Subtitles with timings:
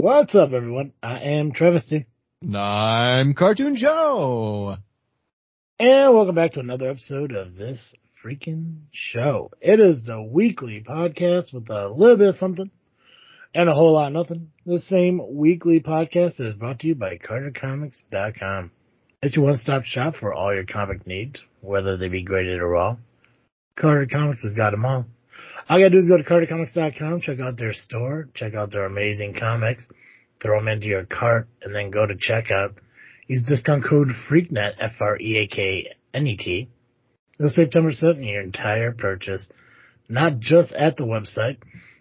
[0.00, 0.92] What's up, everyone?
[1.02, 2.06] I am Travesty.
[2.54, 4.76] I'm Cartoon Joe.
[5.80, 9.50] And welcome back to another episode of this freaking show.
[9.60, 12.70] It is the weekly podcast with a little bit of something
[13.52, 14.52] and a whole lot of nothing.
[14.64, 18.70] The same weekly podcast is brought to you by CarterComics.com.
[19.20, 22.96] It's your one-stop shop for all your comic needs, whether they be graded or raw.
[23.76, 25.06] Carter Comics has got them all.
[25.68, 28.86] All you gotta do is go to CarterComics.com, check out their store, check out their
[28.86, 29.86] amazing comics,
[30.42, 32.74] throw them into your cart, and then go to checkout.
[33.26, 36.68] Use discount code FREAKNET, F-R-E-A-K-N-E-T.
[37.38, 39.50] You'll save 10% on your entire purchase,
[40.08, 41.58] not just at the website,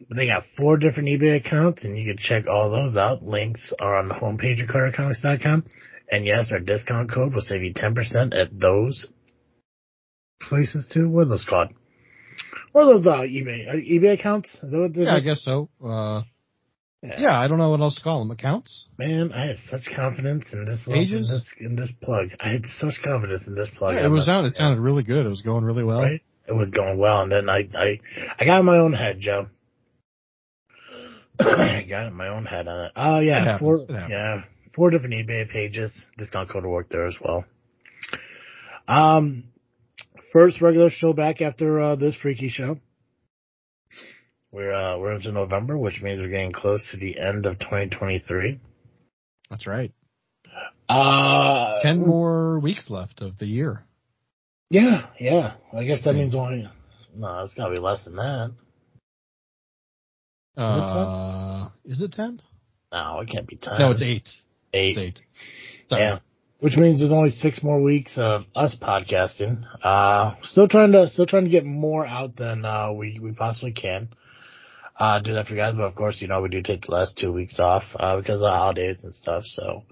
[0.07, 3.23] but they got four different eBay accounts, and you can check all those out.
[3.23, 5.65] Links are on the homepage of CarterComics.com.
[6.09, 9.07] And yes, our discount code will save you 10% at those
[10.41, 11.09] places too.
[11.09, 11.69] What are those called?
[12.71, 14.53] What are those uh, eBay uh, eBay accounts?
[14.63, 15.69] Is that what Yeah, I guess so.
[15.83, 16.23] Uh,
[17.01, 17.39] yeah.
[17.39, 18.31] I don't know what else to call them.
[18.31, 18.87] Accounts?
[18.97, 21.29] Man, I had such confidence in this Pages?
[21.29, 22.29] in this in this plug.
[22.39, 23.95] I had such confidence in this plug.
[23.95, 24.45] Yeah, it was sound.
[24.45, 25.25] It sounded really good.
[25.25, 26.01] It was going really well.
[26.01, 26.21] right.
[26.47, 27.99] It was going well, and then I I
[28.39, 29.47] I got in my own head, Joe.
[31.39, 32.91] I got in my own head on it.
[32.95, 34.43] Oh yeah, It four yeah
[34.73, 36.07] four different eBay pages.
[36.17, 37.45] Discount code to work there as well.
[38.87, 39.45] Um,
[40.31, 42.79] first regular show back after uh, this freaky show.
[44.51, 48.59] We're uh, we're into November, which means we're getting close to the end of 2023.
[49.49, 49.91] That's right.
[50.89, 53.83] Uh, Ten more weeks left of the year.
[54.69, 55.53] Yeah, yeah.
[55.73, 56.21] I guess that Yeah.
[56.21, 56.67] means only.
[57.15, 58.51] No, it's gotta be less than that.
[60.57, 62.41] it Uh, is it ten?
[62.91, 63.79] No, it can't be ten.
[63.79, 64.27] No, it's eight.
[64.73, 64.97] Eight.
[64.97, 65.21] It's eight.
[65.89, 66.01] Sorry.
[66.03, 66.19] Yeah.
[66.59, 69.63] Which means there's only six more weeks of us podcasting.
[69.83, 73.71] Uh, still trying to, still trying to get more out than, uh, we, we possibly
[73.71, 74.09] can.
[74.99, 76.91] Uh, do that for you guys, but of course, you know, we do take the
[76.91, 79.83] last two weeks off, uh, because of the holidays and stuff, so.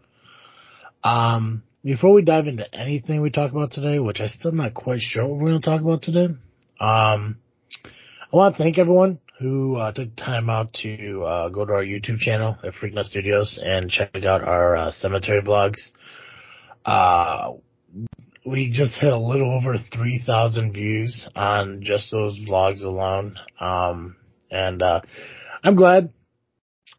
[1.04, 5.02] Um, before we dive into anything we talk about today, which I'm still not quite
[5.02, 6.34] sure what we're going to talk about today,
[6.80, 7.38] um,
[8.34, 11.84] I want to thank everyone who uh, took time out to uh, go to our
[11.84, 15.92] YouTube channel at Freak Net Studios and check out our uh, cemetery vlogs.
[16.86, 17.54] Uh,
[18.46, 23.38] we just hit a little over 3,000 views on just those vlogs alone.
[23.60, 24.18] Um,
[24.52, 25.02] and, uh,
[25.64, 26.14] I'm glad.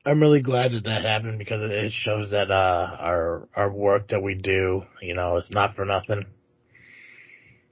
[0.04, 4.22] I'm really glad that that happened because it- shows that, uh, our, our work that
[4.22, 6.24] we do, you know, it's not for nothing.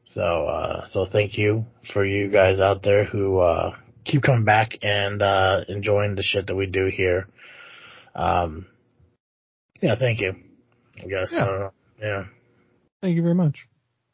[0.05, 4.79] So, uh, so thank you for you guys out there who, uh, keep coming back
[4.83, 7.27] and, uh, enjoying the shit that we do here.
[8.15, 8.67] Um,
[9.81, 10.35] yeah, thank you.
[11.03, 11.33] I guess.
[11.33, 11.45] Yeah.
[11.45, 11.84] I.
[12.05, 12.25] Yeah.
[13.01, 13.67] Thank you very much.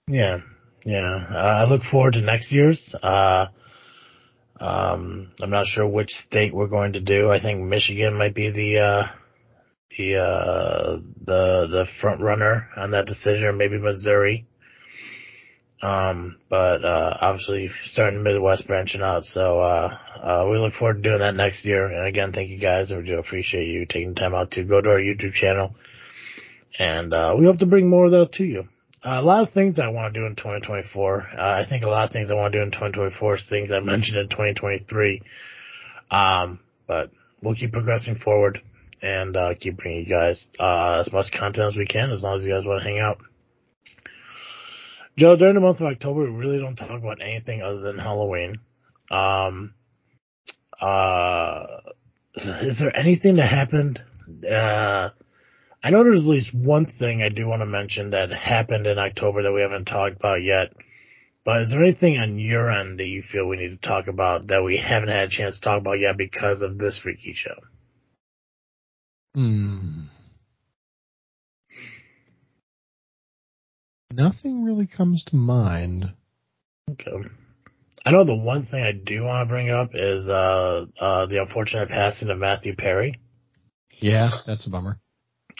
[0.08, 0.38] Yeah,
[0.84, 1.26] yeah.
[1.30, 2.94] Uh, I look forward to next year's.
[3.02, 3.46] Uh,
[4.60, 7.30] um, I'm not sure which state we're going to do.
[7.30, 9.06] I think Michigan might be the uh,
[9.96, 14.46] the uh, the the front runner on that decision, or maybe Missouri.
[15.82, 21.08] Um, but uh, obviously starting Midwest branching out, so uh, uh, we look forward to
[21.08, 21.86] doing that next year.
[21.86, 22.90] And again, thank you guys.
[22.90, 25.74] We do appreciate you taking time out to go to our YouTube channel,
[26.78, 28.68] and uh, we hope to bring more of that to you.
[29.02, 31.28] Uh, a lot of things I want to do in 2024.
[31.36, 33.70] Uh, I think a lot of things I want to do in 2024 is things
[33.72, 35.22] I mentioned in 2023.
[36.10, 37.10] Um, but
[37.42, 38.60] we'll keep progressing forward
[39.00, 42.36] and uh, keep bringing you guys uh, as much content as we can, as long
[42.36, 43.18] as you guys want to hang out.
[45.16, 48.56] Joe, during the month of October, we really don't talk about anything other than Halloween.
[49.10, 49.74] Um,
[50.80, 51.64] uh,
[52.34, 54.00] is there anything that happened?
[55.82, 58.98] I know there's at least one thing I do want to mention that happened in
[58.98, 60.72] October that we haven't talked about yet.
[61.44, 64.48] But is there anything on your end that you feel we need to talk about
[64.48, 67.54] that we haven't had a chance to talk about yet because of this freaky show?
[69.34, 70.04] Hmm.
[74.12, 76.12] Nothing really comes to mind.
[76.90, 77.28] Okay.
[78.04, 81.40] I know the one thing I do want to bring up is uh, uh, the
[81.40, 83.18] unfortunate passing of Matthew Perry.
[83.98, 84.98] Yeah, that's a bummer.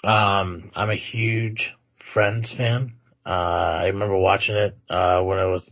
[0.02, 1.75] Um, I'm a huge
[2.14, 2.94] Friends fan.
[3.25, 5.70] Uh, I remember watching it uh, when it was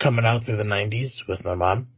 [0.00, 1.88] coming out through the '90s with my mom.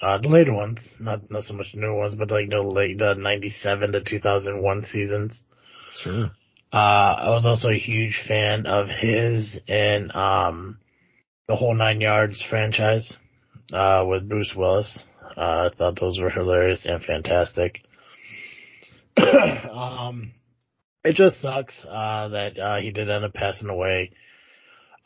[0.00, 2.98] Uh, the later ones, not not so much the newer ones, but like the late
[2.98, 5.44] the '97 to 2001 seasons.
[5.96, 6.30] Sure.
[6.72, 6.76] Uh,
[7.18, 10.78] I was also a huge fan of his and um,
[11.46, 13.18] the whole Nine Yards franchise
[13.72, 15.04] uh, with Bruce Willis.
[15.36, 17.82] Uh, I thought those were hilarious and fantastic.
[19.16, 20.32] um,
[21.04, 24.12] it just sucks uh, that uh, he did end up passing away.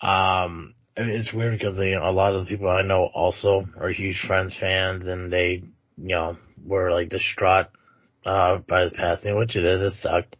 [0.00, 3.90] Um, it's weird because you know, a lot of the people I know also are
[3.90, 5.62] huge Friends fans, and they,
[5.96, 7.66] you know, were like distraught
[8.24, 9.82] uh, by his passing, which it is.
[9.82, 10.36] It sucked.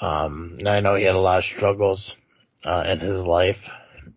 [0.00, 2.14] Um, and I know he had a lot of struggles
[2.64, 3.56] uh, in his life,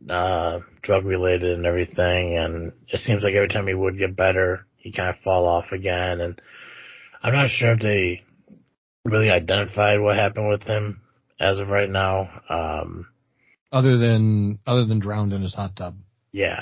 [0.10, 2.38] uh, drug related and everything.
[2.38, 5.72] And it seems like every time he would get better, he kind of fall off
[5.72, 6.22] again.
[6.22, 6.42] And
[7.24, 8.22] I'm not sure if they
[9.06, 11.02] really identified what happened with him
[11.40, 12.30] as of right now.
[12.50, 13.08] Um,
[13.72, 15.96] other than other than drowned in his hot tub.
[16.32, 16.62] Yeah.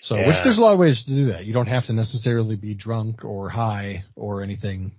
[0.00, 0.28] So, yeah.
[0.28, 1.44] which there's a lot of ways to do that.
[1.44, 4.92] You don't have to necessarily be drunk or high or anything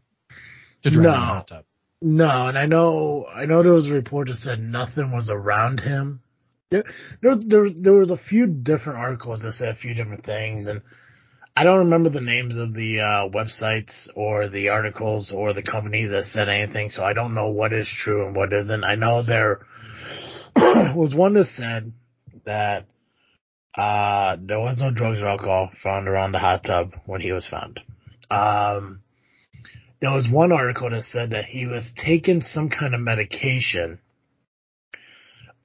[0.83, 1.09] to drown no.
[1.09, 1.65] in a hot tub.
[2.01, 5.79] No, and I know I know there was a report that said nothing was around
[5.79, 6.21] him.
[6.69, 6.83] There,
[7.21, 10.81] there, there, there was a few different articles that said a few different things, and
[11.59, 16.11] I don't remember the names of the uh, websites or the articles or the companies
[16.11, 18.85] that said anything, so I don't know what is true and what isn't.
[18.85, 19.59] I know there
[20.55, 21.91] was one that said
[22.45, 22.85] that
[23.75, 27.45] uh, there was no drugs or alcohol found around the hot tub when he was
[27.45, 27.81] found.
[28.31, 29.01] Um,
[29.99, 33.99] there was one article that said that he was taking some kind of medication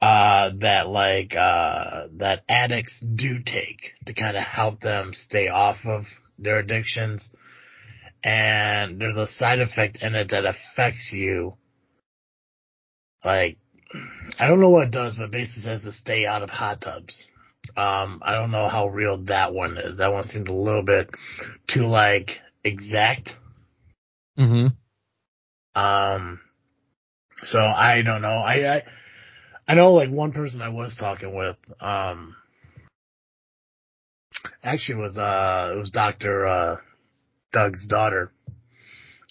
[0.05, 5.79] uh, that like uh, that addicts do take to kind of help them stay off
[5.87, 6.05] of
[6.39, 7.31] their addictions.
[8.23, 11.55] And there's a side effect in it that affects you.
[13.25, 13.57] Like,
[14.39, 17.29] I don't know what it does, but basically says to stay out of hot tubs.
[17.75, 19.97] Um, I don't know how real that one is.
[19.99, 21.09] That one seemed a little bit
[21.67, 23.31] too like exact.
[24.39, 24.67] Mm-hmm.
[25.81, 26.41] Um,
[27.39, 28.29] so I don't know.
[28.29, 28.83] I, I,
[29.67, 32.37] I know like one person I was talking with, um,
[34.63, 36.47] actually was, uh, it was Dr.
[36.47, 36.77] Uh,
[37.53, 38.31] Doug's daughter,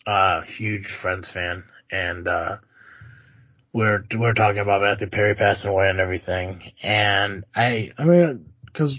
[0.08, 1.64] uh, huge Friends fan.
[1.92, 2.58] And, uh,
[3.74, 6.72] we're, we're talking about Matthew Perry passing away and everything.
[6.82, 8.96] And I, I mean, cause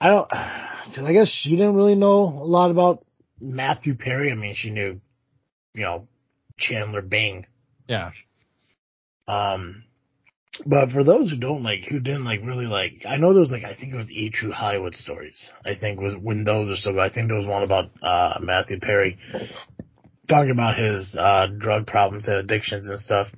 [0.00, 3.04] I don't, cause I guess she didn't really know a lot about
[3.40, 4.30] Matthew Perry.
[4.30, 5.00] I mean, she knew,
[5.74, 6.06] you know,
[6.58, 7.46] Chandler Bing.
[7.88, 8.10] Yeah.
[9.26, 9.84] Um,
[10.66, 13.50] but for those who don't like, who didn't like really like, I know there was
[13.50, 15.50] like, I think it was E True Hollywood Stories.
[15.64, 18.78] I think was when those are still, I think there was one about, uh, Matthew
[18.78, 19.18] Perry
[20.28, 23.28] talking about his, uh, drug problems and addictions and stuff.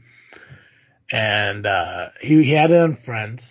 [1.12, 3.48] And, uh, he, he had it on Friends,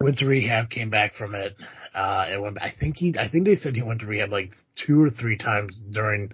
[0.00, 1.54] went to rehab, came back from it,
[1.94, 4.52] uh, and went, I think he, I think they said he went to rehab like
[4.86, 6.32] two or three times during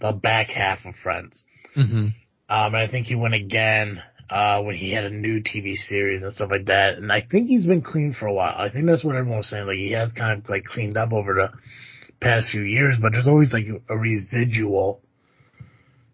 [0.00, 1.44] the back half of Friends.
[1.76, 1.96] Mm-hmm.
[1.96, 2.14] Um,
[2.48, 4.00] and I think he went again
[4.30, 6.94] uh, when he had a new TV series and stuff like that.
[6.94, 8.54] And I think he's been clean for a while.
[8.56, 9.66] I think that's what everyone was saying.
[9.66, 11.48] Like he has kind of like cleaned up over the
[12.20, 15.02] past few years, but there's always like a residual,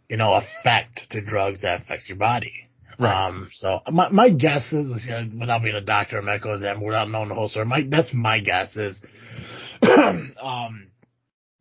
[0.09, 2.69] you know, effect to drugs that affects your body.
[2.99, 3.29] Right.
[3.29, 6.83] Um, so my, my guess is, you know, without being a doctor or medical exam,
[6.83, 9.01] without knowing the whole story, my, that's my guess is,
[9.83, 10.91] um,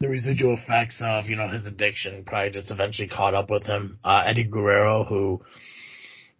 [0.01, 3.99] the residual effects of, you know, his addiction probably just eventually caught up with him.
[4.03, 5.41] Uh, Eddie Guerrero, who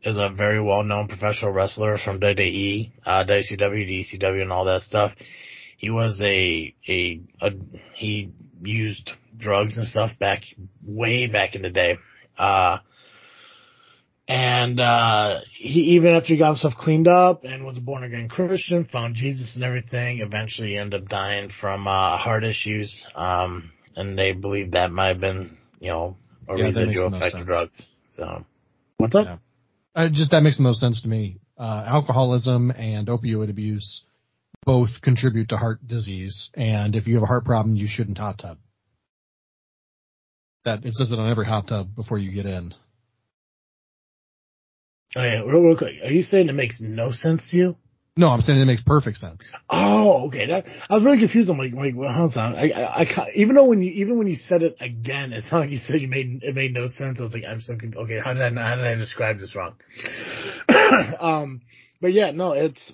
[0.04, 5.12] is a very well-known professional wrestler from WWE, uh, WCW, ECW, and all that stuff.
[5.78, 7.52] He was a, a, a,
[7.96, 8.32] he
[8.64, 10.44] used drugs and stuff back,
[10.86, 11.98] way back in the day.
[12.38, 12.78] Uh,
[14.28, 18.30] and, uh, he, even after he got himself cleaned up and was a born again
[18.30, 23.06] Christian, found Jesus and everything, eventually ended up dying from, uh, heart issues.
[23.16, 26.16] Um, and they believe that might have been, you know,
[26.48, 27.96] a Yeah, residual makes no effect of drugs.
[28.16, 28.46] So,
[28.98, 29.26] what's up?
[29.26, 29.38] Yeah.
[29.96, 31.40] Uh, just that makes the most sense to me.
[31.58, 34.04] Uh, alcoholism and opioid abuse
[34.66, 38.38] both contribute to heart disease, and if you have a heart problem, you shouldn't hot
[38.38, 38.58] tub.
[40.66, 42.74] That it says it on every hot tub before you get in.
[45.16, 45.96] Oh yeah, real, real quick.
[46.04, 47.76] Are you saying it makes no sense to you?
[48.18, 49.50] No, I'm saying it makes perfect sense.
[49.70, 50.48] Oh, okay.
[50.48, 51.50] That, I was really confused.
[51.50, 52.56] I'm like, wait, hold on.
[52.56, 55.60] I, I, I, even though when you, even when you said it again, it's not
[55.60, 57.20] like you said you made, it made no sense.
[57.20, 57.98] I was like, I'm so confused.
[57.98, 59.76] Okay, how did I, how did I describe this wrong?
[61.20, 61.62] um,
[62.02, 62.94] but yeah, no, it's,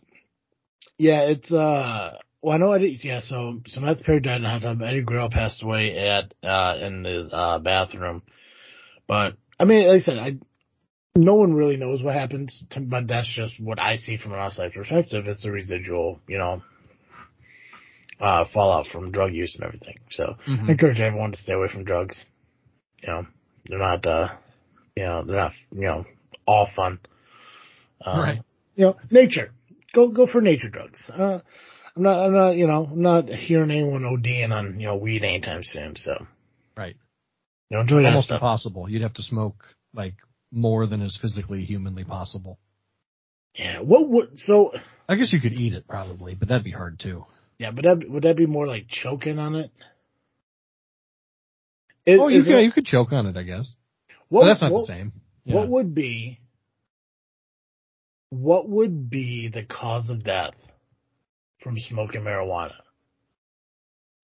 [0.98, 4.60] yeah, it's, uh, well, I know Eddie, yeah, so, so Matthew Perry died in a
[4.60, 4.82] tub.
[4.82, 8.22] Eddie Guerrero passed away at, uh, in the, uh, bathroom.
[9.08, 10.38] But, I mean, like I said, I,
[11.16, 14.40] no one really knows what happens, to, but that's just what I see from an
[14.40, 15.28] outside perspective.
[15.28, 16.62] It's a residual, you know,
[18.20, 19.98] uh, fallout from drug use and everything.
[20.12, 20.70] So Mhm.
[20.70, 22.26] I encourage everyone to stay away from drugs.
[23.02, 23.28] You know,
[23.66, 24.30] they're not, uh,
[24.96, 26.06] you know, they're not, you know,
[26.46, 27.00] all fun.
[28.06, 28.42] Um, Right.
[28.76, 29.52] You know, nature.
[29.94, 31.10] Go, go for nature drugs.
[31.10, 31.40] Uh,
[31.96, 35.24] I'm not, I'm not, you know, I'm not hearing anyone ODing on, you know, weed
[35.24, 35.96] anytime soon.
[35.96, 36.28] So,
[36.76, 36.96] Right.
[37.70, 38.38] you know, enjoy that Almost stuff.
[38.38, 38.90] impossible.
[38.90, 40.16] You'd have to smoke like
[40.52, 42.60] more than is physically humanly possible.
[43.56, 43.80] Yeah.
[43.80, 44.74] What would, so,
[45.08, 47.25] I guess you could eat it probably, but that'd be hard too.
[47.58, 49.72] Yeah, but that would that be more like choking on it?
[52.06, 53.74] Is- oh, you could it- you could choke on it, I guess.
[54.30, 55.14] what, but that's not what, the same.
[55.46, 56.40] What would be
[58.30, 60.56] what would be the cause of death
[61.62, 62.74] from smoking marijuana?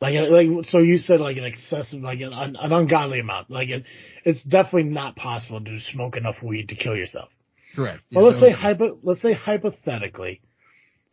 [0.01, 3.51] Like, like, so you said like an excessive, like an, an ungodly amount.
[3.51, 3.83] Like, it,
[4.25, 7.29] it's definitely not possible to smoke enough weed to kill yourself.
[7.75, 8.01] Correct.
[8.11, 10.41] Well, Yeah, let's say hypo, let's say hypothetically,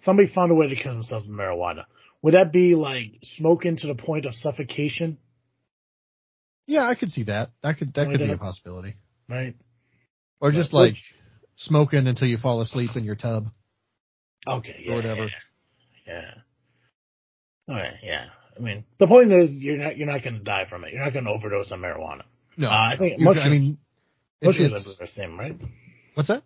[0.00, 1.84] somebody found a way to kill themselves with marijuana.
[2.22, 5.18] Would that be like smoking to the point of suffocation?
[6.66, 7.50] Yeah, I could see that.
[7.62, 8.94] That could that could be a possibility.
[9.28, 9.54] Right?
[10.40, 10.96] Or just Which- like
[11.56, 13.48] smoking until you fall asleep in your tub.
[14.46, 14.82] Okay.
[14.84, 15.28] Yeah, Or whatever.
[16.06, 16.34] Yeah.
[17.68, 17.94] All right.
[18.02, 18.26] Yeah.
[18.58, 20.92] I mean, the point is, you're not you're not going to die from it.
[20.92, 22.22] You're not going to overdose on marijuana.
[22.56, 23.78] No, Uh, I think mushrooms- I mean,
[24.42, 25.56] Mushrooms it's- are the same, right?
[26.14, 26.42] what's that?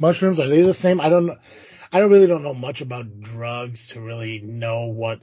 [0.00, 1.00] Mushrooms are they the same?
[1.00, 1.36] I don't know.
[1.92, 5.20] I don't really don't know much about drugs to really know what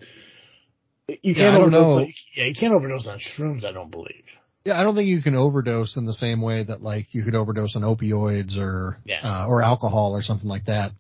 [1.24, 1.98] you can't I don't overdose.
[1.98, 2.03] know.
[2.03, 3.65] On, yeah, you can't overdose on shrooms.
[3.65, 4.24] I don't believe.
[4.65, 7.34] Yeah, I don't think you can overdose in the same way that like you could
[7.36, 9.22] overdose on opioids or Yeah.
[9.24, 10.91] uh, or alcohol or something like that.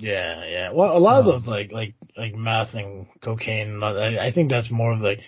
[0.00, 0.72] Yeah, yeah.
[0.72, 3.82] Well, a lot of Um, those like like like meth and cocaine.
[3.82, 5.20] I, I think that's more of like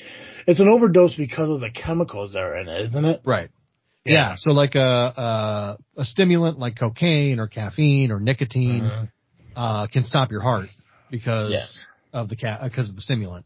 [0.46, 3.20] it's an overdose because of the chemicals that are in it, isn't it?
[3.24, 3.50] Right.
[4.04, 4.34] Yeah.
[4.38, 9.08] So like a, a a stimulant like cocaine or caffeine or nicotine Mhm.
[9.54, 10.68] uh, can stop your heart
[11.10, 12.20] because Yeah.
[12.20, 13.44] of the ca- because of the stimulant.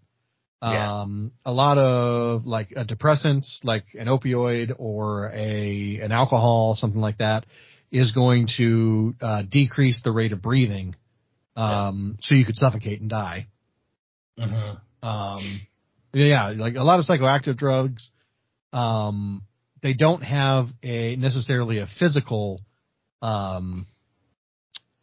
[0.62, 1.00] Yeah.
[1.02, 7.00] Um, a lot of like a depressant, like an opioid or a an alcohol, something
[7.00, 7.44] like that,
[7.92, 10.96] is going to uh, decrease the rate of breathing,
[11.56, 13.46] um, so you could suffocate and die.
[14.38, 14.80] Mhm.
[15.02, 15.60] Um,
[16.12, 18.10] yeah, like a lot of psychoactive drugs,
[18.72, 19.42] um,
[19.82, 22.60] they don't have a necessarily a physical,
[23.22, 23.86] um,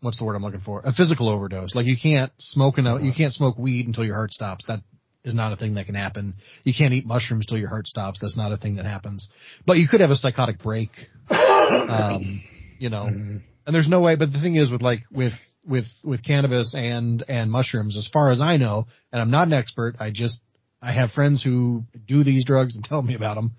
[0.01, 0.81] what's the word I'm looking for?
[0.83, 1.73] A physical overdose.
[1.75, 4.65] Like you can't smoke enough, you can't smoke weed until your heart stops.
[4.67, 4.81] That
[5.23, 6.35] is not a thing that can happen.
[6.63, 8.19] You can't eat mushrooms till your heart stops.
[8.19, 9.29] That's not a thing that happens.
[9.65, 10.89] But you could have a psychotic break,
[11.29, 12.41] um,
[12.77, 13.41] you know, Mhm.
[13.65, 14.15] And there's no way.
[14.15, 15.33] But the thing is, with like with
[15.67, 19.53] with with cannabis and and mushrooms, as far as I know, and I'm not an
[19.53, 19.95] expert.
[19.99, 20.41] I just
[20.81, 23.51] I have friends who do these drugs and tell me about them.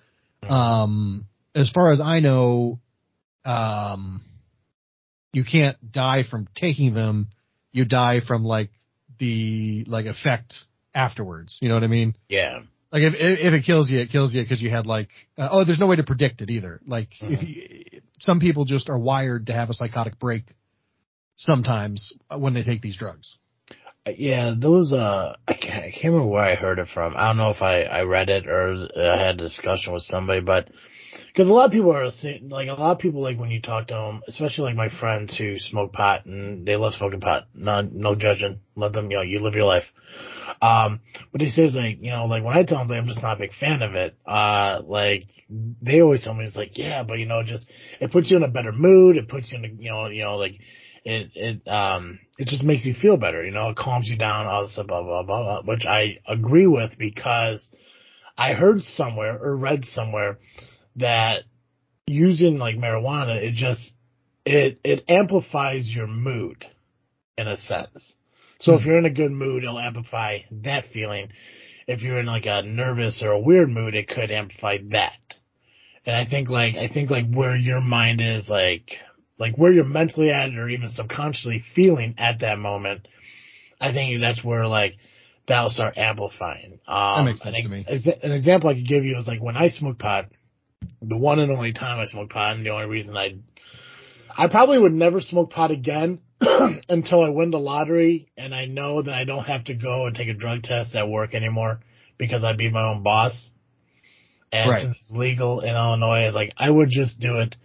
[0.49, 2.81] Um, as far as I know,
[3.47, 4.23] um,
[5.33, 7.29] you can't die from taking them.
[7.73, 8.71] You die from like
[9.19, 10.55] the like effect
[10.95, 11.59] afterwards.
[11.63, 12.15] You know what I mean?
[12.29, 12.61] Yeah.
[12.95, 15.65] Like if if it kills you, it kills you because you had like uh, oh,
[15.65, 16.81] there's no way to predict it either.
[16.87, 20.45] Like if you, some people just are wired to have a psychotic break
[21.35, 23.37] sometimes when they take these drugs.
[24.07, 27.15] Yeah, those, uh, I can't, I can't remember where I heard it from.
[27.17, 30.41] I don't know if I, I read it or I had a discussion with somebody,
[30.41, 30.69] but,
[31.37, 33.61] cause a lot of people are saying, like, a lot of people, like, when you
[33.61, 37.49] talk to them, especially like my friends who smoke pot and they love smoking pot,
[37.55, 39.85] no, no judging, let them, you know, you live your life.
[40.61, 41.01] Um,
[41.33, 43.37] but he says, like, you know, like, when I tell them, like, I'm just not
[43.37, 45.25] a big fan of it, uh, like,
[45.83, 47.67] they always tell me, it's like, yeah, but, you know, just,
[48.01, 50.23] it puts you in a better mood, it puts you in a, you know, you
[50.23, 50.59] know, like,
[51.05, 54.47] it it um it just makes you feel better, you know, it calms you down,
[54.47, 57.69] all this blah blah blah, blah, which I agree with because
[58.37, 60.39] I heard somewhere or read somewhere
[60.97, 61.45] that
[62.07, 63.93] using like marijuana, it just
[64.45, 66.65] it it amplifies your mood
[67.37, 68.15] in a sense.
[68.61, 68.89] So if Hmm.
[68.89, 71.29] you're in a good mood, it'll amplify that feeling.
[71.87, 75.13] If you're in like a nervous or a weird mood, it could amplify that.
[76.07, 78.91] And I think like I think like where your mind is like
[79.39, 83.09] like where you're mentally at or even subconsciously feeling at that moment,
[83.81, 84.95] I think that's where like
[85.49, 86.81] that'll start amplifying.
[86.87, 87.87] Um, makes sense an, to me.
[88.23, 90.27] An example I could give you is like when I smoke pot,
[91.03, 93.37] the one and only time I smoked pot, and the only reason I,
[94.37, 96.21] I probably would never smoke pot again
[96.89, 100.15] until I win the lottery and I know that I don't have to go and
[100.17, 101.81] take a drug test at work anymore
[102.19, 103.51] because I'd be my own boss.
[104.53, 104.83] And Right.
[104.83, 107.57] since it's legal in Illinois, like I would just do it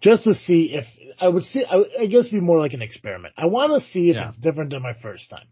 [0.00, 0.86] just to see if
[1.20, 1.64] I would see.
[1.64, 3.34] I, I guess be more like an experiment.
[3.36, 4.28] I want to see if Yeah.
[4.28, 5.46] it's different than my first time.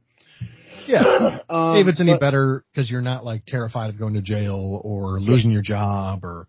[0.87, 1.41] Yeah.
[1.51, 4.81] um, if it's any but- better because you're not like terrified of going to jail
[4.85, 6.47] or losing your job or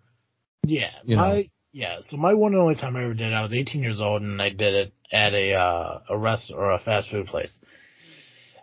[0.66, 1.98] Yeah, you my yeah.
[2.02, 4.22] So my one and only time I ever did, it, I was 18 years old,
[4.22, 7.60] and I did it at a uh, a rest or a fast food place.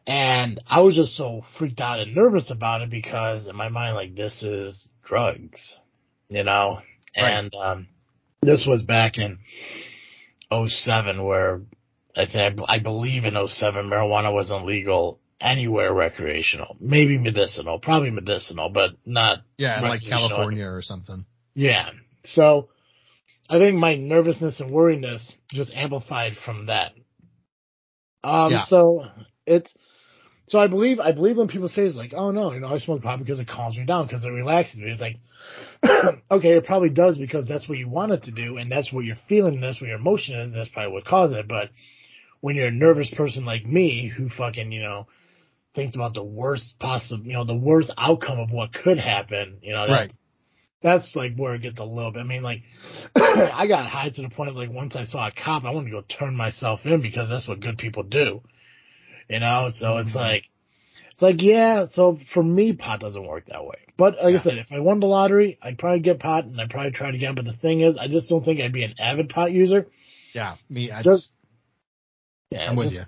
[0.07, 3.95] And I was just so freaked out and nervous about it because in my mind,
[3.95, 5.79] like this is drugs,
[6.29, 6.81] you know.
[7.17, 7.31] Right.
[7.31, 7.89] And um,
[8.43, 9.39] this was back in
[10.53, 11.63] 07 where
[12.17, 18.71] I think I believe in 07 marijuana wasn't legal anywhere recreational, maybe medicinal, probably medicinal,
[18.71, 21.25] but not yeah, like California or something.
[21.55, 21.91] Yeah.
[22.25, 22.69] So
[23.49, 26.93] I think my nervousness and worriness just amplified from that.
[28.23, 28.65] Um, Yeah.
[28.67, 29.07] so
[29.47, 29.73] it's,
[30.47, 32.79] so I believe I believe when people say it's like, oh no, you know, I
[32.79, 34.91] smoke pot because it calms me down because it relaxes me.
[34.91, 35.17] It's like,
[36.31, 39.05] okay, it probably does because that's what you want it to do, and that's what
[39.05, 41.49] you're feeling, and that's what your emotion is, and that's probably what caused it.
[41.49, 41.71] But
[42.41, 45.07] when you're a nervous person like me, who fucking you know
[45.75, 49.73] thinks about the worst possible, you know, the worst outcome of what could happen, you
[49.73, 50.13] know, that's, Right.
[50.85, 52.21] That's like where it gets a little bit.
[52.21, 52.61] I mean, like,
[53.17, 55.87] I got high to the point of like once I saw a cop, I wanted
[55.91, 58.43] to go turn myself in because that's what good people do,
[59.29, 59.71] you know.
[59.73, 60.17] So it's Mhm.
[60.17, 60.45] like,
[61.13, 61.87] it's like yeah.
[61.91, 63.79] So for me, pot doesn't work that way.
[63.97, 64.41] But like Yeah.
[64.41, 67.09] I said, if I won the lottery, I'd probably get pot and I'd probably try
[67.09, 67.35] it again.
[67.35, 69.87] But the thing is, I just don't think I'd be an avid pot user.
[70.35, 70.91] Yeah, me.
[70.93, 71.33] I Just-
[72.51, 72.99] Yeah, I'm with just-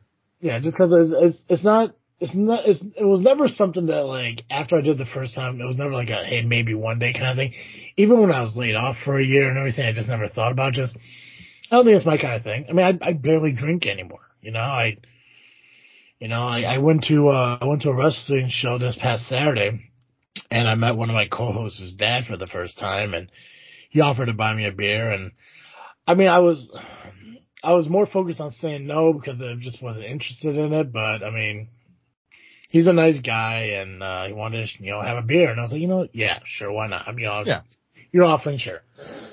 [0.40, 0.49] you.
[0.49, 4.04] yeah, just because it's, it's it's not it's not it's, it was never something that
[4.04, 6.99] like after I did the first time, it was never like a hey maybe one
[6.99, 7.52] day kind of thing.
[7.96, 10.52] Even when I was laid off for a year and everything, I just never thought
[10.52, 10.96] about just.
[11.70, 12.66] I don't think it's my kind of thing.
[12.68, 14.20] I mean, I I barely drink anymore.
[14.40, 14.96] You know, I
[16.18, 19.28] you know I I went to uh I went to a wrestling show this past
[19.28, 19.90] Saturday,
[20.50, 23.30] and I met one of my co-hosts' dad for the first time, and
[23.90, 25.32] he offered to buy me a beer, and
[26.06, 26.70] I mean I was.
[27.64, 30.92] I was more focused on saying no because I just wasn't interested in it.
[30.92, 31.68] But I mean,
[32.70, 35.50] he's a nice guy and uh, he wanted to, you know, have a beer.
[35.50, 37.06] And I was like, you know, yeah, sure, why not?
[37.06, 37.61] I mean, you know, Yeah.
[38.12, 38.82] you're offering, sure.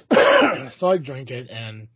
[0.78, 1.88] so I drink it, and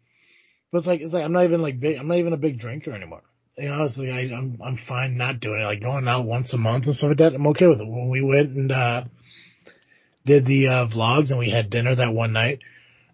[0.72, 1.98] but it's like it's like I'm not even like big.
[1.98, 3.22] I'm not even a big drinker anymore.
[3.58, 5.66] You know, it's like I, I'm I'm fine not doing it.
[5.66, 7.34] Like going out once a month and stuff like that.
[7.34, 7.88] I'm okay with it.
[7.88, 9.04] When we went and uh
[10.26, 12.60] did the uh vlogs and we had dinner that one night,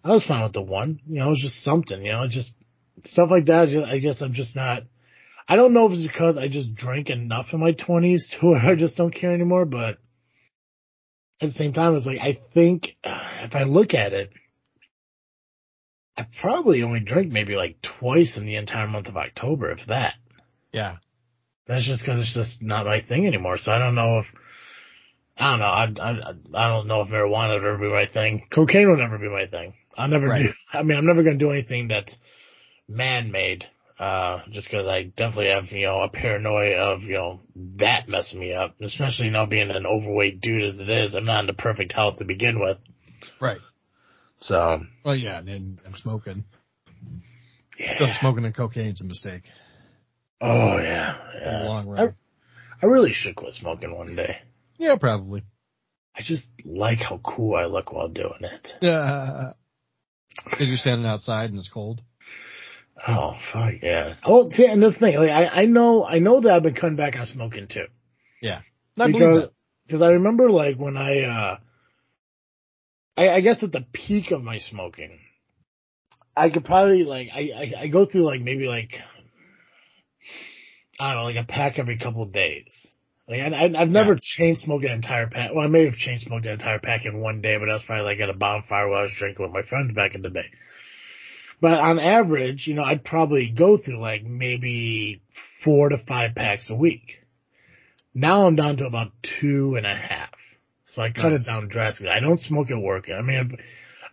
[0.02, 1.00] I was fine with the one.
[1.08, 2.02] You know, it was just something.
[2.04, 2.52] You know, just
[3.02, 3.68] stuff like that.
[3.68, 4.82] Just, I guess I'm just not.
[5.46, 8.58] I don't know if it's because I just drank enough in my 20s to where
[8.66, 9.98] I just don't care anymore, but
[11.40, 14.30] at the same time, it's like, I think if I look at it,
[16.16, 20.14] I probably only drank maybe like twice in the entire month of October, if that.
[20.72, 20.96] Yeah.
[21.66, 23.58] That's just because it's just not my thing anymore.
[23.58, 24.26] So I don't know if,
[25.36, 26.02] I don't know.
[26.04, 28.46] I, I, I don't know if marijuana would ever be my thing.
[28.54, 29.74] Cocaine will never be my thing.
[29.96, 30.42] I'll never Right.
[30.42, 32.14] do, I mean, I'm never going to do anything that's
[32.88, 33.66] man-made.
[34.04, 37.40] Uh, just cause I definitely have, you know, a paranoia of, you know,
[37.76, 38.74] that messing me up.
[38.80, 41.14] Especially, you know, being an overweight dude as it is.
[41.14, 42.76] I'm not in the perfect health to begin with.
[43.40, 43.60] Right.
[44.38, 46.44] So, Well, yeah, and, and smoking.
[47.78, 48.18] yeah.
[48.20, 49.44] Smoking and cocaine's a mistake
[50.40, 51.16] Oh, yeah.
[51.40, 51.62] yeah.
[51.64, 52.14] long run.
[52.82, 54.36] I really should quit smoking one day.
[54.76, 55.44] Yeah, probably.
[56.14, 58.68] I just like how cool I look while doing it.
[58.82, 59.52] Yeah.
[60.44, 62.02] Because you're standing outside and it's cold.
[63.08, 64.14] Oh fuck yeah!
[64.24, 66.96] Oh, see, and this thing, like I, I know, I know that I've been cutting
[66.96, 67.86] back on smoking too,
[68.40, 68.60] Yeah,
[68.98, 69.52] I believe because that.
[69.86, 71.58] because I remember like when I, uh
[73.16, 75.18] I, I guess at the peak of my smoking,
[76.36, 78.92] I could probably like I, I I go through like maybe like
[81.00, 82.86] I don't know like a pack every couple of days.
[83.28, 85.50] Like I, I I've never chain smoked an entire pack.
[85.54, 87.84] Well, I may have chain smoked an entire pack in one day, but that was
[87.86, 90.30] probably like at a bonfire while I was drinking with my friends back in the
[90.30, 90.46] day.
[91.60, 95.22] But on average, you know, I'd probably go through like maybe
[95.64, 97.18] four to five packs a week.
[98.14, 100.30] Now I'm down to about two and a half.
[100.86, 101.42] So I cut Nice.
[101.42, 102.10] it down drastically.
[102.10, 103.08] I don't smoke at work.
[103.10, 103.60] I mean, if,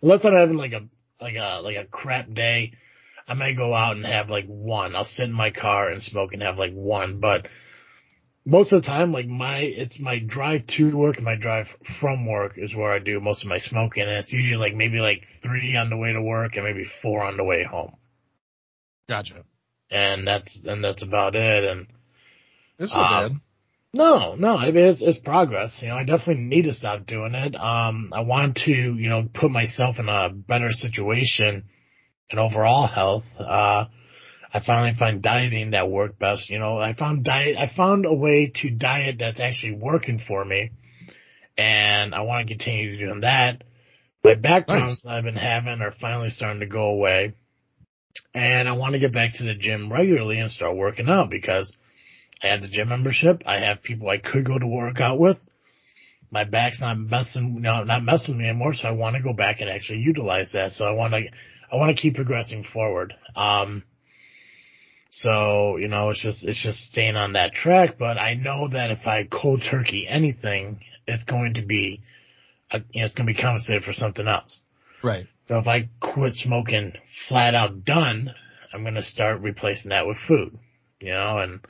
[0.02, 0.82] unless I'm having like a
[1.20, 2.72] like a like a crap day,
[3.28, 4.96] I may go out and have like one.
[4.96, 7.20] I'll sit in my car and smoke and have like one.
[7.20, 7.46] But
[8.44, 11.66] most of the time, like my it's my drive to work and my drive
[12.00, 14.98] from work is where I do most of my smoking, and it's usually like maybe
[14.98, 17.94] like three on the way to work and maybe four on the way home,
[19.08, 19.44] Gotcha.
[19.90, 21.64] and that's and that's about it.
[21.64, 21.86] And
[22.78, 23.40] It's not Um, bad.
[23.94, 25.78] No, no, I mean, it's, it's progress.
[25.82, 27.54] You know, I definitely need to stop doing it.
[27.54, 31.64] Um, I want to, you know, put myself in a better situation
[32.30, 33.24] in overall health.
[33.38, 33.84] Uh,
[34.52, 36.50] I finally find dieting that worked best.
[36.50, 40.44] You know, I found diet, I found a way to diet that's actually working for
[40.44, 40.70] me.
[41.56, 43.62] And I want to continue doing that.
[44.24, 44.76] My back Nice.
[44.76, 47.34] problems that I've been having are finally starting to go away.
[48.34, 51.74] And I want to get back to the gym regularly and start working out because
[52.42, 53.42] I have the gym membership.
[53.46, 55.38] I have people I could go to work out with.
[56.30, 58.74] My back's not messing, no, not messing with me anymore.
[58.74, 60.72] So I want to go back and actually utilize that.
[60.72, 61.20] So I want to,
[61.70, 63.14] I want to keep progressing forward.
[63.36, 63.82] Um,
[65.14, 67.96] so you know, it's just, it's just staying on that track.
[67.98, 72.02] But I know that if I cold turkey anything, it's going to be,
[72.72, 74.62] you know, it's going to be compensated for something else.
[75.04, 75.26] Right.
[75.44, 76.92] So if I quit smoking
[77.28, 78.32] flat out done,
[78.72, 80.58] I'm going to start replacing that with food,
[81.00, 81.60] you know, and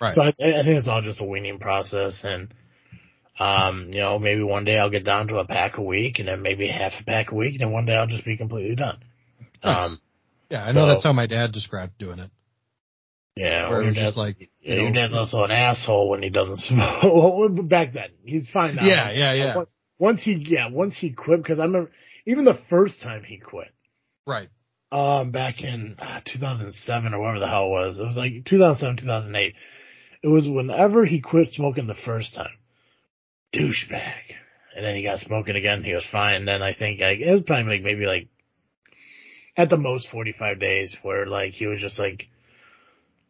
[0.00, 0.14] Right.
[0.14, 2.24] so I, I think it's all just a weaning process.
[2.24, 2.52] And,
[3.38, 6.26] um, you know, maybe one day I'll get down to a pack a week and
[6.26, 7.52] then maybe half a pack a week.
[7.52, 8.98] And then one day I'll just be completely done.
[9.62, 9.90] Nice.
[9.90, 10.00] Um,
[10.50, 12.30] yeah, I know so- that's how my dad described doing it.
[13.36, 16.28] Yeah, or your just dad's, like, yeah, you your dad's also an asshole when he
[16.28, 17.02] doesn't smoke.
[17.04, 18.84] well, back then, he's fine now.
[18.86, 19.56] Yeah, yeah, yeah.
[19.56, 19.68] Once-
[19.98, 21.90] Once he, yeah, once he quit, because I remember
[22.26, 23.72] even the first time he quit,
[24.26, 24.48] Right.
[24.90, 27.98] um, back in uh, 2007 or whatever the hell it was.
[27.98, 29.54] It was like 2007, 2008.
[30.24, 32.56] It was whenever he quit smoking the first time.
[33.54, 34.22] Douchebag.
[34.76, 35.84] And then he got smoking again.
[35.84, 36.44] He was fine.
[36.44, 38.28] Then I think like, it was probably like maybe like
[39.56, 42.28] at the most 45 days where like he was just like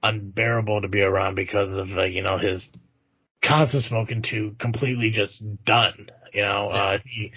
[0.02, 2.68] unbearable to be around because of like, you know, his
[3.44, 6.08] constant smoking to completely just done.
[6.32, 7.32] You know, uh, he,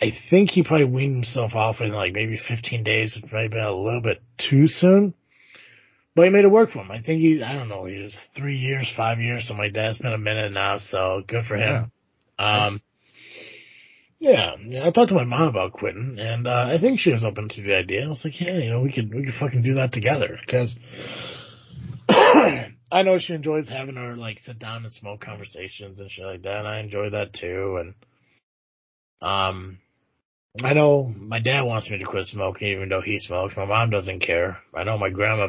[0.00, 3.16] I think he probably weaned himself off in like maybe 15 days.
[3.16, 5.14] It might have been a little bit too soon.
[6.14, 6.90] But he made it work for him.
[6.90, 9.90] I think he, I don't know, he's three years, five years, something like that.
[9.90, 11.92] It's been a minute now, so good for him.
[12.40, 12.80] Um,
[14.18, 17.24] yeah, yeah, I talked to my mom about quitting, and uh, I think she was
[17.24, 18.04] open to the idea.
[18.04, 20.76] I was like, yeah, you know, we could we could fucking do that together because
[22.92, 26.42] I know she enjoys having her like sit down and smoke conversations and shit like
[26.42, 26.58] that.
[26.60, 27.94] And I enjoy that too, and
[29.20, 29.78] um,
[30.62, 33.56] I know my dad wants me to quit smoking, even though he smokes.
[33.56, 34.58] My mom doesn't care.
[34.74, 35.48] I know my grandma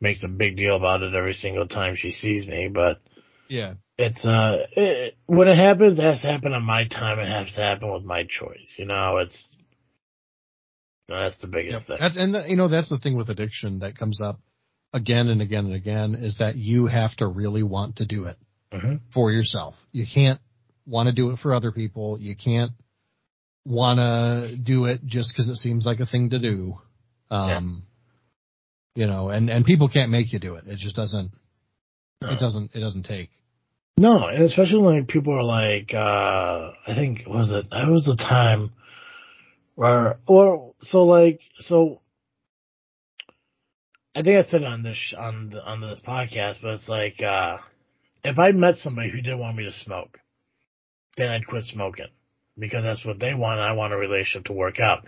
[0.00, 3.00] makes a big deal about it every single time she sees me, but
[3.48, 3.74] Yeah.
[3.98, 7.18] it's uh it, when it happens, it has to happen on my time.
[7.18, 8.76] It has to happen with my choice.
[8.78, 9.56] You know, it's
[11.08, 11.86] that's the biggest Yep.
[11.86, 11.96] thing.
[12.00, 14.40] That's and you know that's the thing with addiction that comes up
[14.92, 18.36] again and again and again is that you have to really want to do it
[18.72, 19.74] hmm for yourself.
[19.92, 20.40] You can't
[20.86, 22.18] want to do it for other people.
[22.20, 22.72] You can't
[23.64, 26.78] want to do it just because it seems like a thing to do.
[27.30, 27.84] Um,
[28.94, 30.64] you know, and and people can't make you do it.
[30.66, 31.32] It just doesn't.
[32.20, 32.30] No.
[32.30, 32.74] It doesn't.
[32.74, 33.30] It doesn't take.
[33.98, 37.70] No, and especially when people are like, uh, I think was it?
[37.70, 38.72] That was the time
[39.74, 41.99] where, or so like, so.
[44.14, 46.88] I think I said it on this sh- on the, on this podcast, but it's
[46.88, 47.58] like, uh,
[48.24, 50.18] if I met somebody who didn't want me to smoke,
[51.16, 52.08] then I'd quit smoking
[52.58, 53.60] because that's what they want.
[53.60, 55.06] and I want a relationship to work out.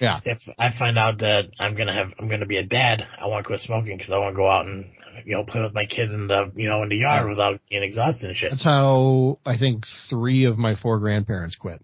[0.00, 0.20] Yeah.
[0.24, 3.44] If I find out that I'm gonna have, I'm gonna be a dad, I want
[3.44, 4.86] to quit smoking because I want to go out and
[5.24, 7.30] you know play with my kids in the you know in the yard Yeah.
[7.30, 8.50] without getting exhausted and shit.
[8.50, 11.80] That's how I think three of my four grandparents quit.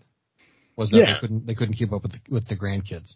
[0.77, 1.15] Was that Yeah.
[1.15, 3.15] they couldn't they couldn't keep up with the, with the grandkids.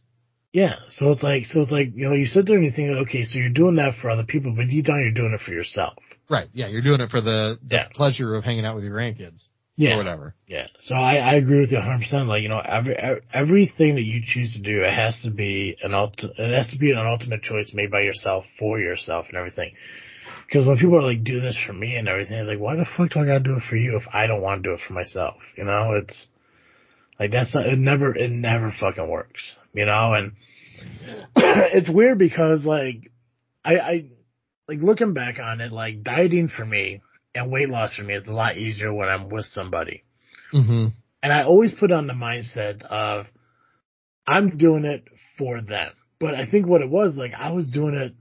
[0.54, 2.88] Yeah, so it's like, so it's like, you know, you sit there and you think,
[3.08, 5.50] okay, so you're doing that for other people, but deep down you're doing it for
[5.50, 5.94] yourself.
[6.30, 6.48] Right.
[6.54, 6.68] Yeah.
[6.68, 7.88] You're doing it for the, the Yeah.
[7.92, 10.36] pleasure of hanging out with your grandkids or Yeah, whatever.
[10.46, 10.68] yeah.
[10.78, 11.98] So I, I agree with you 100.
[11.98, 15.30] percent Like, you know, every, every everything that you choose to do, it has to
[15.32, 19.26] be an ulti- it has to be an ultimate choice made by yourself for yourself
[19.28, 19.72] and everything.
[20.46, 22.86] Because when people are like, do this for me and everything, it's like, why the
[22.96, 24.80] fuck do I gotta do it for you if I don't want to do it
[24.86, 25.34] for myself?
[25.58, 26.28] You know, it's
[27.18, 29.56] like that's not, it never it never fucking works.
[29.74, 30.32] You know, and
[31.36, 33.10] it's weird because like
[33.64, 34.04] I, I
[34.68, 37.02] like looking back on it, like dieting for me
[37.34, 40.04] and weight loss for me is a lot easier when I'm with somebody.
[40.52, 40.88] Mm-hmm.
[41.22, 43.26] And I always put on the mindset of
[44.26, 45.04] I'm doing it
[45.38, 45.92] for them.
[46.20, 48.14] But I think what it was, like I was doing it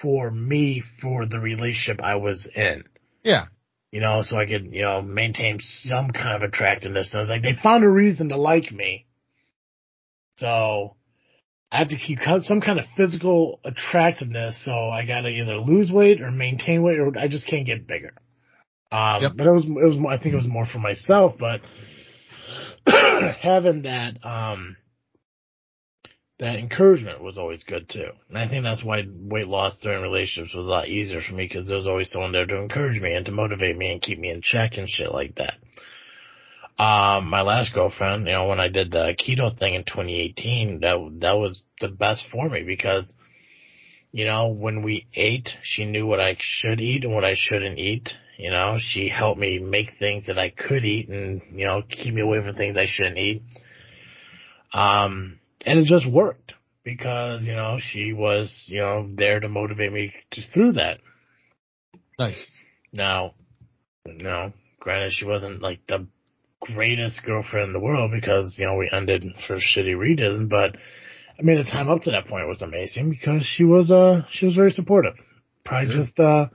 [0.00, 2.84] for me for the relationship I was in.
[3.22, 3.46] Yeah.
[3.92, 7.12] You know, so I could, you know, maintain some kind of attractiveness.
[7.12, 9.06] And I was like, they found a reason to like me.
[10.38, 10.96] So
[11.70, 14.64] I have to keep some kind of physical attractiveness.
[14.64, 17.86] So I got to either lose weight or maintain weight or I just can't get
[17.86, 18.14] bigger.
[18.90, 19.32] Um, Yep.
[19.36, 21.60] but it was, it was, more, I think it was more for myself, but
[23.40, 24.76] having that, um,
[26.42, 28.10] that encouragement was always good too.
[28.28, 31.46] And I think that's why weight loss during relationships was a lot easier for me
[31.46, 34.18] because there was always someone there to encourage me and to motivate me and keep
[34.18, 35.54] me in check and shit like that.
[36.82, 40.96] Um, my last girlfriend, you know, when I did the keto thing in 2018, that,
[41.20, 43.14] that was the best for me because,
[44.10, 47.78] you know, when we ate, she knew what I should eat and what I shouldn't
[47.78, 48.10] eat.
[48.36, 52.12] You know, she helped me make things that I could eat and, you know, keep
[52.12, 53.42] me away from things I shouldn't eat.
[54.72, 59.92] Um, and it just worked because, you know, she was, you know, there to motivate
[59.92, 60.98] me to, through that.
[62.18, 62.50] Nice.
[62.92, 63.34] Now,
[64.06, 66.06] know, granted, she wasn't like the
[66.60, 70.76] greatest girlfriend in the world because, you know, we ended for shitty reasons, but
[71.38, 74.46] I mean, the time up to that point was amazing because she was, uh, she
[74.46, 75.14] was very supportive.
[75.64, 76.04] Probably Good.
[76.04, 76.46] just, uh,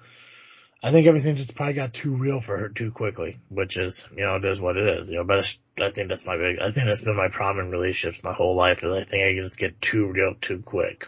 [0.84, 4.24] I think everything just probably got too real for her too quickly, which is, you
[4.24, 5.40] know, it is what it is, you know, but
[5.84, 8.56] I think that's my big, I think that's been my problem in relationships my whole
[8.56, 11.06] life is I think I just get too real too quick.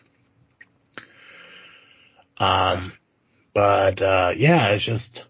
[2.37, 2.93] Um,
[3.53, 5.23] but, uh, yeah, it's just,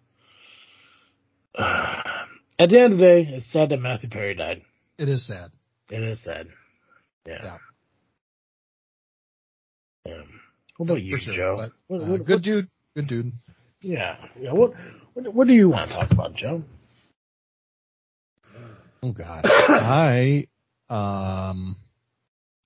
[1.56, 2.02] uh,
[2.60, 4.62] at the end of the day, it's sad that Matthew Perry died.
[4.98, 5.52] It is sad.
[5.90, 6.48] It is sad.
[7.26, 7.40] Yeah.
[7.44, 7.58] Yeah.
[10.06, 10.22] Yeah.
[10.78, 11.34] What about you, sure.
[11.34, 11.56] Joe?
[11.58, 12.68] But, What- uh, what- good what- dude.
[12.96, 13.32] Good dude.
[13.82, 14.18] Yeah.
[14.40, 14.54] Yeah.
[14.54, 14.74] What,
[15.14, 16.64] what what do you want to talk about, Joe?
[19.02, 20.48] Oh God, I
[20.90, 21.78] um,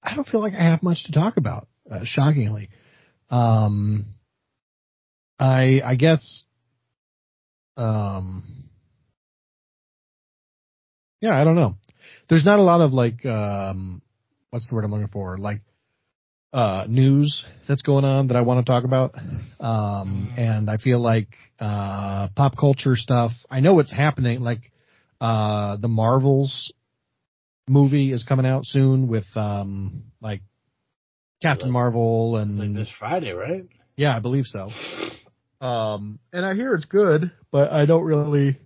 [0.01, 1.67] I don't feel like I have much to talk about.
[1.89, 2.69] Uh, shockingly,
[3.29, 4.05] um,
[5.39, 6.43] I I guess,
[7.77, 8.69] um,
[11.21, 11.75] yeah, I don't know.
[12.29, 14.01] There's not a lot of like, um,
[14.49, 15.37] what's the word I'm looking for?
[15.37, 15.61] Like,
[16.53, 19.15] uh, news that's going on that I want to talk about.
[19.59, 24.41] Um, and I feel like, uh, pop culture stuff, I know what's happening.
[24.41, 24.71] Like,
[25.19, 26.71] uh, the Marvels
[27.67, 30.41] movie is coming out soon with, um, like
[31.41, 33.65] Captain Like- Marvel and like this Friday, right?
[33.97, 34.69] yeah, I believe so.
[35.59, 38.57] Um, and I hear it's good, but I don't really,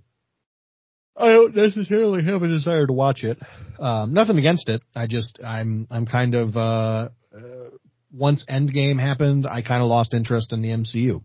[1.15, 3.37] I don't necessarily have a desire to watch it.
[3.79, 4.81] Um, nothing against it.
[4.95, 7.69] I just, I'm, I'm kind of, uh, uh
[8.11, 11.21] once Endgame happened, I kind of lost interest in the MCU.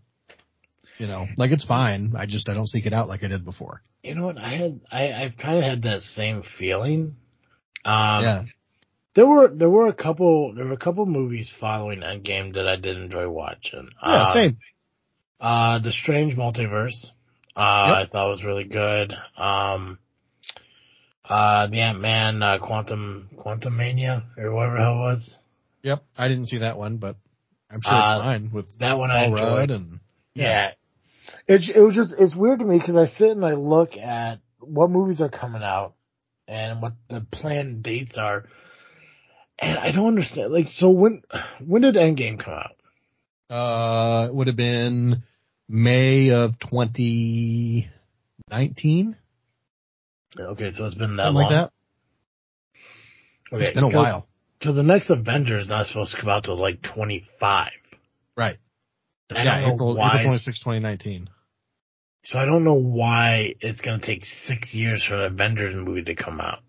[0.99, 2.13] You know, like it's fine.
[2.17, 3.81] I just, I don't seek it out like I did before.
[4.03, 4.37] You know what?
[4.37, 7.15] I had I I've kind of had that same feeling.
[7.85, 8.43] Um, yeah.
[9.15, 12.75] There were there were a couple there were a couple movies following Endgame that I
[12.75, 13.89] did enjoy watching.
[14.05, 14.57] Yeah, Um, same.
[15.39, 17.05] Uh, The Strange Multiverse,
[17.55, 19.13] uh, I thought was really good.
[19.37, 19.99] Um,
[21.25, 25.37] uh, the Ant Man, uh, Quantum Quantumania or whatever hell it was.
[25.83, 26.03] Yep.
[26.17, 27.15] I didn't see that one, but
[27.69, 29.57] I'm sure Uh, it's fine with That one I Paul enjoyed.
[29.59, 29.99] Rudd and
[30.33, 30.71] Yeah.
[31.47, 34.39] It, it was just, it's weird to me because I sit and I look at
[34.59, 35.93] what movies are coming out
[36.47, 38.45] and what the planned dates are.
[39.59, 40.51] And I don't understand.
[40.53, 41.21] Like, so when,
[41.65, 42.75] when did Endgame come out?
[43.49, 45.23] Uh, it would have been
[45.69, 49.17] May of 2019,
[50.39, 51.43] Okay, so it's been that something long.
[51.43, 51.71] like that.
[53.55, 54.25] Okay, It's been a while.
[54.63, 57.69] Because the next Avengers is not supposed to come out till like 25.
[58.37, 58.55] Right.
[59.29, 60.21] And I yeah, April, why.
[60.21, 61.29] April 26, 2019.
[62.23, 66.03] So I don't know why it's going to take six years for an Avengers movie
[66.03, 66.59] to come out.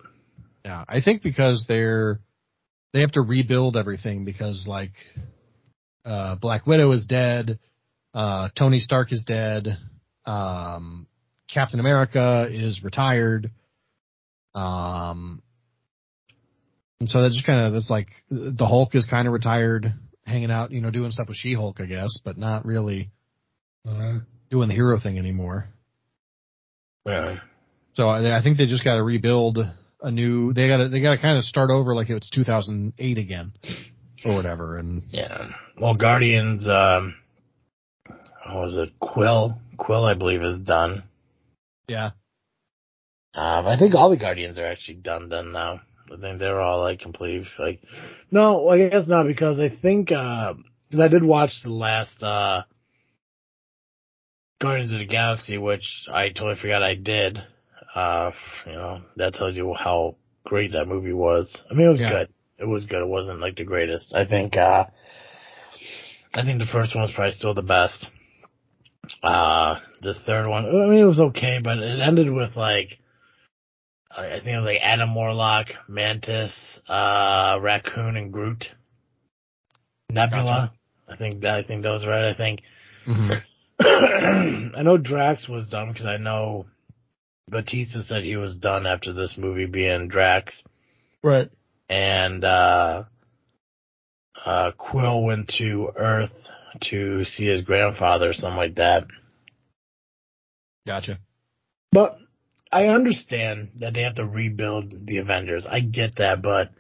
[0.65, 2.19] Yeah, I think because they're
[2.93, 4.95] they have to rebuild everything because like
[6.05, 7.61] uh Black Widow is dead,
[8.13, 9.79] uh Tony Stark is dead,
[10.27, 11.07] um
[11.49, 13.53] Captain America is retired.
[14.53, 15.44] Um
[17.01, 19.93] and so that just kind of it's like the Hulk is kind of retired,
[20.27, 23.11] hanging out, you know, doing stuff with She-Hulk, I guess, but not really
[23.85, 25.69] doing the hero thing anymore.
[27.07, 27.39] Yeah.
[27.93, 29.59] So I, I think they just got to rebuild
[30.01, 30.53] a new.
[30.53, 33.53] They got to they got to kind of start over like it's 2008 again,
[34.25, 34.79] or whatever.
[34.79, 35.51] And Yeah.
[35.79, 37.15] Well, Guardians, um,
[38.47, 38.99] what was it?
[39.01, 39.59] Quill.
[39.77, 41.03] Quill, I believe, is done.
[41.89, 42.11] yeah,
[43.35, 45.81] Um, I think all the Guardians are actually done done now.
[46.13, 47.45] I think they're all like complete.
[47.59, 47.81] Like,
[48.31, 52.63] no, I guess not because I think because I did watch the last uh
[54.61, 57.43] Guardians of the Galaxy, which I totally forgot I did.
[57.95, 58.33] Uh,
[58.67, 61.57] you know, that tells you how great that movie was.
[61.71, 62.11] I mean, it was Yeah.
[62.11, 62.29] good.
[62.59, 63.03] It was good.
[63.03, 64.15] It wasn't like the greatest.
[64.15, 64.57] I think.
[64.57, 64.85] uh
[66.37, 68.07] I think the first one was probably still the best.
[69.23, 72.99] Uh, this third one, I mean, it was okay, but it ended with like,
[74.17, 76.55] I think it was like Adam Warlock, Mantis,
[76.89, 78.67] uh, Raccoon, and Groot.
[80.11, 80.73] Nebula.
[81.09, 82.31] I think that, I think that was right.
[82.31, 82.61] I think.
[83.07, 83.43] Mhm.
[84.77, 86.67] I know Drax was done because I know
[87.49, 90.63] Batista said he was done after this movie being Drax
[91.23, 91.51] right.
[91.89, 93.03] and uh,
[94.45, 96.33] uh, Quill went to Earth
[96.91, 99.05] to see his grandfather or something like that.
[100.87, 101.19] Gotcha.
[101.93, 102.19] But
[102.75, 105.65] I understand that they have to rebuild the Avengers.
[105.65, 106.71] I get that, but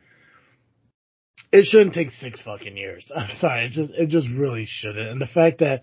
[1.53, 3.09] it shouldn't take six fucking years.
[3.17, 5.09] I'm sorry, it just it just really shouldn't.
[5.09, 5.83] And the fact that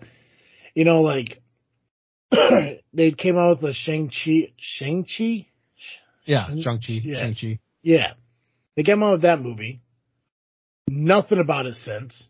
[0.74, 1.40] you know, like
[2.30, 5.46] they came out with the Shang Chi, Shang Chi,
[6.26, 7.00] Yeah, Shang- Chi.
[7.04, 7.20] Yeah.
[7.20, 7.58] Shang Chi.
[7.82, 8.12] Yeah.
[8.76, 9.80] They came out with that movie.
[10.88, 12.28] Nothing about it since.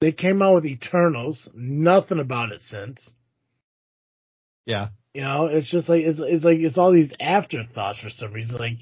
[0.00, 1.48] They came out with Eternals.
[1.54, 3.14] Nothing about it since.
[4.66, 4.88] Yeah.
[5.14, 8.56] You know, it's just like it's, it's like it's all these afterthoughts for some reason.
[8.56, 8.78] Like,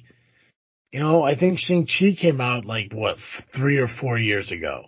[0.93, 3.17] you know, I think Shang Chi came out like what
[3.57, 4.85] three or four years ago.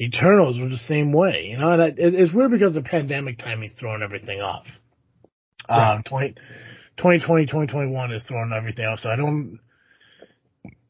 [0.00, 1.48] Eternals were the same way.
[1.50, 4.66] You know, that, it, it's weird because the pandemic time he's throwing everything off.
[5.68, 5.96] Right.
[5.96, 6.34] Um, 20,
[6.98, 9.00] 2020, 2021 is throwing everything off.
[9.00, 9.58] So I don't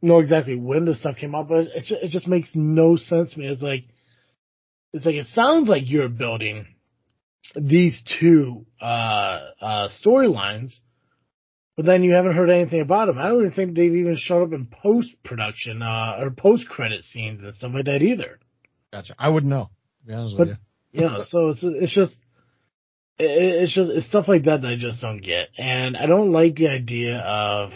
[0.03, 3.33] know exactly when this stuff came out, but it just, it just makes no sense
[3.33, 3.47] to me.
[3.47, 3.85] It's like,
[4.93, 6.67] it's like, it sounds like you're building
[7.55, 10.73] these two, uh, uh, storylines,
[11.77, 13.19] but then you haven't heard anything about them.
[13.19, 17.03] I don't even think they've even showed up in post production, uh, or post credit
[17.03, 18.39] scenes and stuff like that either.
[18.93, 19.15] Gotcha.
[19.19, 19.71] I wouldn't know.
[20.07, 20.57] Be honest But- with
[20.93, 22.15] You know, so it's it's just
[23.19, 23.25] it,
[23.63, 26.57] it's just it's stuff like that that I just don't get, and I don't like
[26.57, 27.73] the idea of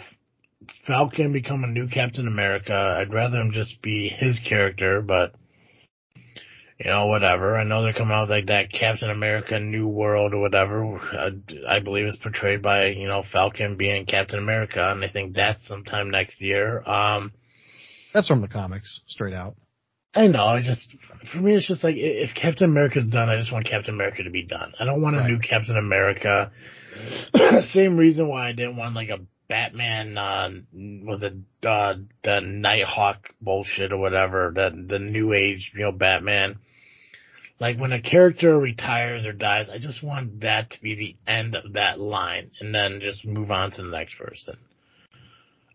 [0.87, 2.73] Falcon become a new Captain America.
[2.99, 5.33] I'd rather him just be his character, but
[6.83, 7.55] you know, whatever.
[7.55, 10.97] I know they're coming out with like that Captain America New World or whatever.
[10.97, 11.29] I,
[11.75, 15.65] I believe it's portrayed by, you know, Falcon being Captain America, and I think that's
[15.67, 16.81] sometime next year.
[16.87, 17.31] Um,
[18.13, 19.55] That's from the comics, straight out.
[20.13, 20.93] I know, I just,
[21.31, 24.29] for me, it's just like, if Captain America's done, I just want Captain America to
[24.29, 24.73] be done.
[24.77, 25.29] I don't want a Right.
[25.31, 26.51] new Captain America.
[27.69, 33.29] Same reason why I didn't want like a Batman, uh, with a, uh, the Nighthawk
[33.41, 36.57] bullshit or whatever, the, the new age, you know, Batman.
[37.61, 41.53] Like when a character retires or dies, I just want that to be the end
[41.55, 44.57] of that line and then just move on to the next person.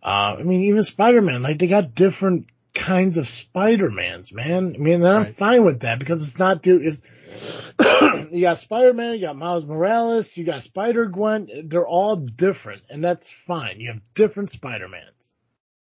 [0.03, 4.75] Uh, I mean, even Spider-Man, like they got different kinds of Spider-Mans, man.
[4.75, 5.37] I mean, I'm Right.
[5.37, 6.99] fine with that because it's not, dude, it's,
[8.33, 13.31] you got Spider-Man, you got Miles Morales, you got Spider-Gwen, they're all different and that's
[13.47, 13.79] fine.
[13.79, 15.35] You have different Spider-Mans,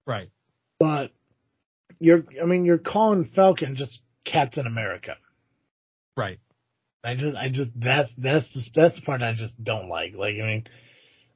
[0.07, 0.29] Right.
[0.79, 1.11] but
[1.99, 5.17] you're, I mean, you're calling Falcon just Captain America.
[6.17, 6.39] Right.
[7.05, 10.15] I just, I just, that's, that's, the, that's the part I just don't like.
[10.15, 10.65] Like, I mean,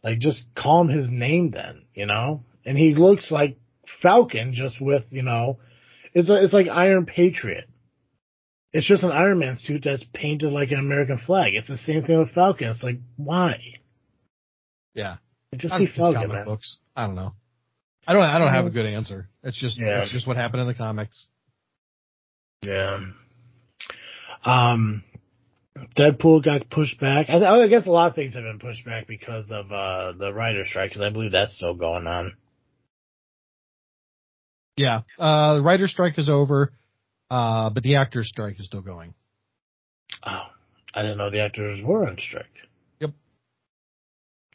[0.02, 2.44] like, just call him his name then, you know?
[2.64, 3.58] And he looks like
[4.02, 5.58] Falcon just with, you know,
[6.12, 7.68] it's, a, it's like Iron Patriot.
[8.72, 11.54] It's just an Iron Man suit that's painted like an American flag.
[11.54, 12.68] It's the same thing with Falcon.
[12.68, 13.60] It's like, why?
[14.94, 15.16] Yeah.
[15.56, 16.44] Just I be don't- Falcon, man.
[16.44, 16.78] books.
[16.94, 17.34] I don't know.
[18.06, 18.22] I don't.
[18.22, 19.28] I don't have a good answer.
[19.42, 19.78] It's just.
[19.78, 20.02] Yeah.
[20.02, 21.26] It's just what happened in the comics.
[22.62, 23.00] Yeah.
[24.44, 25.04] Um,
[25.96, 27.26] Deadpool got pushed back.
[27.28, 30.32] I, I guess a lot of things have been pushed back because of uh the
[30.32, 32.34] writer strike, because I believe that's still going on.
[34.76, 35.02] Yeah.
[35.18, 36.72] Uh, the writer's strike is over,
[37.30, 39.14] uh, but the actor's strike is still going.
[40.24, 40.46] Oh,
[40.94, 42.46] I didn't know the actors were on strike.
[43.00, 43.10] Yep.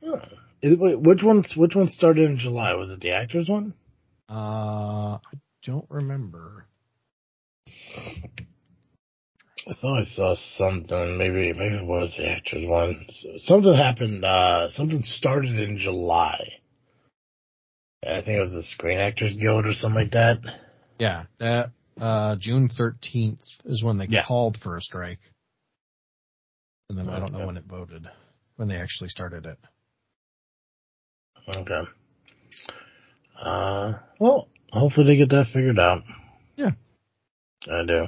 [0.03, 0.21] Oh.
[0.61, 1.53] Is, wait, which ones?
[1.55, 2.73] Which one started in July?
[2.73, 3.73] Was it the actors one?
[4.27, 6.65] Uh, I don't remember.
[9.67, 11.17] I thought I saw something.
[11.17, 13.07] Maybe maybe it was the actors one.
[13.37, 14.23] Something happened.
[14.23, 16.39] Uh, something started in July.
[18.05, 20.37] I think it was the Screen Actors Guild or something like that.
[20.99, 21.23] Yeah.
[21.39, 24.23] That uh, June thirteenth is when they Yeah.
[24.27, 25.19] called for a strike,
[26.89, 28.07] and then I don't know when it voted,
[28.57, 29.57] when they actually started it.
[31.47, 31.81] Okay.
[33.41, 36.03] Uh, well, hopefully they get that figured out.
[36.55, 36.71] Yeah.
[37.71, 38.07] I do.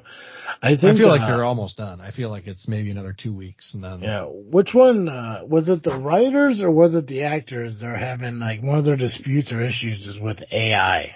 [0.62, 0.96] I think.
[0.96, 2.02] I feel like uh, they're almost done.
[2.02, 4.26] I feel like it's maybe another two weeks, and then Yeah.
[4.26, 8.62] Which one, uh, was it the writers or was it the actors They're having like
[8.62, 11.16] one of their disputes or issues is with AI?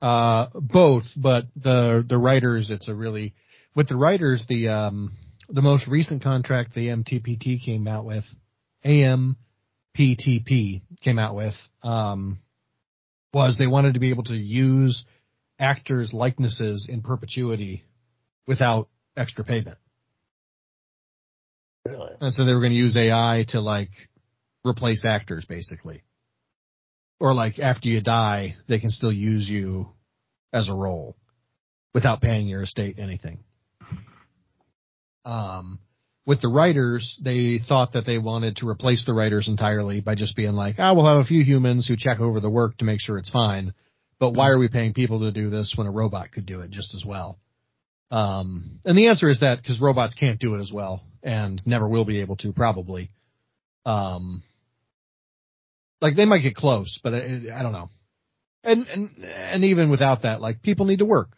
[0.00, 3.34] Uh, both, but the the writers, it's a really
[3.74, 5.12] with the writers, the um
[5.48, 8.24] the most recent contract the MTPT came out with,
[8.84, 12.38] AMPTP came out with, um,
[13.34, 15.04] was they wanted to be able to use
[15.60, 17.84] actors' likenesses in perpetuity
[18.46, 19.78] without extra payment,
[21.86, 22.12] Really?
[22.20, 23.90] and so they were going to use AI to like
[24.66, 26.02] replace actors, basically,
[27.20, 29.90] or like after you die, they can still use you
[30.52, 31.16] as a role
[31.94, 33.40] without paying your estate anything.
[35.24, 35.78] Um,
[36.26, 40.36] with the writers, they thought that they wanted to replace the writers entirely by just
[40.36, 43.00] being like, ah, we'll have a few humans who check over the work to make
[43.00, 43.74] sure it's fine.
[44.20, 46.70] But why are we paying people to do this when a robot could do it
[46.70, 47.38] just as well?
[48.10, 51.88] Um, and the answer is that because robots can't do it as well and never
[51.88, 53.10] will be able to probably.
[53.86, 54.42] Um,
[56.02, 57.88] like they might get close, but I, I don't know.
[58.62, 61.30] And, and, and even without that, like people need to work.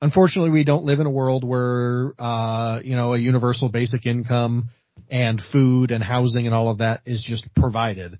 [0.00, 4.70] Unfortunately, we don't live in a world where, uh, you know, a universal basic income
[5.10, 8.18] and food and housing and all of that is just provided.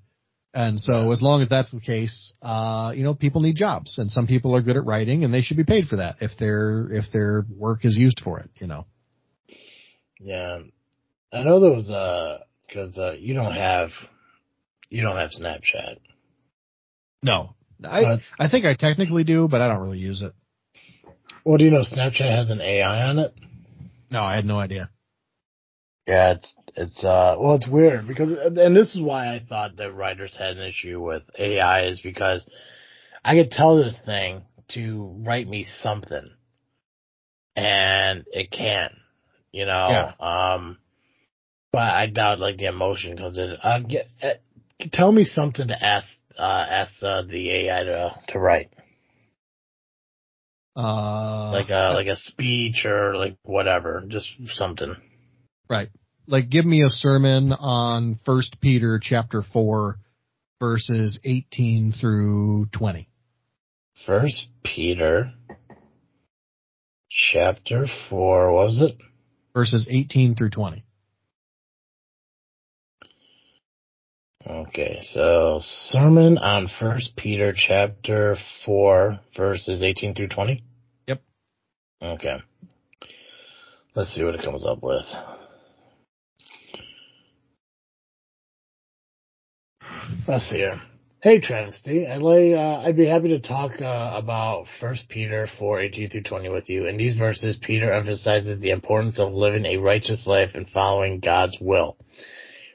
[0.56, 4.10] And so as long as that's the case, uh, you know, people need jobs and
[4.10, 6.90] some people are good at writing and they should be paid for that if their,
[6.90, 8.86] if their work is used for it, you know.
[10.18, 10.60] Yeah.
[11.30, 12.38] I know those, uh,
[12.72, 13.90] cause, uh, you don't have,
[14.88, 15.98] you don't have Snapchat.
[17.22, 17.54] No.
[17.84, 20.32] I, But- I think I technically do, but I don't really use it.
[21.44, 23.34] Well, do you know Snapchat has an AI on it?
[24.10, 24.88] No, I had no idea.
[26.08, 29.92] Yeah, it's, it's, uh, well, it's weird because, and this is why I thought that
[29.92, 32.44] writers had an issue with AI is because
[33.24, 34.42] I could tell this thing
[34.74, 36.30] to write me something
[37.56, 38.92] and it can't,
[39.52, 39.88] you know,
[40.20, 40.78] um,
[41.72, 43.56] but I doubt like the emotion comes in.
[43.62, 44.34] Uh, get, uh,
[44.92, 46.08] tell me something to ask,
[46.38, 48.70] uh, ask, uh, the AI to, to write.
[50.76, 54.94] Uh, Like a, like a speech or like whatever, just something.
[55.70, 55.88] Right.
[56.28, 59.96] Like give me a sermon on First Peter chapter 4
[60.58, 63.08] verses 18 through 20.
[64.04, 65.32] First Peter
[67.08, 68.96] chapter 4, what was it?
[69.54, 70.84] Verses 18 through 20.
[74.48, 80.64] Okay, so sermon on First Peter chapter 4 verses 18 through 20?
[81.06, 81.22] Yep.
[82.02, 82.36] Okay.
[83.94, 85.04] Let's see what it comes up with.
[90.28, 90.82] Let's see here.
[91.22, 95.80] Hey Travesty, I'd like, uh, I'd be happy to talk uh, about First Peter 4,
[95.82, 96.86] 18 through 20 with you.
[96.86, 101.56] In these verses, Peter emphasizes the importance of living a righteous life and following God's
[101.60, 101.96] will.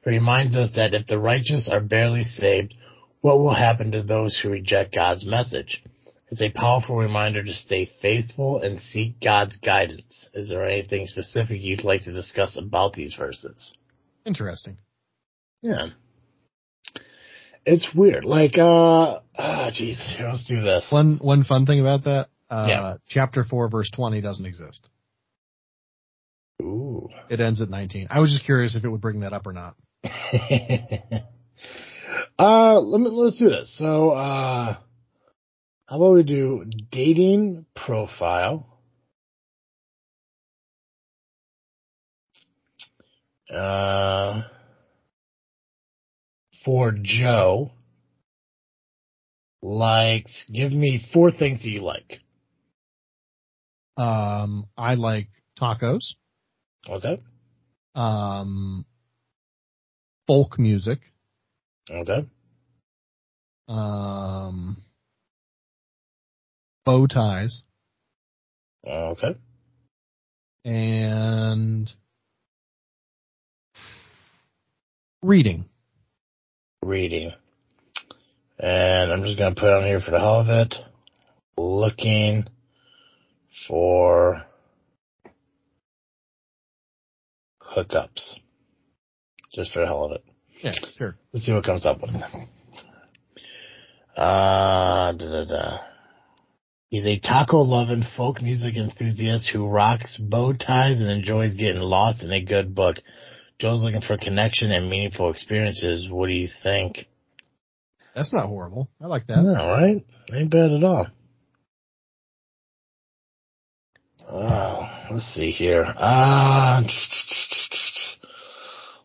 [0.05, 2.73] He reminds us that if the righteous are barely saved,
[3.19, 5.83] what will happen to those who reject God's message?
[6.29, 10.29] It's a powerful reminder to stay faithful and seek God's guidance.
[10.33, 13.73] Is there anything specific you'd like to discuss about these verses?
[14.25, 14.77] Interesting.
[15.61, 15.87] Yeah.
[17.65, 18.25] It's weird.
[18.25, 20.87] Like, uh, ah, jeez, let's do this.
[20.91, 22.95] One one fun thing about that, uh, Yeah.
[23.07, 24.89] chapter 4 verse 20 doesn't exist.
[26.61, 27.09] Ooh.
[27.29, 28.07] It ends at 19.
[28.09, 29.75] I was just curious if it would bring that up or not.
[32.39, 33.75] uh, let me, let's do this.
[33.77, 34.77] So, uh,
[35.85, 38.67] how about we do dating profile?
[43.53, 44.43] Uh,
[46.63, 47.71] for Joe,
[49.61, 52.19] likes, give me four things that you like.
[53.97, 55.27] Um, I like
[55.59, 56.15] tacos,
[56.87, 57.19] Okay.
[57.95, 58.85] um,
[60.27, 60.99] folk music,
[61.89, 62.25] Okay.
[63.67, 64.77] um,
[66.85, 67.63] bow ties,
[68.87, 69.35] Okay.
[70.65, 71.91] and
[75.21, 75.65] reading.
[76.83, 77.31] Reading.
[78.59, 80.75] And I'm just going to put on here for the hell of it,
[81.57, 82.45] looking
[83.67, 84.43] for
[87.59, 88.35] hookups.
[89.53, 90.23] Just for the hell of it.
[90.63, 91.15] Yeah, sure.
[91.33, 92.11] Let's see what comes up with.
[94.15, 95.77] Uh, da, da, da.
[96.89, 102.21] He's a taco loving folk music enthusiast who rocks bow ties and enjoys getting lost
[102.21, 102.97] in a good book.
[103.61, 106.09] Joe's looking for connection and meaningful experiences.
[106.09, 107.05] What do you think?
[108.15, 108.89] That's not horrible.
[108.99, 109.43] I like that.
[109.43, 110.03] Yeah, right?
[110.33, 111.05] Ain't bad at all.
[114.27, 115.83] Oh, let's see here.
[115.83, 116.81] Uh,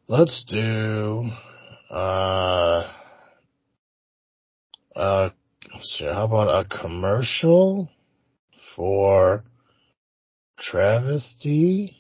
[0.09, 1.29] let's do,
[1.91, 2.91] uh,
[4.97, 5.29] uh,
[5.75, 7.91] let's see, how about a commercial
[8.75, 9.45] for
[10.59, 11.95] Travesty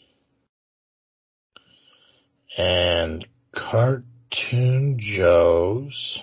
[2.56, 6.20] and Cartoon Joe's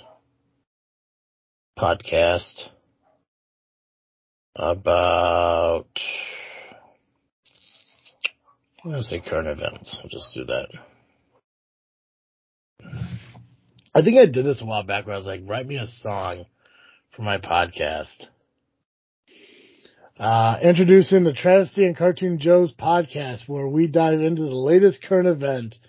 [1.77, 2.69] podcast
[4.55, 5.87] about
[8.83, 9.97] I'm gonna say current events.
[10.03, 10.67] I'll just do that.
[13.95, 15.85] I think I did this a while back where I was like, write me a
[15.85, 16.45] song
[17.15, 18.25] for my podcast.
[20.19, 25.27] Uh, introducing the Travesty and Cartoon Joe's podcast where we dive into the latest current
[25.27, 25.79] events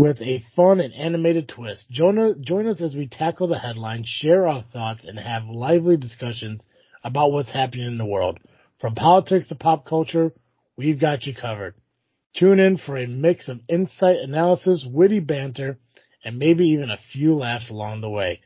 [0.00, 1.84] with a fun and animated twist.
[1.90, 6.64] Join, join us as we tackle the headlines, share our thoughts, and have lively discussions
[7.04, 8.38] about what's happening in the world.
[8.80, 10.32] From politics to pop culture,
[10.74, 11.74] we've got you covered.
[12.34, 15.78] Tune in for a mix of insight analysis, witty banter,
[16.24, 18.40] and maybe even a few laughs along the way.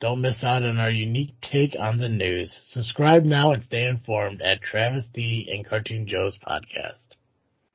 [0.00, 2.50] Don't miss out on our unique take on the news.
[2.70, 7.16] Subscribe now and stay informed at Travis D and Cartoon Joe's podcast.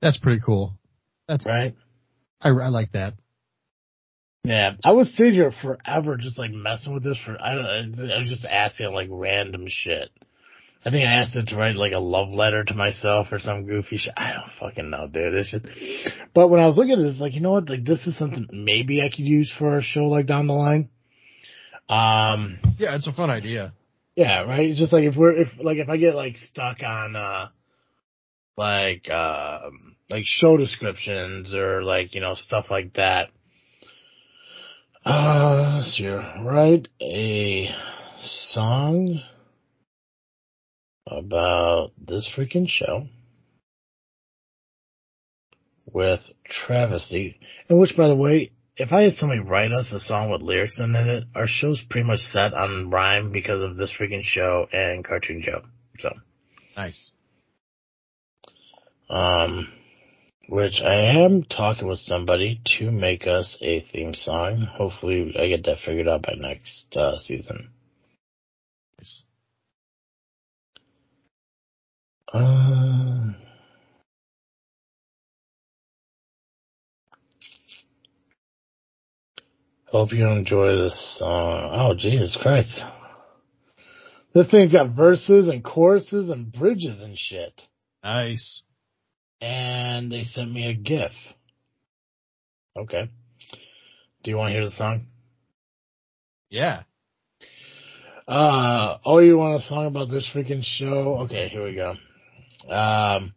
[0.02, 0.80] That's pretty cool.
[1.28, 1.76] That's Right?
[2.42, 3.14] I, I like that.
[4.44, 8.20] Yeah, I was sitting here forever just like messing with this for, I don't I
[8.20, 10.10] was just asking like random shit.
[10.86, 13.66] I think I asked it to write like a love letter to myself or some
[13.66, 14.14] goofy shit.
[14.16, 15.34] I don't fucking know, dude.
[15.34, 15.66] It's just,
[16.34, 17.70] but when I was looking at this, like, you know what?
[17.70, 20.90] Like, this is something maybe I could use for a show like down the line.
[21.90, 23.74] Um, Yeah, it's a fun idea.
[24.16, 24.70] yeah, right.
[24.70, 27.50] It's just like if we're, if, like, if I get like stuck on, uh,
[28.60, 33.30] like, um, like show descriptions or like, you know, stuff like that.
[35.06, 36.06] Uh, let's see.
[36.06, 37.74] Write a
[38.22, 39.22] song
[41.08, 43.08] about this freaking show
[45.92, 47.40] with travesty.
[47.70, 50.80] And which, by the way, if I had somebody write us a song with lyrics
[50.80, 55.04] in it, our show's pretty much set on rhyme because of this freaking show and
[55.04, 55.62] Cartoon Joe.
[55.98, 56.14] So,
[56.76, 57.12] Nice.
[59.10, 59.68] Um,
[60.48, 64.68] which I am talking with somebody to make us a theme song.
[64.72, 67.70] Hopefully, I get that figured out by next uh, season.
[68.98, 69.24] Nice.
[72.32, 73.34] Uh,
[79.86, 81.72] hope you enjoy this song.
[81.74, 82.80] Oh, Jesus Christ.
[84.34, 87.62] This thing's got verses and choruses and bridges and shit.
[88.04, 88.62] Nice.
[89.42, 91.12] And they sent me a GIF.
[92.78, 93.10] Okay.
[94.24, 95.08] Do you want to hear the song?
[96.50, 96.84] Yeah.
[98.28, 101.20] Uh, oh, you want a song about this freaking show?
[101.22, 101.96] Okay, here we go.
[102.72, 103.34] Um,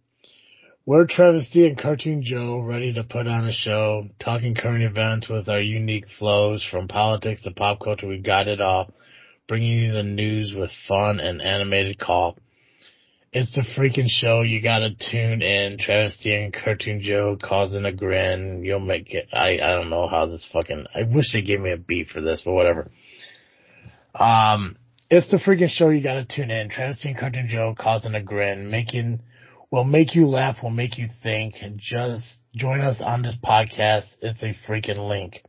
[0.84, 5.48] we're Travesty and Cartoon Joe ready to put on a show, talking current events with
[5.48, 8.08] our unique flows from politics to pop culture.
[8.08, 8.92] We've got it all,
[9.46, 12.36] bringing you the news with fun and animated call.
[13.34, 14.42] It's the freaking show.
[14.42, 15.78] You gotta tune in.
[15.78, 18.62] Travesty and Cartoon Joe causing a grin.
[18.62, 19.26] You'll make it.
[19.32, 22.20] I, I don't know how this fucking, I wish they gave me a beat for
[22.20, 22.90] this, but whatever.
[24.14, 24.76] Um,
[25.08, 26.68] it's the freaking show you gotta tune in.
[26.68, 29.22] Travesty and Cartoon Joe causing a grin, making,
[29.70, 31.54] will make you laugh, will make you think.
[31.76, 34.08] Just join us on this podcast.
[34.20, 35.42] It's a freaking link.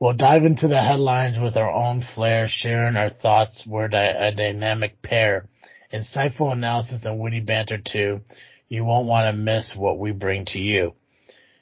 [0.00, 3.64] We'll dive into the headlines with our own flair, sharing our thoughts.
[3.64, 5.48] We're a dynamic pair.
[5.96, 8.20] Insightful analysis and witty banter too.
[8.68, 10.92] You won't want to miss what we bring to you.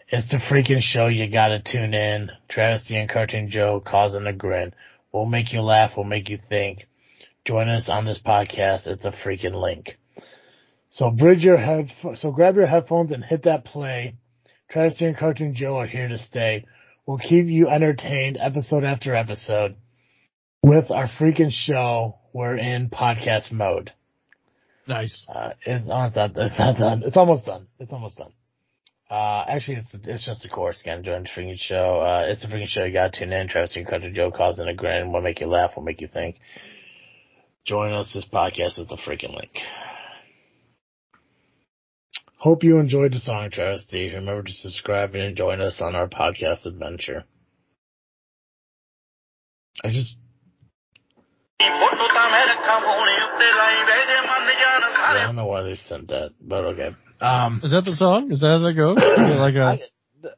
[0.08, 2.30] It's the freaking show you gotta tune in.
[2.48, 4.74] Travesty and Cartoon Joe causing a grin.
[5.12, 6.88] We'll make you laugh, we'll make you think.
[7.44, 8.86] Join us on this podcast.
[8.86, 9.98] It's a freaking link.
[10.90, 14.16] So bridge your head, so grab your headphones and hit that play.
[14.70, 16.64] Travesty and Cartoon Joe are here to stay.
[17.06, 19.76] We'll keep you entertained episode after episode.
[20.62, 23.92] With our freaking show, we're in podcast mode.
[24.86, 25.26] Nice.
[25.34, 27.02] Uh, it's, oh, it's, not, it's not done.
[27.04, 27.66] It's almost done.
[27.78, 28.32] It's almost done.
[29.10, 31.04] Uh, actually, it's it's just a chorus again.
[31.04, 32.00] Join the freaking show.
[32.00, 32.84] Uh, it's a freaking show.
[32.84, 33.48] You got to tune in.
[33.48, 35.12] Travesty and Cartoon Joe causing a grin.
[35.12, 35.72] Will make you laugh.
[35.76, 36.36] Will make you think.
[37.64, 38.12] Join us.
[38.12, 39.52] This podcast is a freaking link.
[42.38, 44.10] Hope you enjoyed the song, Travesty.
[44.12, 47.24] Remember to subscribe and join us on our podcast adventure.
[49.82, 50.16] I just.
[55.04, 56.90] I don't know why they sent that, but okay.
[57.20, 58.32] Um, Is that the song?
[58.32, 58.96] Is that how that goes?
[58.98, 59.78] Like a I,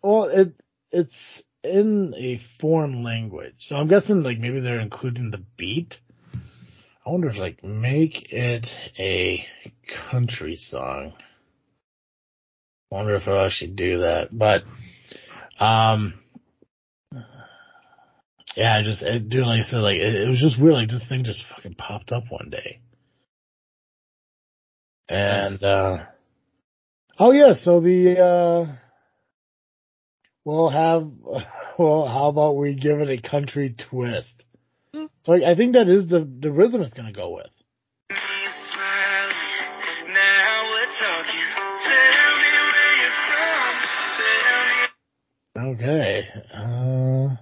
[0.02, 0.52] well, it
[0.90, 1.14] it's
[1.62, 5.94] in a foreign language, so I'm guessing like maybe they're including the beat.
[7.04, 8.66] I wonder if like make it
[8.98, 9.46] a
[10.10, 11.12] country song.
[12.90, 14.62] I wonder if I'll actually do that, but
[15.64, 16.14] um,
[18.56, 20.74] yeah, I just it, dude, like I said, like it, it was just weird.
[20.74, 22.80] Like this thing just fucking popped up one day,
[25.08, 25.98] and uh,
[27.18, 28.76] oh yeah, so the uh,
[30.44, 31.06] we'll have
[31.78, 34.44] well, how about we give it a country twist?
[34.94, 37.50] So like, I think that is the the rhythm it's gonna go with.
[45.58, 46.28] Okay.
[46.54, 47.36] Uh,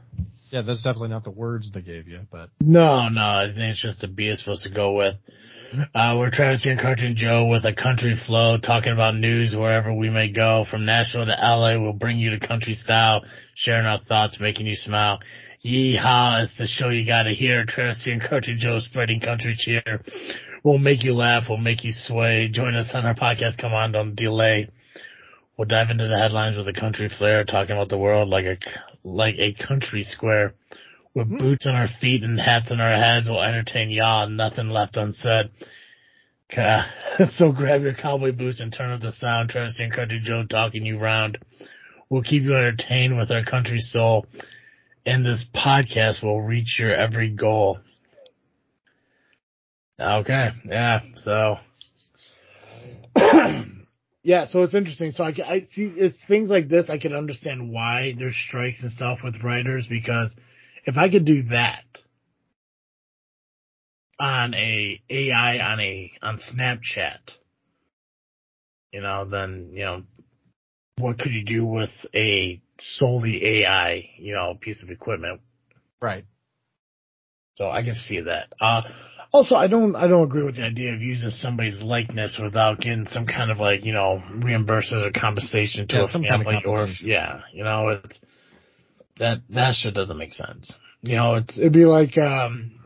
[0.55, 3.83] yeah, that's definitely not the words they gave you, but no, no, I think it's
[3.83, 5.17] just the beat it's supposed to go with.
[5.93, 10.11] Uh, we're Travesty and Cartoon Joe with a country flow, talking about news wherever we
[10.11, 10.65] may go.
[10.71, 13.25] From Nashville to LA, we'll bring you the country style,
[13.57, 15.19] sharing our thoughts, making you smile.
[15.65, 17.65] Yeehaw, it's the show you gotta hear.
[17.65, 20.05] Travesty and Cartoon Joe spreading country cheer.
[20.63, 22.49] We'll make you laugh, we'll make you sway.
[22.53, 24.71] Join us on our podcast, come on, don't delay.
[25.57, 28.57] We'll dive into the headlines with a country flair, talking about the world like a,
[29.05, 30.55] like a country square.
[31.15, 31.39] With Hmm.
[31.39, 35.51] boots on our feet and hats on our heads, we'll entertain y'all, nothing left unsaid.
[37.37, 39.51] So grab your cowboy boots and turn up the sound.
[39.51, 41.39] Travesty and Country Joe talking you round.
[42.09, 44.27] We'll keep you entertained with our country soul.
[45.07, 47.79] And this podcast will reach your every goal.
[50.01, 51.57] Okay, yeah, so.
[54.25, 55.13] yeah, so it's interesting.
[55.13, 58.91] So I, I see, it's things like this, I can understand why there's strikes and
[58.91, 60.35] stuff with writers because
[60.87, 61.85] if I could do that
[64.19, 67.37] on a AI on a on Snapchat,
[68.93, 70.03] you know, then you know,
[70.97, 75.43] what could you do with a solely AI, you know, piece of equipment?
[76.01, 76.25] right.
[77.57, 78.53] So I can see that.
[78.61, 78.83] Uh,
[79.35, 83.07] also, I don't, I don't agree with the idea of using somebody's likeness without getting
[83.07, 86.47] some kind of like, you know, reimbursement or compensation to Yeah, a some kind of
[86.47, 88.21] family or, yeah, you know, it's,
[89.19, 90.73] that, that shit doesn't make sense.
[91.03, 92.79] You know, it's, it'd be like, um,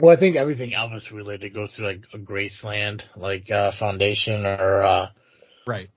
[0.00, 4.82] well, I think everything Elvis related goes through like a Graceland, like, uh, foundation or,
[4.82, 5.08] uh,
[5.66, 5.90] Right.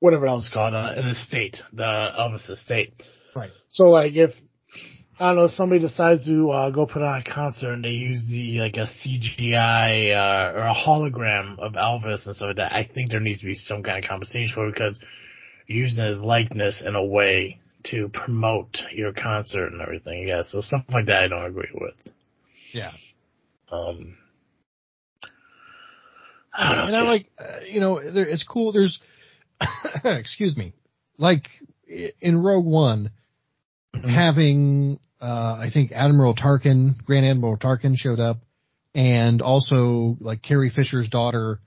[0.00, 3.00] whatever else called, uh, an estate, the Elvis estate.
[3.36, 3.52] Right.
[3.68, 4.32] So like if
[5.20, 8.26] I don't know somebody decides to uh, go put on a concert and they use
[8.28, 12.88] the like a CGI uh, or a hologram of Elvis and stuff like that, I
[12.92, 14.98] think there needs to be some kind of compensation for it because
[15.66, 20.26] using his likeness in a way to promote your concert and everything.
[20.26, 21.94] Yeah, so stuff like that I don't agree with.
[22.72, 22.92] Yeah.
[23.70, 24.16] Um,
[26.54, 26.86] I don't know.
[26.86, 28.72] and I like, uh, you know, there, it's cool.
[28.72, 29.00] There's,
[30.04, 30.74] excuse me,
[31.18, 31.48] like
[32.20, 33.10] in Rogue One,
[33.94, 34.08] mm-hmm.
[34.08, 38.38] having, uh, I think Admiral Tarkin, Grand Admiral Tarkin showed up,
[38.94, 41.60] and also like Carrie Fisher's daughter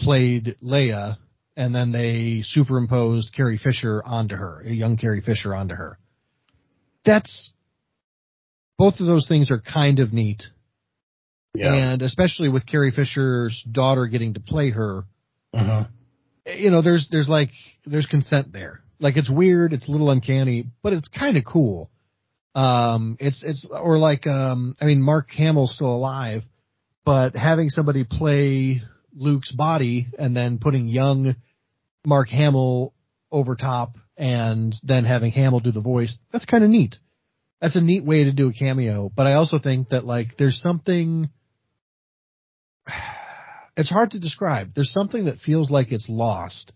[0.00, 1.16] played Leia,
[1.56, 5.98] and then they superimposed Carrie Fisher onto her, a young Carrie Fisher onto her.
[7.04, 7.52] That's
[8.76, 10.44] both of those things are kind of neat.
[11.54, 11.74] Yeah.
[11.74, 15.04] And especially with Carrie Fisher's daughter getting to play her,
[15.52, 15.84] uh-huh.
[16.46, 17.50] you know, there's there's like
[17.84, 18.80] there's consent there.
[19.00, 21.90] Like it's weird, it's a little uncanny, but it's kind of cool.
[22.54, 26.42] Um, it's it's or like um, I mean, Mark Hamill's still alive,
[27.04, 28.82] but having somebody play
[29.14, 31.36] Luke's body and then putting young
[32.04, 32.94] Mark Hamill
[33.30, 36.96] over top and then having Hamill do the voice, that's kind of neat.
[37.60, 39.10] That's a neat way to do a cameo.
[39.14, 41.28] But I also think that like there's something
[43.76, 44.74] it's hard to describe.
[44.74, 46.72] There's something that feels like it's lost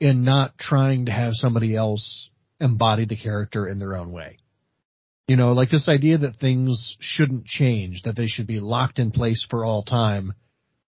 [0.00, 2.30] in not trying to have somebody else
[2.60, 4.38] embody the character in their own way.
[5.26, 9.10] You know, like this idea that things shouldn't change, that they should be locked in
[9.10, 10.32] place for all time,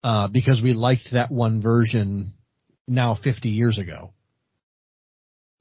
[0.04, 2.34] uh, because we liked that one version
[2.88, 4.12] now 50 years ago.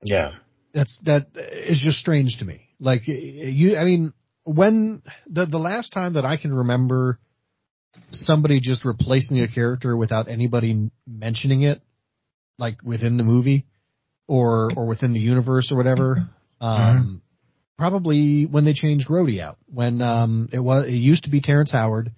[0.03, 0.33] Yeah.
[0.75, 2.69] That's, that is just strange to me.
[2.79, 4.13] Like, you, I mean,
[4.45, 7.19] when, the, the last time that I can remember
[8.11, 11.81] somebody just replacing a character without anybody mentioning it,
[12.59, 13.67] like within the movie
[14.27, 16.29] or or within the universe or whatever.
[16.61, 17.15] Um, mm-hmm.
[17.79, 21.71] Probably when they changed Rhodey out, when um, it was it used to be Terrence
[21.73, 22.13] Howard,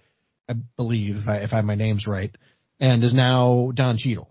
[0.49, 2.35] I believe if I if I my names right,
[2.79, 4.31] and is now Don Cheadle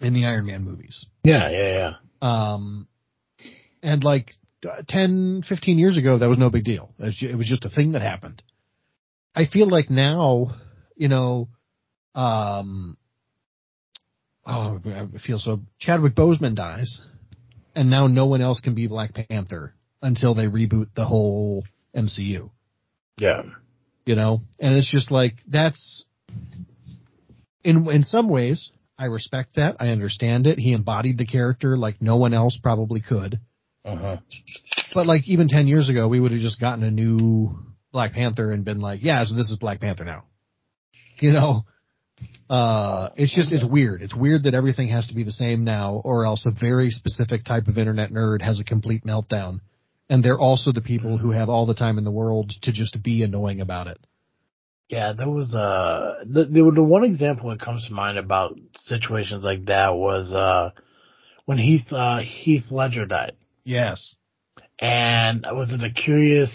[0.00, 1.06] in the Iron Man movies.
[1.24, 1.92] Yeah, yeah, yeah.
[2.20, 2.86] Um,
[3.82, 4.32] and like
[4.88, 6.94] 10, 15 years ago, that was no big deal.
[6.98, 8.42] It was just a thing that happened.
[9.34, 10.56] I feel like now,
[10.94, 11.48] you know,
[12.14, 12.96] um,
[14.46, 15.60] oh, I feel so.
[15.78, 17.00] Chadwick Boseman dies,
[17.74, 21.64] and now no one else can be Black Panther until they reboot the whole
[21.94, 22.50] MCU.
[23.18, 23.42] Yeah,
[24.06, 26.04] you know, and it's just like that's
[27.64, 29.76] in in some ways I respect that.
[29.80, 30.58] I understand it.
[30.58, 33.40] He embodied the character like no one else probably could.
[33.84, 34.18] Uh-huh.
[34.94, 37.58] But like even ten years ago, we would have just gotten a new
[37.92, 40.24] Black Panther and been like, yeah, so this is Black Panther now.
[41.20, 41.64] You know,
[42.50, 44.02] uh, it's just, it's weird.
[44.02, 47.44] It's weird that everything has to be the same now or else a very specific
[47.44, 49.60] type of internet nerd has a complete meltdown.
[50.10, 53.02] And they're also the people who have all the time in the world to just
[53.02, 53.98] be annoying about it.
[54.88, 59.64] Yeah, there was uh the the, one example that comes to mind about situations like
[59.66, 60.70] that was uh
[61.46, 63.32] when Heath uh Heath Ledger died.
[63.64, 64.16] Yes.
[64.78, 66.50] And was it a curious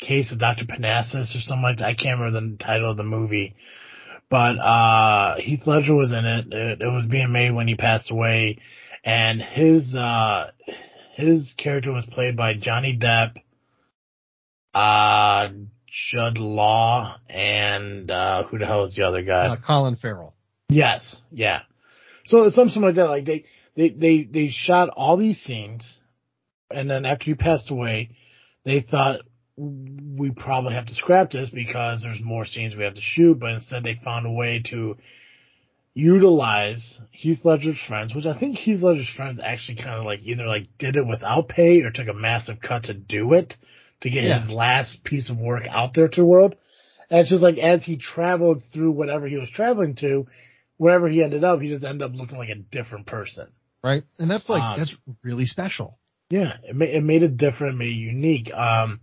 [0.00, 0.64] case of Dr.
[0.64, 1.84] Parnassus or something like that.
[1.84, 3.54] I can't remember the title of the movie.
[4.30, 6.46] But, uh, Heath Ledger was in it.
[6.52, 6.80] it.
[6.80, 8.58] It was being made when he passed away.
[9.04, 10.52] And his, uh,
[11.14, 13.36] his character was played by Johnny Depp,
[14.72, 15.48] uh,
[15.88, 19.46] Jude Law, and, uh, who the hell is the other guy?
[19.48, 20.34] Uh, Colin Farrell.
[20.68, 21.20] Yes.
[21.32, 21.62] Yeah.
[22.26, 23.08] So it's something like that.
[23.08, 25.98] Like they, they, they, they shot all these scenes.
[26.70, 28.10] And then after he passed away,
[28.64, 29.22] they thought,
[29.60, 33.50] we probably have to scrap this because there's more scenes we have to shoot, but
[33.52, 34.96] instead they found a way to
[35.92, 40.46] utilize Heath Ledger's friends, which I think Heath Ledger's friends actually kind of like either
[40.46, 43.54] like did it without pay or took a massive cut to do it
[44.00, 44.40] to get yeah.
[44.40, 46.54] his last piece of work out there to the world.
[47.10, 50.26] And it's just like as he traveled through whatever he was traveling to,
[50.76, 53.48] wherever he ended up, he just ended up looking like a different person.
[53.82, 54.04] Right.
[54.18, 55.98] And that's like, um, that's really special.
[56.30, 56.56] Yeah.
[56.62, 58.50] It made, it made it different, made it unique.
[58.54, 59.00] Um,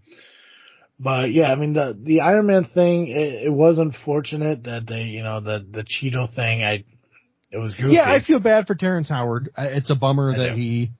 [0.99, 5.03] but yeah, I mean the the Iron Man thing, it, it was unfortunate that they,
[5.03, 6.63] you know, the the Cheadle thing.
[6.63, 6.83] I
[7.51, 7.93] it was goofy.
[7.93, 9.49] Yeah, I feel bad for Terrence Howard.
[9.57, 10.55] It's a bummer I that do.
[10.55, 10.91] he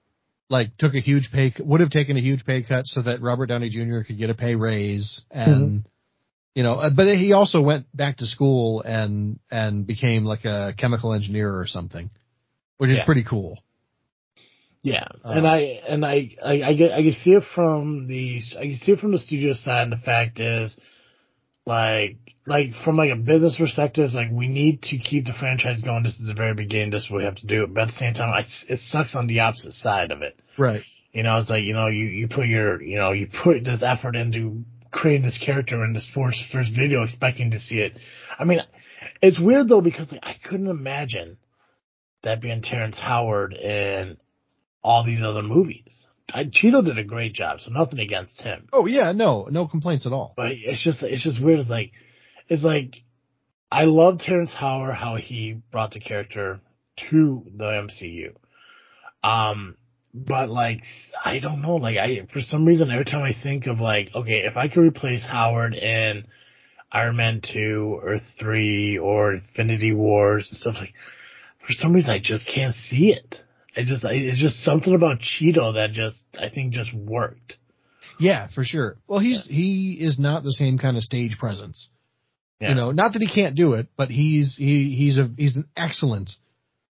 [0.49, 3.47] like took a huge pay would have taken a huge pay cut so that Robert
[3.47, 4.01] Downey Jr.
[4.05, 5.87] could get a pay raise and mm-hmm.
[6.55, 10.73] you know, uh, but he also went back to school and and became like a
[10.77, 12.09] chemical engineer or something,
[12.77, 13.05] which is yeah.
[13.05, 13.57] pretty cool.
[14.81, 15.57] Yeah, uh, and I
[15.87, 18.99] and I, I I get I can see it from the I can see it
[18.99, 19.83] from the studio side.
[19.83, 20.77] And the fact is,
[21.65, 25.81] like like from like a business perspective, it's like we need to keep the franchise
[25.81, 26.03] going.
[26.03, 26.91] This is the very beginning.
[26.91, 27.67] This is what we have to do.
[27.67, 30.39] But at the same time, I, it sucks on the opposite side of it.
[30.57, 30.81] Right.
[31.11, 33.83] You know, it's like you know you you put your you know you put this
[33.85, 37.97] effort into creating this character in this first first video, expecting to see it.
[38.39, 38.59] I mean,
[39.21, 41.37] it's weird though because like I couldn't imagine
[42.23, 44.17] that being Terrence Howard in
[44.87, 46.07] all these other movies.
[46.33, 48.69] I, Cheadle did a great job, so nothing against him.
[48.71, 50.33] Oh yeah, no, no complaints at all.
[50.37, 51.59] But it's just it's just weird.
[51.59, 51.91] It's like
[52.47, 52.95] it's like
[53.69, 56.61] I love Terrence Howard how he brought the character
[57.09, 58.35] to the MCU.
[59.23, 59.75] Um,
[60.13, 60.83] but like
[61.23, 64.43] I don't know, like I for some reason every time I think of like okay,
[64.45, 66.25] if I could replace Howard in
[66.93, 70.93] Iron Man two or three or Infinity Wars and stuff like,
[71.65, 73.41] for some reason I just can't see it.
[73.77, 77.57] I just I, it's just something about Cheadle that just I think just worked.
[78.19, 78.97] Yeah, for sure.
[79.07, 79.55] Well, he's yeah.
[79.55, 81.89] he is not the same kind of stage presence.
[82.59, 82.69] Yeah.
[82.69, 85.67] You know, not that he can't do it, but he's he he's a he's an
[85.77, 86.31] excellent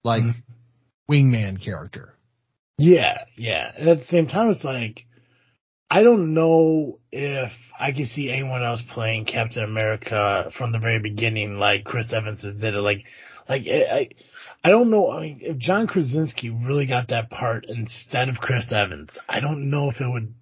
[0.04, 1.12] like mm-hmm.
[1.12, 2.14] wingman character.
[2.78, 3.72] Yeah, yeah.
[3.76, 5.04] And at the same time, it's like
[5.90, 11.00] I don't know if I can see anyone else playing Captain America from the very
[11.00, 12.80] beginning, like Chris Evans did it.
[12.80, 13.04] Like,
[13.48, 14.10] like I,
[14.64, 15.10] I don't know.
[15.10, 19.70] I mean, if John Krasinski really got that part instead of Chris Evans, I don't
[19.70, 20.34] know if it would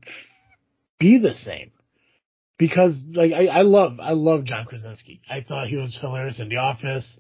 [0.99, 1.73] be the same.
[2.59, 5.21] Because like I, I love I love John Krasinski.
[5.29, 7.19] I thought he was hilarious in The Office.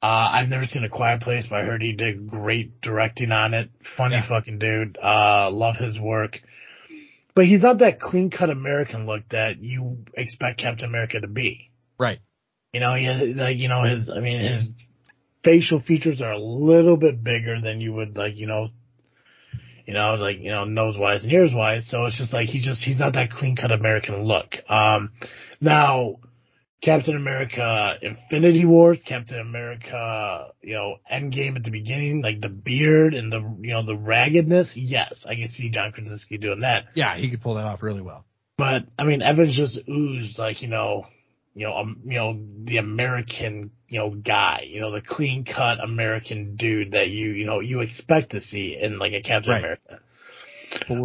[0.00, 3.54] Uh, I've never seen A Quiet Place, but I heard he did great directing on
[3.54, 3.70] it.
[3.96, 4.28] Funny yeah.
[4.28, 4.98] fucking dude.
[5.02, 6.38] Uh, love his work.
[7.34, 11.70] But he's not that clean cut American look that you expect Captain America to be.
[11.98, 12.18] Right.
[12.72, 14.70] You know, he has, like, you know, his, I mean, his
[15.44, 18.68] facial features are a little bit bigger than you would, like, you know,
[19.86, 21.88] you know, like, you know, nose wise and ears wise.
[21.88, 24.54] So it's just like, he just, he's not that clean cut American look.
[24.68, 25.10] Um,
[25.60, 26.16] now,
[26.82, 33.14] Captain America Infinity Wars, Captain America, you know, Endgame at the beginning, like the beard
[33.14, 34.72] and the, you know, the raggedness.
[34.76, 36.86] Yes, I can see John Krasinski doing that.
[36.94, 38.24] Yeah, he could pull that off really well.
[38.58, 41.06] But I mean, Evans just oozed like, you know,
[41.54, 45.78] you know, um, you know, the American, you know, guy, you know, the clean cut
[45.78, 49.58] American dude that you, you know, you expect to see in like a Captain right.
[49.58, 50.00] America.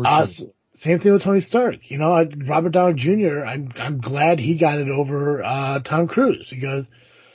[0.05, 0.27] Uh,
[0.73, 1.75] same thing with Tony Stark.
[1.89, 3.43] You know, Robert Downey Jr.
[3.43, 6.89] I'm I'm glad he got it over uh, Tom Cruise because.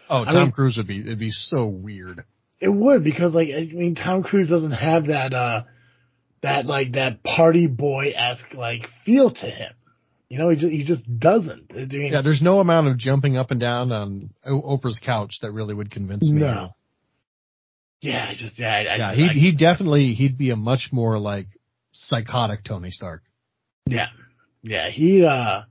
[0.09, 2.25] Oh, Tom I mean, Cruise would be it'd be so weird.
[2.59, 5.65] It would because like I mean Tom Cruise doesn't have that uh
[6.43, 9.75] that like that party boy esque like feel to him.
[10.33, 11.73] You know, he just he just doesn't.
[11.73, 15.53] I mean, yeah, there's no amount of jumping up and down on Oprah's couch that
[15.53, 16.41] really would convince me.
[16.41, 16.71] No.
[18.01, 19.15] Yeah, I just yeah, I, yeah.
[19.15, 21.49] Just, he he definitely he'd be a much more like
[21.93, 23.23] psychotic Tony Stark.
[23.87, 24.09] Yeah.
[24.63, 24.89] Yeah.
[24.89, 25.65] He, uh,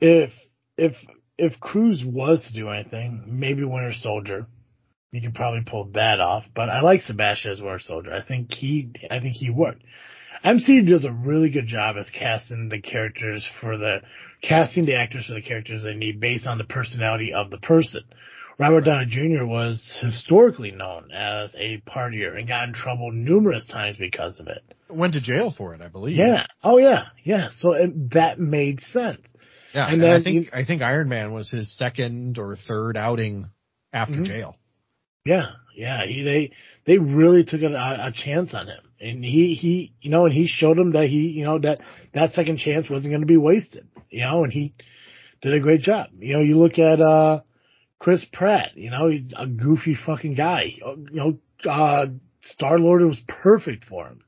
[0.00, 0.32] if,
[0.76, 0.96] if,
[1.38, 4.46] if Cruise was to do anything, maybe Winter Soldier,
[5.12, 6.46] you could probably pull that off.
[6.52, 8.12] But I like Sebastian as Winter Soldier.
[8.12, 9.82] I think he, I think he worked.
[10.44, 14.02] MC does a really good job as casting the characters for the
[14.42, 18.02] casting the actors for the characters they need based on the personality of the person.
[18.58, 19.44] Robert Downey Jr.
[19.44, 24.62] was historically known as a partier and got in trouble numerous times because of it.
[24.88, 26.16] Went to jail for it, I believe.
[26.16, 26.46] Yeah.
[26.62, 27.06] Oh yeah.
[27.24, 27.48] Yeah.
[27.50, 29.20] So it, that made sense.
[29.74, 29.86] Yeah.
[29.86, 33.48] And, and then I think I think Iron Man was his second or third outing
[33.92, 34.24] after mm-hmm.
[34.24, 34.56] jail.
[35.24, 35.50] Yeah.
[35.74, 36.06] Yeah.
[36.06, 36.52] He, they
[36.84, 40.46] they really took a, a chance on him, and he he you know, and he
[40.46, 41.80] showed him that he you know that
[42.14, 43.86] that second chance wasn't going to be wasted.
[44.10, 44.74] You know, and he
[45.40, 46.08] did a great job.
[46.18, 47.40] You know, you look at uh
[48.02, 50.74] Chris Pratt, you know, he's a goofy fucking guy.
[50.76, 51.38] You know,
[51.70, 52.06] uh,
[52.40, 54.24] Star Lord was perfect for him.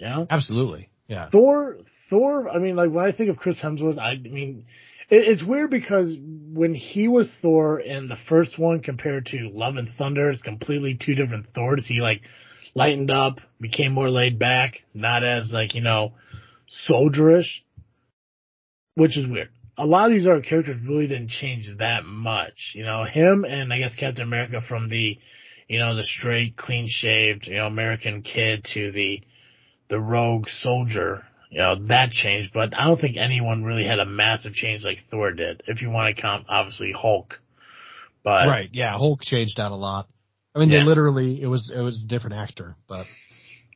[0.00, 0.90] Yeah, absolutely.
[1.06, 1.30] Yeah.
[1.30, 1.76] Thor,
[2.10, 2.48] Thor.
[2.48, 4.66] I mean, like when I think of Chris Hemsworth, I mean,
[5.08, 9.76] it, it's weird because when he was Thor in the first one compared to Love
[9.76, 11.86] and Thunder, it's completely two different Thors.
[11.86, 12.22] He like
[12.74, 16.12] lightened up, became more laid back, not as like you know
[16.88, 17.62] soldierish,
[18.94, 22.72] which is weird a lot of these other characters really didn't change that much.
[22.74, 25.18] You know, him and I guess Captain America from the,
[25.68, 29.22] you know, the straight, clean shaved, you know, American kid to the,
[29.88, 31.24] the rogue soldier.
[31.50, 34.98] You know, that changed, but I don't think anyone really had a massive change like
[35.08, 35.62] Thor did.
[35.68, 37.38] If you want to count, obviously Hulk.
[38.24, 40.08] But right, yeah, Hulk changed out a lot.
[40.54, 40.80] I mean, yeah.
[40.80, 43.06] they literally it was it was a different actor, but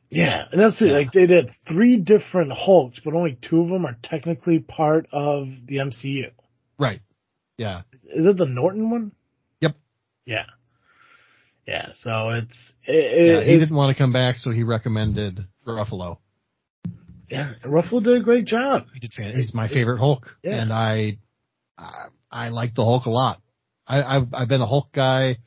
[0.09, 0.87] yeah, and that's it.
[0.87, 0.93] Yeah.
[0.93, 5.47] Like they did three different Hulks, but only two of them are technically part of
[5.65, 6.31] the MCU.
[6.77, 7.01] Right.
[7.57, 7.81] Yeah.
[8.05, 9.11] Is it the Norton one?
[9.59, 9.75] Yep.
[10.25, 10.45] Yeah.
[11.67, 11.89] Yeah.
[11.93, 16.17] So it's it, yeah, he it's, didn't want to come back, so he recommended Ruffalo.
[17.29, 18.87] Yeah, Ruffalo did a great job.
[18.93, 19.35] He did.
[19.35, 20.55] He's my favorite Hulk, yeah.
[20.55, 21.19] and I,
[22.31, 23.39] I like the Hulk a lot.
[23.85, 25.37] I, I've I've been a Hulk guy,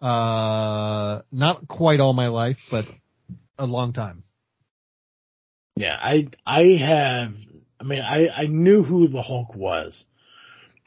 [0.00, 2.84] uh, not quite all my life, but
[3.58, 4.24] a long time.
[5.76, 7.34] Yeah, I I have.
[7.78, 10.04] I mean, I I knew who the Hulk was,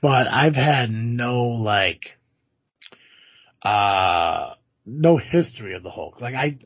[0.01, 2.11] but I've had no like,
[3.61, 4.55] uh,
[4.85, 6.19] no history of the Hulk.
[6.21, 6.59] Like I,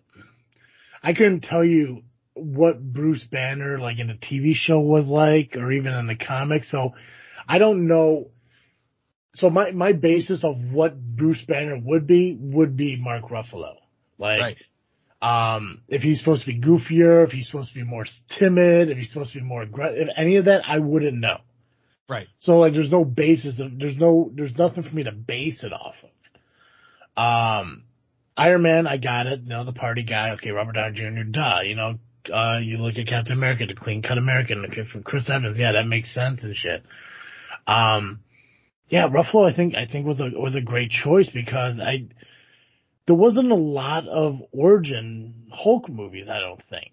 [1.01, 5.71] I couldn't tell you what Bruce Banner like in the TV show was like, or
[5.71, 6.71] even in the comics.
[6.71, 6.93] So
[7.47, 8.29] I don't know.
[9.33, 13.75] So my my basis of what Bruce Banner would be would be Mark Ruffalo.
[14.17, 14.41] Like.
[14.41, 14.57] Right.
[15.21, 18.05] Um, if he's supposed to be goofier, if he's supposed to be more
[18.37, 21.37] timid, if he's supposed to be more aggressive, if any of that, I wouldn't know.
[22.09, 22.27] Right.
[22.39, 25.71] So like, there's no basis of, there's no, there's nothing for me to base it
[25.71, 26.09] off of.
[27.15, 27.83] Um,
[28.35, 29.41] Iron Man, I got it.
[29.41, 30.31] You know, the party guy.
[30.31, 31.23] Okay, Robert Downey Jr.
[31.29, 31.59] Duh.
[31.63, 31.99] You know,
[32.33, 34.65] uh, you look at Captain America, the clean cut American.
[34.65, 36.83] Okay, from Chris Evans, yeah, that makes sense and shit.
[37.67, 38.21] Um,
[38.93, 42.09] yeah, Ruffalo, I think, I think was a was a great choice because I
[43.07, 46.29] there wasn't a lot of origin Hulk movies.
[46.29, 46.91] I don't think.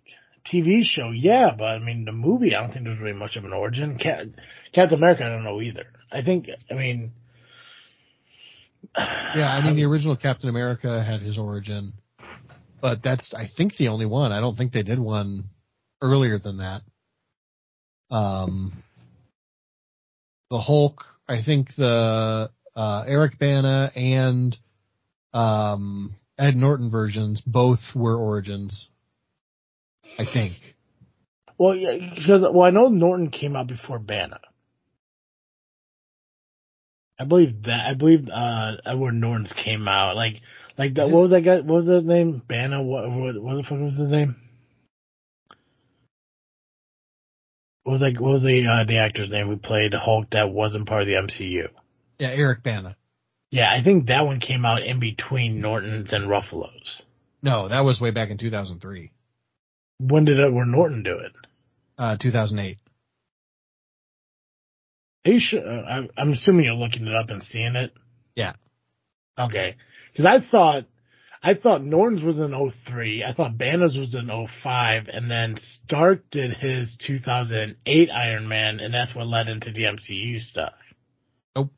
[0.51, 3.45] TV show, yeah, but I mean the movie, I don't think there's really much of
[3.45, 3.99] an origin.
[3.99, 4.29] Cat,
[4.73, 5.89] Captain America, I don't know either.
[6.11, 7.13] I think, I mean,
[8.97, 11.93] Yeah, I mean the original Captain America had his origin,
[12.81, 14.33] but that's I think the only one.
[14.33, 15.51] I don't think they did one
[16.01, 16.81] earlier than that.
[18.11, 18.83] Um,
[20.51, 24.57] the Hulk, I think the uh, Eric Bana and
[25.33, 28.89] um, Ed Norton versions both were origins.
[30.19, 30.55] I think.
[31.57, 34.41] Well, yeah, because well, I know Norton came out before Bana.
[37.17, 37.87] I believe that.
[37.87, 40.41] I believe uh Edward Norton's came out like
[40.79, 41.11] like that.
[41.11, 41.57] What was that guy?
[41.57, 42.43] What was his name?
[42.49, 42.83] Bana.
[42.83, 44.37] What what, what the fuck was his name?
[47.91, 48.21] What was like?
[48.21, 51.15] What was the uh, the actor's name who played Hulk that wasn't part of the
[51.15, 51.67] MCU?
[52.21, 52.97] Yeah, Eric Bana.
[53.51, 57.03] Yeah, I think that one came out in between Norton's and Ruffalo's.
[57.43, 59.11] No, that was way back in 2003.
[59.99, 61.33] When did Edward Norton do it?
[61.99, 62.79] Uh, 2008.
[65.27, 65.69] Are you sure?
[65.69, 67.93] uh, I- I'm assuming you're looking it up and seeing it.
[68.37, 68.53] Yeah.
[69.37, 69.75] Okay.
[70.13, 70.85] Because I thought,
[71.43, 72.53] I thought Norton's was in
[72.87, 73.25] 03.
[73.25, 74.29] I thought Banner's was in
[74.63, 75.09] 05.
[75.09, 80.41] And then Stark did his 2008 Iron Man, and that's what led into the MCU
[80.41, 80.75] stuff.
[81.57, 81.73] Nope.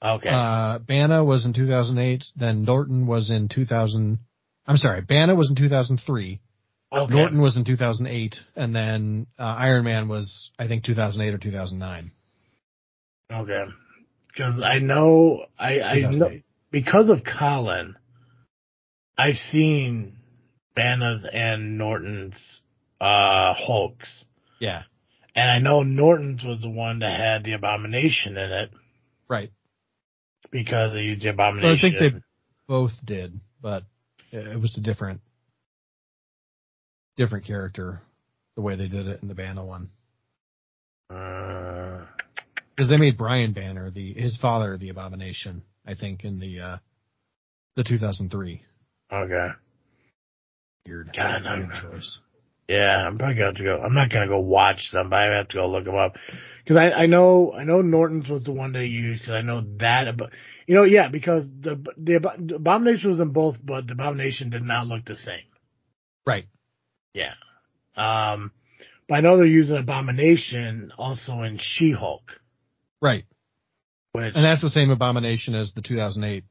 [0.00, 0.30] Okay.
[0.32, 2.24] Uh, Bana was in 2008.
[2.36, 4.18] Then Norton was in 2000.
[4.66, 6.40] I'm sorry, Bana was in 2003.
[6.92, 7.14] okay.
[7.14, 12.12] Norton was in 2008, and then uh, Iron Man was, I think, 2008 or 2009.
[13.32, 13.64] Okay.
[14.28, 16.30] Because I know, I, I know,
[16.70, 17.96] because of Colin,
[19.22, 20.16] I've seen
[20.74, 22.62] Banner's and Norton's,
[23.00, 24.24] uh, Hulks.
[24.58, 24.82] Yeah,
[25.36, 28.70] And I know Norton's was the one that had the abomination in it
[29.28, 29.50] right.
[30.50, 32.20] because they used the So I think they
[32.66, 33.84] both did, but
[34.32, 35.20] it was a different,
[37.16, 38.00] different character
[38.56, 39.90] the way they did it in the Banner one.
[41.10, 42.06] Uh,
[42.74, 46.76] Because they made Brian Banner the his father the Abomination, I think, in the uh
[47.76, 48.62] the 2003
[49.12, 49.48] okay.
[50.86, 52.18] weird, God, I'm- choice.
[52.68, 53.82] Yeah, I'm probably gonna have to go.
[53.82, 56.14] I'm not gonna go watch them, but I have to go look them up
[56.64, 59.62] because I, I know I know Norton's was the one they used because I know
[59.78, 60.16] that.
[60.16, 60.30] But
[60.66, 64.62] you know, yeah, because the the, the abomination was in both, but the abomination did
[64.62, 65.44] not look the same.
[66.24, 66.46] Right.
[67.12, 67.34] Yeah.
[67.96, 68.52] Um,
[69.08, 72.22] but I know they're using abomination also in She-Hulk,
[73.02, 73.24] Right.
[74.12, 76.44] which And that's the same Abomination as the 2008.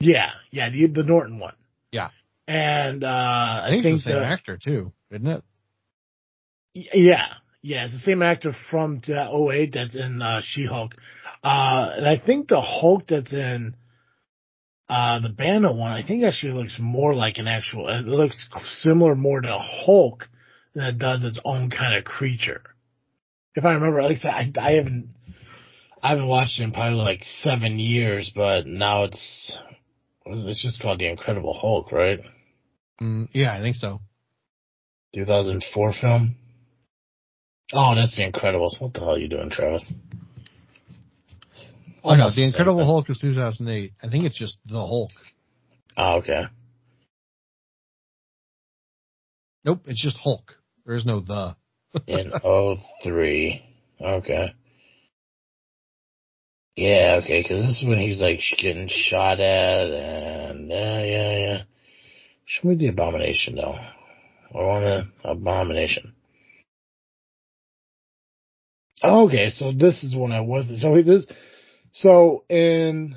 [0.00, 1.54] yeah, yeah, the the Norton one.
[1.92, 2.08] Yeah.
[2.48, 5.42] And uh, I, I think, think it's the same the- actor too, isn't it?
[6.74, 7.26] Yeah,
[7.60, 10.94] yeah, it's the same actor from the 08 that's in uh, She-Hulk.
[11.44, 13.76] Uh, and I think the Hulk that's in
[14.88, 18.48] uh, the Banner one, I think actually looks more like an actual, it looks
[18.80, 20.28] similar more to a Hulk
[20.74, 22.62] than it does its own kind of creature.
[23.54, 25.08] If I remember, like I said, I, I haven't,
[26.02, 29.52] I haven't watched it in probably like seven years, but now it's,
[30.26, 32.20] it's just called The Incredible Hulk, right?
[33.00, 34.00] Mm, yeah, I think so.
[35.14, 36.36] 2004 film.
[37.72, 38.80] Oh, that's The Incredibles.
[38.80, 39.92] What the hell are you doing, Travis?
[42.04, 42.86] Oh no, The Incredible thing.
[42.86, 43.92] Hulk is 2008.
[44.02, 45.10] I think it's just the Hulk.
[45.96, 46.44] Oh, okay.
[49.64, 50.56] Nope, it's just Hulk.
[50.84, 51.54] There is no the.
[52.06, 52.32] In
[53.04, 53.62] 03.
[54.00, 54.54] Okay.
[56.76, 61.62] Yeah, okay, because this is when he's like getting shot at, and yeah, yeah, yeah.
[62.46, 63.74] Show me the abomination, though.
[63.74, 66.14] I want an abomination.
[69.04, 70.66] Okay, so this is when I was.
[70.80, 71.26] So this,
[71.92, 73.16] So in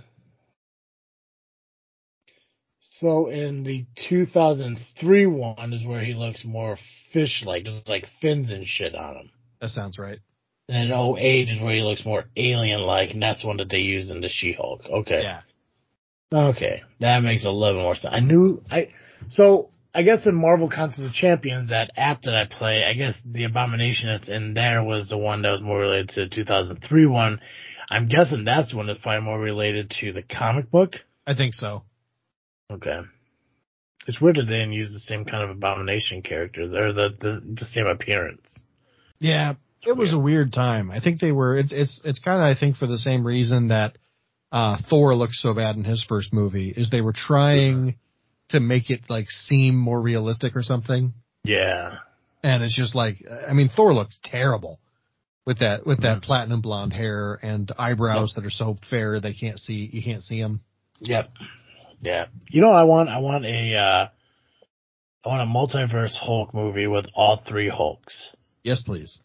[2.81, 6.77] so in the 2003 one is where he looks more
[7.13, 9.29] fish-like, just like fins and shit on him.
[9.61, 10.19] That sounds right.
[10.67, 13.79] And in 08 is where he looks more alien-like, and that's the one that they
[13.79, 14.81] used in the She-Hulk.
[14.85, 15.21] Okay.
[15.21, 15.41] Yeah.
[16.33, 18.13] Okay, that makes a little more sense.
[18.15, 18.89] I knew I
[19.29, 23.13] so I guess in Marvel Contest of Champions, that app that I play, I guess
[23.25, 27.05] the Abomination that's in there was the one that was more related to the 2003
[27.05, 27.39] one.
[27.89, 30.95] I'm guessing that's the one that's probably more related to the comic book.
[31.25, 31.83] I think so.
[32.71, 33.01] Okay.
[34.07, 37.55] It's weird that they didn't use the same kind of Abomination character or the the,
[37.59, 38.63] the same appearance.
[39.19, 39.53] Yeah,
[39.85, 40.91] it was a weird time.
[40.91, 41.57] I think they were.
[41.57, 43.97] It's it's it's kind of I think for the same reason that
[44.51, 47.95] uh, Thor looked so bad in his first movie is they were trying
[48.49, 51.13] to make it like seem more realistic or something.
[51.43, 51.97] Yeah.
[52.43, 53.17] And it's just like
[53.47, 54.79] I mean Thor looks terrible
[55.45, 59.59] with that with that platinum blonde hair and eyebrows that are so fair they can't
[59.59, 60.61] see you can't see them.
[60.99, 61.31] Yep.
[62.01, 62.25] Yeah.
[62.49, 63.09] You know what I want?
[63.09, 64.07] I want a uh
[65.25, 68.31] I want a multiverse Hulk movie with all three Hulks.
[68.63, 69.21] Yes, please.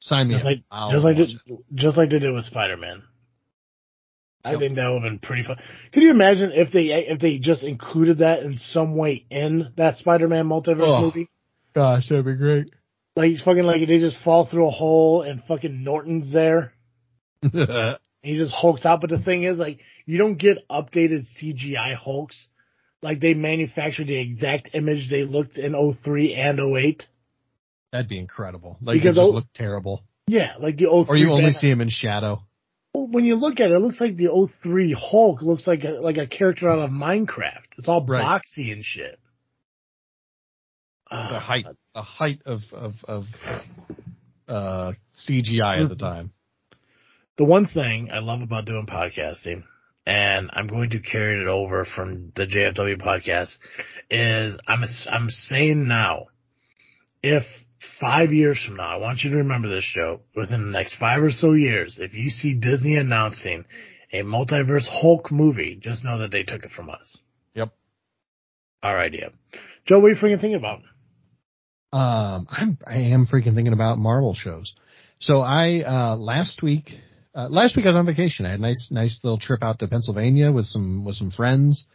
[0.00, 0.50] Sign me Just up.
[0.50, 3.02] like I'll just like watch they, just like they did with Spider Man.
[4.42, 4.60] I Yep.
[4.60, 5.56] think that would have been pretty fun.
[5.92, 9.98] Could you imagine if they if they just included that in some way in that
[9.98, 11.02] Spider Man multiverse Oh.
[11.02, 11.28] movie?
[11.74, 12.72] Gosh, that'd be great.
[13.16, 16.72] Like fucking like they just fall through a hole and fucking Norton's there.
[18.22, 19.00] He just hulks out.
[19.00, 22.48] But the thing is, like, you don't get updated CGI Hulks.
[23.00, 25.72] Like, they manufactured the exact image they looked in
[26.04, 27.06] 03 and 08.
[27.92, 28.78] That'd be incredible.
[28.80, 30.04] Like Because it just oh- look terrible.
[30.26, 31.04] Yeah, like the 03.
[31.08, 32.42] Or you only see him in shadow.
[32.94, 34.28] Well, When you look at it, it looks like the
[34.62, 37.66] 03 Hulk looks like a, like a character out of Minecraft.
[37.78, 38.24] It's all Right.
[38.24, 39.18] boxy and shit.
[41.10, 43.24] The Ah, height, the height of of of
[44.48, 46.32] uh, CGI at the time.
[47.36, 49.64] the one thing I love about doing podcasting,
[50.06, 53.56] and I'm going to carry it over from the JFW podcast,
[54.08, 56.26] is I'm I'm saying now,
[57.24, 57.44] if
[58.00, 60.20] five years from now, I want you to remember this show.
[60.34, 63.64] Within the next five or so years, if you see Disney announcing
[64.12, 67.18] a multiverse Hulk movie, just know that they took it from us.
[67.54, 67.72] Yep.
[68.82, 69.30] Our idea.
[69.86, 70.80] Joe, what are you freaking thinking about?
[71.92, 74.74] Um, I'm I am freaking thinking about Marvel shows.
[75.18, 76.92] So I uh last week
[77.34, 78.46] uh, last week I was on vacation.
[78.46, 81.86] I had a nice nice little trip out to Pennsylvania with some with some friends,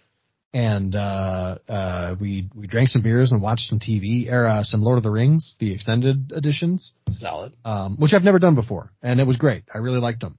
[0.53, 4.81] and uh uh we we drank some beers and watched some TV or uh, some
[4.81, 7.55] Lord of the Rings the extended editions, Solid.
[7.65, 9.63] um, which I've never done before, and it was great.
[9.73, 10.37] I really liked them.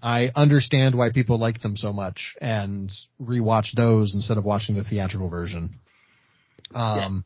[0.00, 2.90] I understand why people like them so much and
[3.20, 5.80] rewatch those instead of watching the theatrical version.
[6.72, 7.24] Um,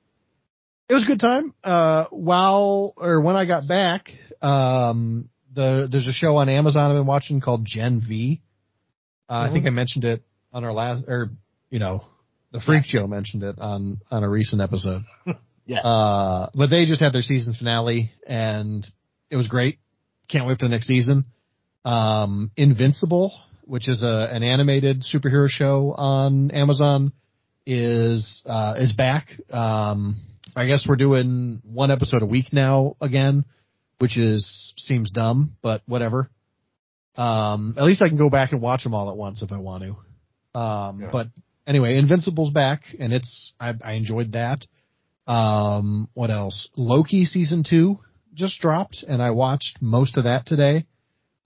[0.89, 1.55] it was a good time.
[1.63, 4.11] Uh, while or when I got back,
[4.41, 8.41] um, the there's a show on Amazon I've been watching called Gen V.
[9.29, 11.31] Uh, I think I mentioned it on our last, or
[11.71, 12.05] you know,
[12.53, 15.03] the Freak Show mentioned it on on a recent episode.
[15.65, 15.79] Yeah.
[15.79, 18.85] Uh, but they just had their season finale and
[19.31, 19.79] it was great.
[20.29, 21.25] Can't wait for the next season.
[21.85, 23.33] Um, Invincible,
[23.65, 27.13] which is a an animated superhero show on Amazon,
[27.65, 29.29] is uh, is back.
[29.53, 30.17] Um,
[30.57, 33.45] I guess we're doing one episode a week now again,
[33.99, 36.29] which is seems dumb, but whatever.
[37.17, 39.59] Um, at least I can go back and watch them all at once if I
[39.59, 40.59] want to.
[40.59, 41.11] Um, Yeah.
[41.13, 41.29] but
[41.67, 44.67] anyway, Invincible's back, and it's I, I enjoyed that.
[45.27, 46.69] Um, what else?
[46.77, 47.99] Loki season two
[48.35, 50.87] just dropped, and I watched most of that today.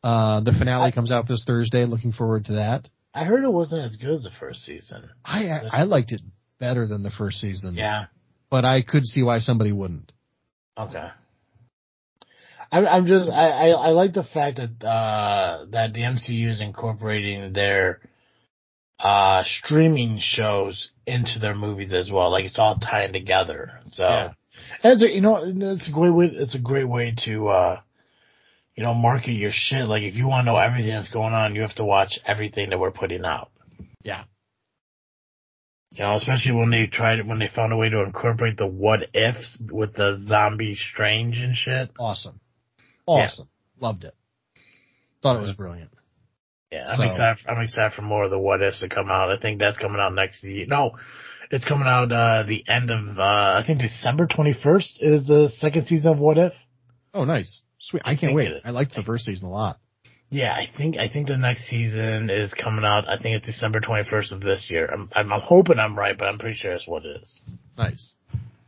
[0.03, 1.85] Uh, the finale I- comes out this Thursday.
[1.85, 2.89] Looking forward to that.
[3.15, 5.09] I heard it wasn't as good as the first season.
[5.25, 6.21] I I, I liked it
[6.59, 7.75] better than the first season.
[7.75, 8.07] Yeah.
[8.51, 10.13] but I could see why somebody wouldn't.
[10.79, 11.09] Okay.
[12.73, 16.61] I'm, I'm just, I, I, I like the fact that, uh, that the MCU is
[16.61, 18.01] incorporating their,
[18.99, 22.31] uh, streaming shows into their movies as well.
[22.31, 23.81] Like it's all tying together.
[23.93, 24.33] So, Yeah.
[24.83, 27.81] and it's a, you know, it's a great way, it's a great way to, uh,
[28.75, 29.87] you know, market your shit.
[29.87, 32.71] Like if you want to know everything that's going on, you have to watch everything
[32.71, 33.51] that we're putting out.
[34.03, 34.25] Yeah.
[35.91, 39.01] You know, especially when they tried, when they found a way to incorporate the what
[39.15, 41.91] ifs with the zombie strange and shit.
[41.99, 42.41] Awesome,
[43.07, 43.49] awesome,
[43.81, 44.15] loved it.
[45.23, 45.91] Thought it was brilliant.
[46.77, 47.47] Yeah, I'm So- excited.
[47.49, 49.31] I'm excited for more of the what ifs to come out.
[49.31, 50.67] I think that's coming out next year.
[50.69, 50.93] No,
[51.51, 53.23] it's coming out uh the end of uh
[53.61, 56.53] I think December 21st is the second season of What If.
[57.15, 58.03] Oh, nice, sweet.
[58.05, 58.53] I I can't think wait.
[58.65, 59.79] I liked the first season a lot.
[60.29, 63.09] Yeah, I think I think the next season is coming out.
[63.09, 64.87] I think it's December 21st of this year.
[64.93, 67.41] I'm I'm, I'm hoping I'm right, but I'm pretty sure it's what it is.
[67.79, 68.15] Nice.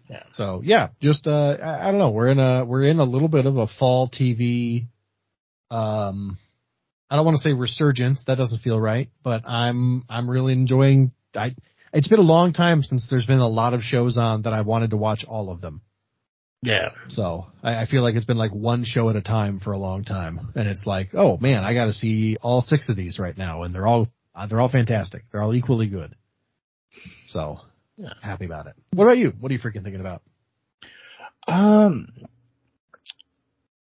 [0.09, 0.23] Yeah.
[0.33, 2.11] So yeah, just uh, I, I don't know.
[2.11, 4.87] We're in a we're in a little bit of a fall TV,
[5.71, 6.39] um,
[7.11, 8.25] I don't want to say resurgence.
[8.27, 11.13] That doesn't feel right, but I'm I'm really enjoying.
[11.35, 11.55] I
[11.93, 14.61] it's been a long time since there's been a lot of shows on that I
[14.61, 15.81] wanted to watch all of them.
[16.63, 16.91] Yeah.
[17.09, 19.79] So I, I feel like it's been like one show at a time for a
[19.79, 23.19] long time, and it's like, oh man, I got to see all six of these
[23.19, 25.25] right now, and they're all uh, they're all fantastic.
[25.33, 26.15] They're all equally good.
[27.27, 27.61] So
[27.97, 28.13] Yeah.
[28.23, 28.75] happy about it.
[28.93, 29.33] What about you?
[29.39, 30.23] What are you freaking thinking about?
[31.47, 32.09] Um,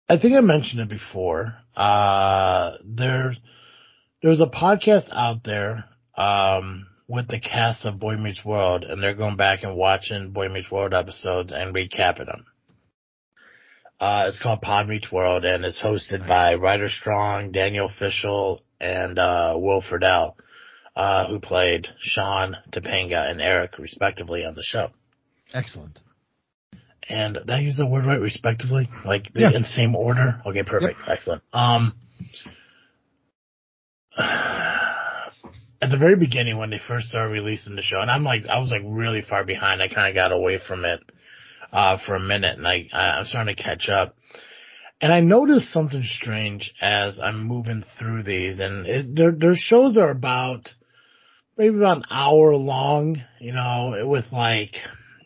[0.08, 1.54] I think I mentioned it before.
[1.76, 3.36] Uh, there,
[4.22, 5.84] there's a podcast out there,
[6.16, 10.48] um, with the cast of Boy Meets World, and they're going back and watching Boy
[10.48, 12.46] Meets World episodes and recapping them.
[14.00, 19.18] Uh, it's called Pod Meets World, and it's hosted by Ryder Strong, Danielle Fishel, and
[19.18, 20.34] uh, Will Friedle,
[20.94, 24.90] uh, who played Sean, Topanga, and Eric, respectively, on the show.
[25.52, 25.98] Excellent.
[27.08, 28.88] And did I use the word right, respectively?
[29.04, 29.48] Like Yeah.
[29.54, 30.42] in the same order?
[30.46, 30.98] Okay, perfect.
[31.06, 31.42] Excellent.
[31.52, 31.94] Um,
[34.18, 38.58] at the very beginning when they first started releasing the show, and I'm like, I
[38.58, 39.82] was like really far behind.
[39.82, 41.00] I kind of got away from it,
[41.72, 44.16] uh, for a minute and I, I, I'm starting to catch up.
[45.00, 49.96] And I noticed something strange as I'm moving through these and it, their, their shows
[49.96, 50.74] are about
[51.56, 54.74] maybe about an hour long, you know, with like,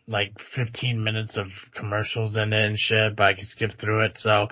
[0.07, 4.13] like 15 minutes of commercials in it and shit, but I could skip through it.
[4.17, 4.49] So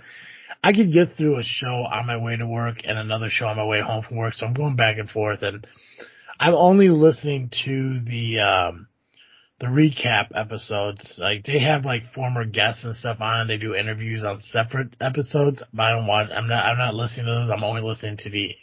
[0.62, 3.56] I could get through a show on my way to work and another show on
[3.56, 4.34] my way home from work.
[4.34, 5.66] So I'm going back and forth and
[6.38, 8.88] I'm only listening to the, um,
[9.58, 11.14] the recap episodes.
[11.18, 13.48] Like they have like former guests and stuff on.
[13.48, 17.26] They do interviews on separate episodes, but I don't want, I'm not, I'm not listening
[17.26, 17.50] to those.
[17.50, 18.54] I'm only listening to the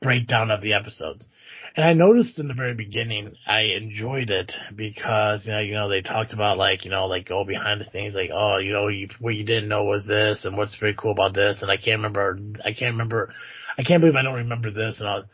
[0.00, 1.28] breakdown of the episodes.
[1.76, 5.90] And I noticed in the very beginning, I enjoyed it because, you know, you know,
[5.90, 8.88] they talked about like, you know, like go behind the scenes, like, oh, you know,
[8.88, 11.60] you, what you didn't know was this and what's very cool about this.
[11.60, 13.30] And I can't remember, I can't remember,
[13.76, 15.24] I can't believe I don't remember this and all.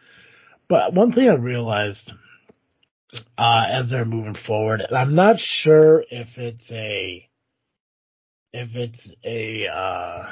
[0.68, 2.10] But one thing I realized,
[3.38, 7.28] uh, as they're moving forward, and I'm not sure if it's a,
[8.52, 10.26] if it's a, uh,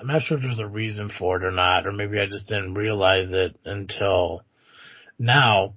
[0.00, 2.48] I'm not sure if there's a reason for it or not, or maybe I just
[2.48, 4.42] didn't realize it until
[5.20, 5.74] now,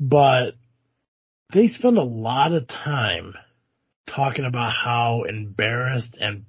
[0.00, 0.54] but
[1.52, 3.34] they spend a lot of time
[4.06, 6.46] talking about how embarrassed and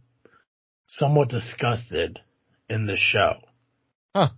[0.88, 2.20] somewhat disgusted
[2.70, 3.34] in the show.
[4.16, 4.30] Huh.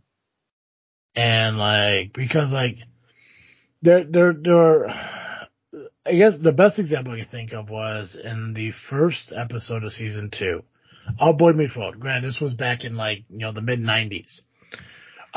[1.15, 2.77] And like, because like,
[3.81, 8.71] there, there, there, I guess the best example I can think of was in the
[8.89, 10.63] first episode of season two.
[11.19, 11.99] All Boy Meets World.
[11.99, 14.41] Granted, this was back in like, you know, the mid nineties.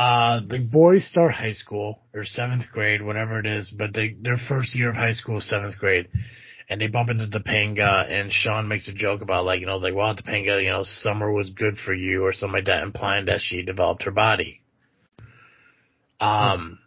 [0.00, 4.38] Uh, the boys start high school, or seventh grade, whatever it is, but they, their
[4.38, 6.08] first year of high school is seventh grade.
[6.70, 9.94] And they bump into Topanga and Sean makes a joke about like, you know, like,
[9.94, 13.42] well, Topanga, you know, summer was good for you or something like that, implying that
[13.42, 14.62] she developed her body.
[16.18, 16.78] Um,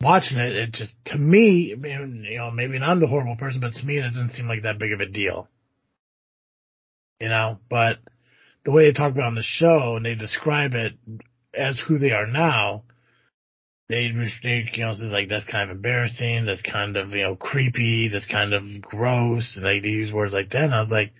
[0.00, 3.84] watching it, it just, to me, you know, maybe I'm the horrible person, but to
[3.84, 5.48] me it doesn't seem like that big of a deal.
[7.20, 7.98] You know, but
[8.64, 10.92] the way they talk about on the show and they describe it
[11.54, 12.84] as who they are now,
[13.88, 14.10] they,
[14.42, 18.08] they you know, it's like, that's kind of embarrassing, that's kind of, you know, creepy,
[18.08, 21.12] that's kind of gross, and they, they use words like that, and I was like,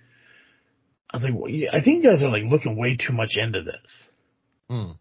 [1.11, 3.63] I was like, well, I think you guys are like looking way too much into
[3.63, 4.09] this.
[4.69, 4.91] Hmm.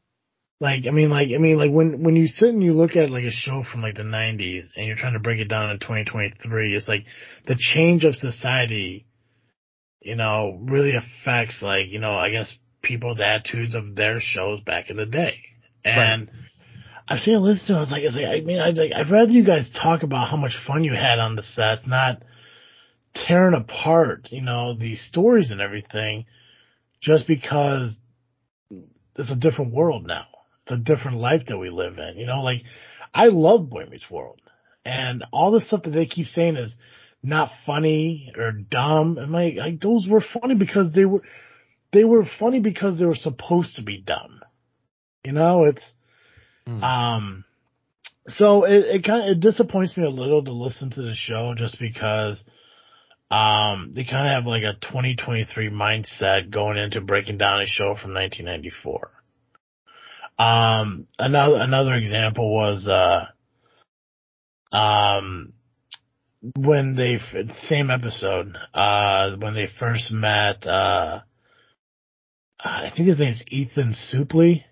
[0.61, 3.11] Like, I mean, like, I mean, like when, when you sit and you look at
[3.11, 5.79] like a show from like the nineties and you're trying to break it down in
[5.79, 7.05] 2023, it's like
[7.47, 9.07] the change of society,
[10.01, 12.53] you know, really affects like, you know, I guess
[12.83, 15.41] people's attitudes of their shows back in the day.
[15.85, 16.31] And
[17.09, 18.93] I've seen a listened to it, I was like, it's like, I mean, I'd like,
[18.95, 22.23] I'd rather you guys talk about how much fun you had on the sets, not
[23.15, 26.27] tearing apart, you know, these stories and everything
[27.01, 27.97] just because
[29.17, 30.27] it's a different world now.
[30.63, 32.19] It's a different life that we live in.
[32.19, 32.63] You know, like
[33.15, 34.41] I love Boy Meets World,
[34.85, 36.75] and all the stuff that they keep saying is
[37.23, 39.19] not funny or dumb.
[39.19, 41.23] And like, like those were funny because they were
[41.93, 44.40] they were funny because they were supposed to be dumb.
[45.24, 45.93] You know, it's
[46.66, 46.82] Hmm.
[46.82, 47.44] um.
[48.27, 51.55] So it it kind of it disappoints me a little to listen to the show
[51.56, 52.44] just because
[53.31, 57.94] um they kind of have like a 2023 mindset going into breaking down a show
[57.94, 59.10] from 1994.
[60.39, 63.27] Um, another, another example was, uh,
[64.74, 65.52] um,
[66.56, 67.19] when they,
[67.69, 71.20] same episode, uh, when they first met, uh,
[72.61, 74.65] I think his name's Ethan Suplee,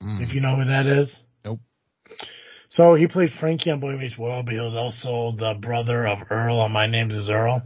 [0.00, 0.22] Hmm.
[0.22, 1.22] if you know who that is.
[1.44, 1.60] Nope.
[2.68, 6.18] So he played Frankie on Boy Meets World, but he was also the brother of
[6.30, 7.62] Earl on My Name is Earl.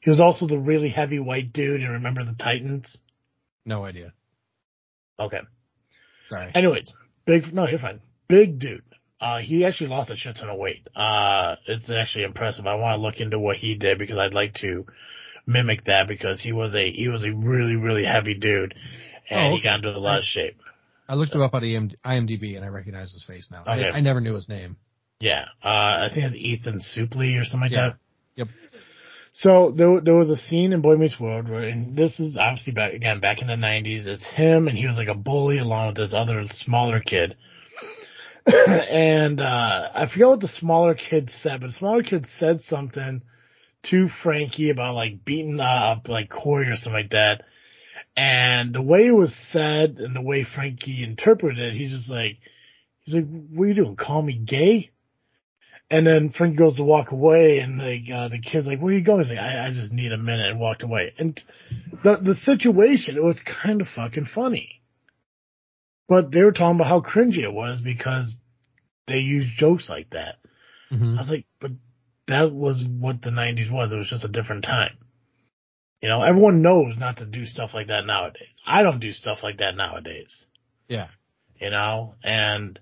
[0.00, 2.96] He was also the really heavy white dude in Remember the Titans.
[3.64, 4.12] No idea.
[5.18, 5.40] Okay.
[6.28, 6.52] Sorry.
[6.54, 6.92] Anyways,
[7.24, 8.00] big no, you're fine.
[8.28, 8.82] Big dude.
[9.20, 10.86] Uh, he actually lost a shit ton of weight.
[10.94, 12.66] Uh, it's actually impressive.
[12.66, 14.84] I want to look into what he did because I'd like to
[15.46, 18.74] mimic that because he was a he was a really really heavy dude,
[19.30, 20.58] and Oh, he got into a lot of shape.
[21.08, 23.62] I looked him up on EM IMDb and I recognize his face now.
[23.62, 23.88] Okay.
[23.90, 24.76] I, I never knew his name.
[25.20, 27.90] Yeah, uh, I think it's Ethan Suplee or something like Yeah.
[27.90, 27.96] that.
[28.36, 28.48] Yep.
[29.32, 32.72] So there, there was a scene in Boy Meets World where, and this is obviously
[32.72, 34.06] back again back in the '90s.
[34.06, 37.34] It's him, and he was like a bully along with this other smaller kid.
[38.46, 43.22] and uh I forget what the smaller kid said, but the smaller kid said something
[43.90, 47.42] to Frankie about like beating up like Corey or something like that.
[48.16, 52.38] And the way it was said and the way Frankie interpreted it, he's just like,
[53.02, 53.96] he's like, "What are you doing?
[53.96, 54.90] Call me gay?"
[55.90, 58.96] And then Frankie goes to walk away, and like uh, the kid's like, "Where are
[58.96, 61.12] you going?" He's like, I, "I just need a minute," and walked away.
[61.18, 61.40] And
[62.02, 64.80] the the situation, it was kind of fucking funny.
[66.08, 68.36] But they were talking about how cringy it was because
[69.06, 70.36] they use jokes like that.
[70.88, 71.72] hmm I was like, but
[72.28, 73.92] that was what the '90s was.
[73.92, 74.96] It was just a different time.
[76.02, 78.48] You know, everyone knows not to do stuff like that nowadays.
[78.66, 80.44] I don't do stuff like that nowadays
[80.88, 81.08] Yeah.
[81.58, 82.78] you know, and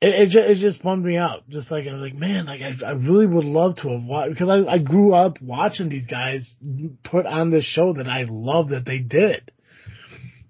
[0.00, 1.48] it it just, it just bummed me out.
[1.48, 4.30] Just like I was like, man, like I, I really would love to have watched
[4.34, 6.54] because I I grew up watching these guys
[7.02, 9.50] put on this show that I love that they did,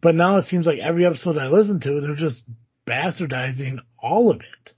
[0.02, 2.42] but now it seems like every episode I listen to, they're just
[2.86, 4.72] bastardizing all of it.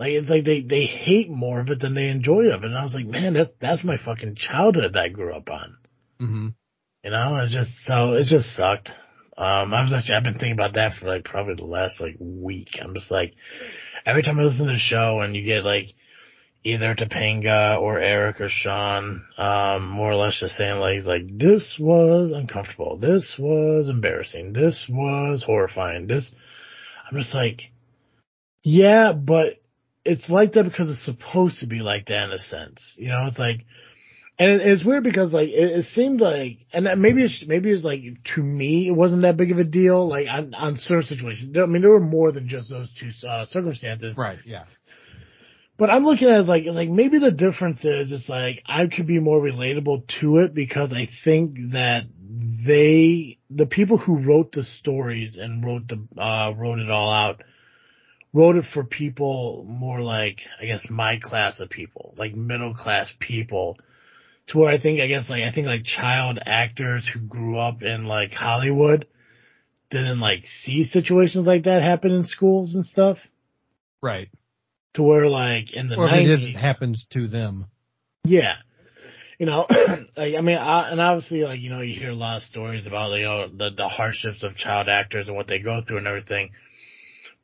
[0.00, 2.68] Like it's like they they hate more of it than they enjoy of it.
[2.68, 5.76] And I was like, man, that's that's my fucking childhood that I grew up on.
[6.18, 6.48] hmm
[7.04, 8.92] You know, it just so it just sucked.
[9.36, 12.16] Um, I was actually I've been thinking about that for like probably the last like
[12.18, 12.78] week.
[12.80, 13.34] I'm just like
[14.06, 15.92] every time I listen to the show and you get like
[16.64, 21.76] either Topanga or Eric or Sean, um, more or less just saying like like this
[21.78, 26.34] was uncomfortable, this was embarrassing, this was horrifying, this
[27.10, 27.70] I'm just like
[28.62, 29.59] yeah, but
[30.10, 32.96] it's like that because it's supposed to be like that in a sense.
[32.96, 33.64] You know, it's like
[34.40, 37.84] and it, it's weird because like it, it seemed like, and maybe it's maybe it's
[37.84, 38.00] like
[38.34, 40.08] to me it wasn't that big of a deal.
[40.08, 43.44] Like on, on certain situations, I mean there were more than just those two uh,
[43.44, 44.16] circumstances.
[44.18, 44.38] Right.
[44.44, 44.64] Yeah.
[45.76, 48.62] But I'm looking at it as like it's like maybe the difference is it's like
[48.66, 52.04] I could be more relatable to it because I think that
[52.66, 57.42] they the people who wrote the stories and wrote the uh wrote it all out
[58.32, 63.12] wrote it for people more like I guess my class of people, like middle class
[63.18, 63.78] people
[64.48, 67.82] to where I think I guess like I think like child actors who grew up
[67.82, 69.06] in like Hollywood
[69.90, 73.18] didn't like see situations like that happen in schools and stuff.
[74.02, 74.28] Right.
[74.94, 77.66] To where like in the Or if it did, it 90s, happened to them.
[78.24, 78.56] yeah,
[79.38, 79.66] you know,
[80.16, 82.86] like I mean, I, and obviously like you know you hear a lot of stories
[82.86, 86.06] about you know the the hardships of child actors and what they go through and
[86.06, 86.50] everything,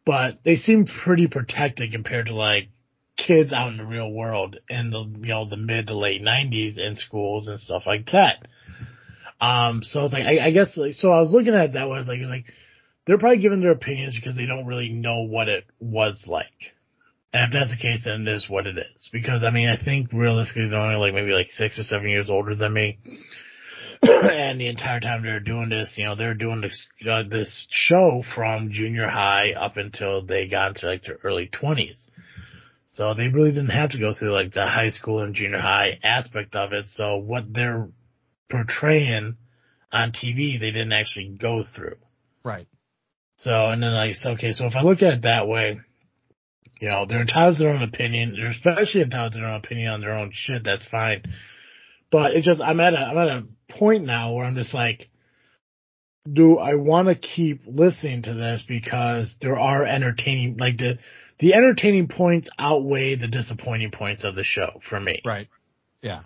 [0.07, 2.69] but they seem pretty protected compared to like
[3.17, 6.79] kids out in the real world in the you know the mid to late '90s
[6.79, 8.47] in schools and stuff like that.
[9.39, 12.07] Um, so it's like I, I guess like so I was looking at that was
[12.07, 12.47] like, it was like
[13.07, 16.73] they're probably giving their opinions because they don't really know what it was like.
[17.33, 19.11] And if that's the case, then it is what it is.
[19.13, 22.31] Because I mean, I think realistically they're only like maybe like six or seven years
[22.31, 22.99] older than me.
[24.31, 28.23] and the entire time they're doing this, you know, they're doing this, uh, this show
[28.35, 32.09] from junior high up until they got into like their early twenties.
[32.89, 35.99] So they really didn't have to go through like the high school and junior high
[36.03, 36.87] aspect of it.
[36.87, 37.89] So what they're
[38.51, 39.37] portraying
[39.93, 41.97] on TV, they didn't actually go through.
[42.43, 42.67] Right.
[43.37, 45.79] So, and then like, so, okay, so if I look at it that way,
[46.81, 48.37] you know, they're entitled to their own opinion.
[48.39, 50.65] They're especially entitled to their own opinion on their own shit.
[50.65, 51.23] That's fine.
[52.11, 53.45] But it's just, I'm at a, I'm at a
[53.79, 55.09] point now where I'm just like,
[56.31, 60.99] do I want to keep listening to this because there are entertaining, like the,
[61.39, 65.23] the entertaining points outweigh the disappointing points of the show for me.
[65.25, 65.49] Right.
[66.03, 66.23] Yeah.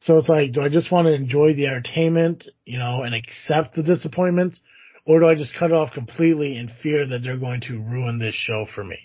[0.00, 3.74] So it's like, do I just want to enjoy the entertainment, you know, and accept
[3.74, 4.58] the disappointment?
[5.06, 8.18] Or do I just cut it off completely in fear that they're going to ruin
[8.18, 8.98] this show for me?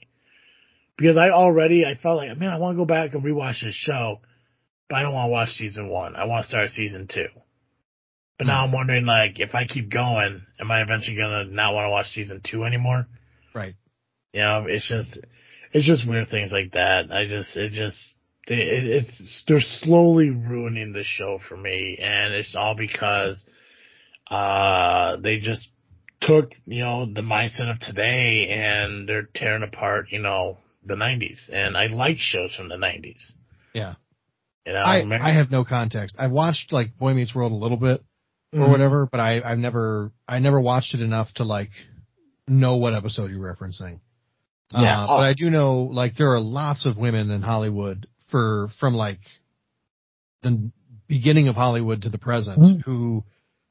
[0.98, 3.76] Because I already, I felt like, man, I want to go back and rewatch this
[3.76, 4.20] show,
[4.90, 6.16] but I don't want to watch season one.
[6.16, 7.28] I want to start season two.
[8.40, 11.74] But now I'm wondering, like, if I keep going, am I eventually going to not
[11.74, 13.06] want to watch season two anymore?
[13.54, 13.76] Right.
[14.32, 15.20] You know, it's just,
[15.74, 17.12] it's just weird things like that.
[17.12, 17.98] I just, it just,
[18.48, 22.00] it, it's, they're slowly ruining the show for me.
[22.02, 23.44] And it's all because,
[24.32, 25.68] uh, they just
[26.22, 31.50] took, you know, the mindset of today and they're tearing apart, you know, the 90s.
[31.52, 33.34] And I like shows from the 90s.
[33.74, 33.96] Yeah.
[34.66, 36.16] You know, I, remember- I have no context.
[36.18, 38.02] I've watched like Boy Meets World a little bit
[38.54, 38.70] or Mhm.
[38.72, 41.70] whatever, but I, I've never, I never watched it enough to like
[42.48, 44.00] know what episode you're referencing.
[44.72, 45.04] Yeah.
[45.04, 48.94] Uh, but I do know like there are lots of women in Hollywood for from
[48.96, 49.20] like
[50.42, 50.72] the
[51.08, 52.82] beginning of Hollywood to the present Mhm.
[52.84, 53.24] who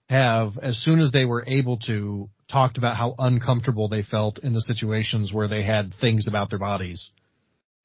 [0.09, 4.55] have as soon as they were able to talked about how uncomfortable they felt in
[4.55, 7.10] the situations where they had things about their bodies.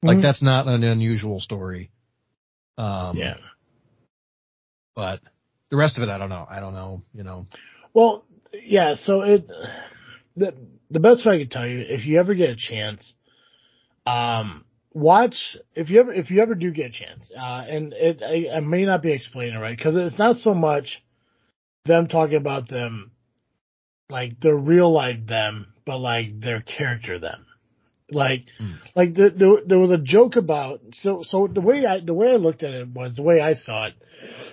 [0.02, 0.22] Like Mhm.
[0.22, 1.90] that's not an unusual story.
[2.78, 3.36] Um, yeah.
[4.96, 5.20] but
[5.74, 6.46] the rest of it, I don't know.
[6.48, 7.46] I don't know, you know.
[7.92, 8.94] Well, yeah.
[8.94, 9.48] So it
[10.36, 10.54] the
[10.88, 13.12] the best I can tell you, if you ever get a chance,
[14.06, 18.22] um, watch if you ever if you ever do get a chance, uh, and it
[18.22, 21.02] I, I may not be explaining it right because it's not so much
[21.86, 23.10] them talking about them
[24.08, 27.46] like their real life them, but like their character them.
[28.10, 28.72] Like, Hmm.
[28.94, 32.32] like the, the, there was a joke about so so the way I the way
[32.32, 33.94] I looked at it was the way I saw it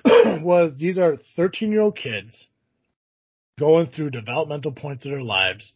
[0.44, 2.48] was these are thirteen year old kids
[3.60, 5.76] going through developmental points of their lives.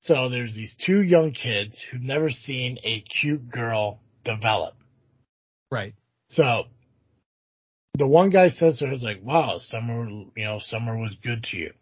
[0.00, 4.74] So there's these two young kids who've never seen a cute girl develop.
[5.70, 5.94] Right.
[6.28, 6.64] So
[7.98, 11.42] the one guy says to her, "Is like, wow, summer, you know, summer was good
[11.44, 11.72] to you,"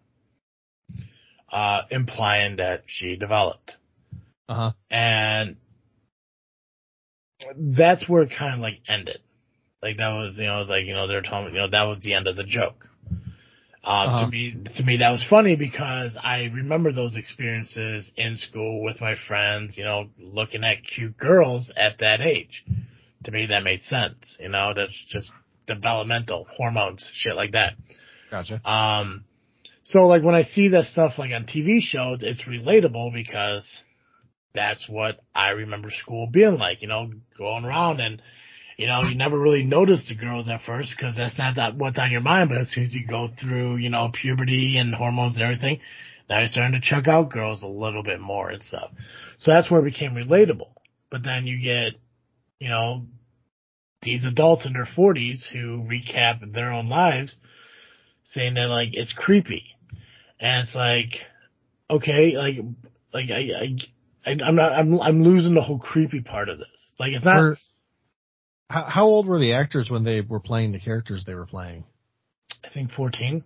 [1.50, 3.76] uh, implying that she developed,
[4.48, 4.72] Uh huh.
[4.90, 5.56] and
[7.56, 9.18] that's where it kind of like ended.
[9.82, 11.84] Like that was, you know, it was like, you know, they're talking, you know, that
[11.84, 12.86] was the end of the joke.
[13.84, 14.26] Um, Uh-huh.
[14.26, 19.00] To me, to me, that was funny because I remember those experiences in school with
[19.00, 19.76] my friends.
[19.76, 22.64] You know, looking at cute girls at that age.
[23.24, 24.36] To me, that made sense.
[24.38, 25.30] You know, that's just
[25.66, 27.74] developmental hormones, shit like that.
[28.30, 28.60] Gotcha.
[28.68, 29.24] Um,
[29.84, 33.66] so like when I see that stuff like on TV shows, it's relatable because
[34.54, 38.20] that's what I remember school being like, you know, going around and,
[38.76, 41.98] you know, you never really notice the girls at first because that's not that what's
[41.98, 45.36] on your mind, but as soon as you go through, you know, puberty and hormones
[45.36, 45.80] and everything,
[46.28, 48.90] now you're starting to check out girls a little bit more and stuff.
[49.40, 50.70] So that's where it became relatable.
[51.10, 51.94] But then you get,
[52.58, 53.06] you know,
[54.02, 57.36] these adults in their forties who recap their own lives
[58.24, 59.64] saying that like it's creepy.
[60.40, 61.10] And it's like,
[61.88, 62.56] okay, like,
[63.14, 63.76] like I, I,
[64.24, 66.94] I I'm not, I'm, I'm losing the whole creepy part of this.
[66.98, 67.56] Like it's not, Were-
[68.70, 71.84] how, how old were the actors when they were playing the characters they were playing?
[72.64, 73.44] I think 14.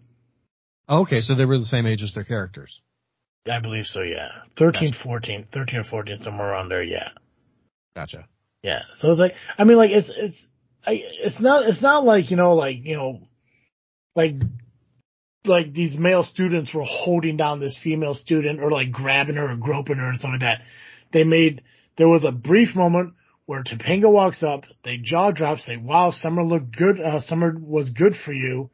[0.89, 2.81] Oh, okay, so they were the same age as their characters.
[3.51, 4.29] I believe so, yeah.
[4.59, 5.03] 13, Gotcha.
[5.03, 7.11] 14, 13 or 14, somewhere around there, yeah.
[7.95, 8.27] Gotcha.
[8.63, 8.83] Yeah.
[8.99, 10.37] So it's like, I mean, like, it's, it's,
[10.85, 13.21] I, it's not, it's not like, you know, like, you know,
[14.15, 14.35] like,
[15.47, 19.57] like these male students were holding down this female student or like grabbing her or
[19.57, 20.63] groping her or something like that.
[21.13, 21.63] They made,
[21.99, 23.15] there was a brief moment
[23.47, 27.91] where Topanga walks up, they jaw drop, say, wow, summer looked good, uh, summer was
[27.91, 28.71] good for you,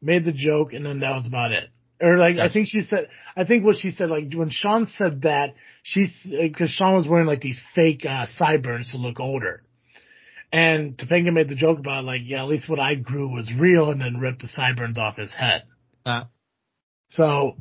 [0.00, 1.68] made the joke, and then that was about it.
[2.00, 5.22] Or like, I think she said, I think what she said, like when Sean said
[5.22, 6.10] that, she's,
[6.56, 9.62] cause Sean was wearing like these fake, uh, sideburns to look older.
[10.52, 13.90] And Topanga made the joke about like, yeah, at least what I grew was real
[13.90, 15.64] and then ripped the sideburns off his head.
[16.06, 16.24] Uh,
[17.08, 17.56] So,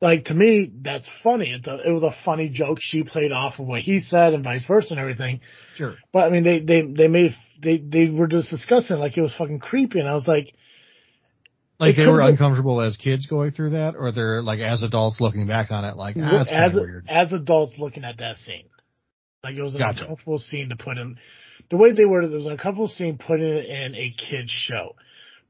[0.00, 1.50] like to me, that's funny.
[1.56, 2.78] It's a, it was a funny joke.
[2.80, 5.40] She played off of what he said and vice versa and everything.
[5.76, 5.94] sure.
[6.12, 9.34] But I mean, they, they, they made, they, they were just discussing like it was
[9.34, 10.00] fucking creepy.
[10.00, 10.52] And I was like,
[11.80, 15.46] Like they were uncomfortable as kids going through that, or they're like as adults looking
[15.46, 17.06] back on it, like ah, that's as, weird.
[17.08, 18.66] as adults looking at that scene.
[19.42, 20.02] Like it was an Gotcha.
[20.02, 21.16] uncomfortable scene to put in.
[21.70, 24.96] The way they were, there was an uncomfortable scene putting it in a kid's show.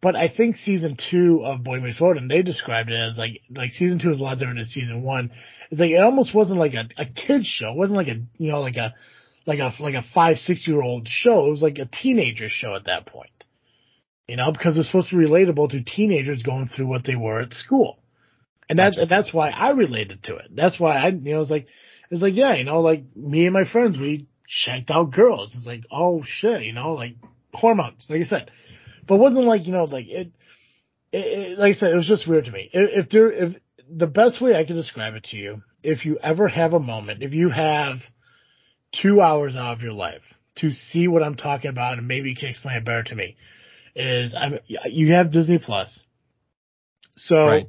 [0.07, 3.41] But I think season two of Boy Meets World, and they described it as like,
[3.51, 5.33] like season two is a lot different than season one.
[5.69, 7.71] It's like, it almost wasn't like a, a kid's show.
[7.71, 8.95] It wasn't like a, you know, like a,
[9.47, 11.49] like a, like a five, six year old show.
[11.49, 13.33] It was like a teenager show at that point.
[14.29, 17.41] You know, because it's supposed to be relatable to teenagers going through what they were
[17.41, 17.99] at school.
[18.69, 19.01] And that, Gotcha.
[19.01, 20.55] and that's why I related to it.
[20.55, 21.67] That's why I, you know, it's like,
[22.13, 25.53] it's like, yeah, you know, like me and my friends, we checked out girls.
[25.57, 27.17] It's like, oh shit, you know, like
[27.53, 28.53] hormones, like I said.
[29.07, 30.33] But it wasn't like, you know, like it,
[31.13, 32.71] it, it like I said, it was just weird to me.
[32.73, 33.57] If, if there, if
[33.91, 37.23] the best way I can describe it to you, if you ever have a moment,
[37.23, 37.99] if you have
[39.03, 40.23] two hours out of your life
[40.57, 43.37] to see what I'm talking about, and maybe you can explain it better to me,
[43.95, 46.05] is I'm, you have Disney Plus.
[47.17, 47.69] So Right.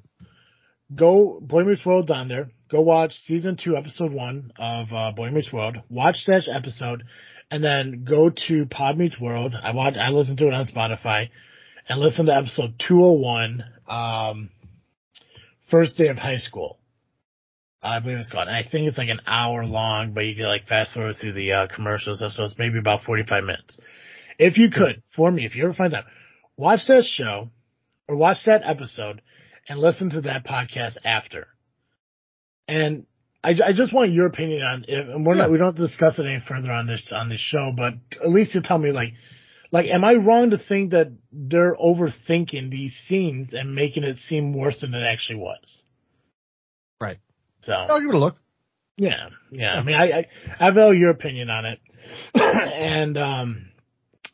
[0.93, 2.49] go Boy Meets World down there.
[2.69, 5.77] Go watch season two, episode one of uh, Boy Meets World.
[5.89, 7.03] Watch that episode,
[7.49, 9.53] and then go to Pod Meets World.
[9.61, 9.95] I watch.
[9.95, 11.29] I listen to it on Spotify,
[11.87, 13.63] and listen to episode two hundred one.
[13.87, 14.49] Um,
[15.71, 16.79] first day of high school.
[17.81, 18.47] I believe it's called.
[18.47, 21.33] And I think it's like an hour long, but you can like fast forward through
[21.33, 23.79] the uh, commercials, so it's maybe about forty five minutes.
[24.39, 26.05] If you could, for me, if you ever find out,
[26.57, 27.49] watch that show
[28.07, 29.21] or watch that episode
[29.69, 31.47] and listen to that podcast after.
[32.67, 33.05] And
[33.43, 35.43] I, I just want your opinion on it, and we're Yeah.
[35.43, 38.55] not we don't discuss it any further on this on this show, but at least
[38.55, 39.13] you tell me like
[39.71, 44.53] like am I wrong to think that they're overthinking these scenes and making it seem
[44.53, 45.83] worse than it actually was?
[46.99, 47.19] Right.
[47.61, 48.37] So I'll give it a look.
[48.97, 49.73] yeah, yeah.
[49.75, 50.11] I mean, I
[50.59, 51.79] I, I value your opinion on it,
[52.33, 53.69] and um,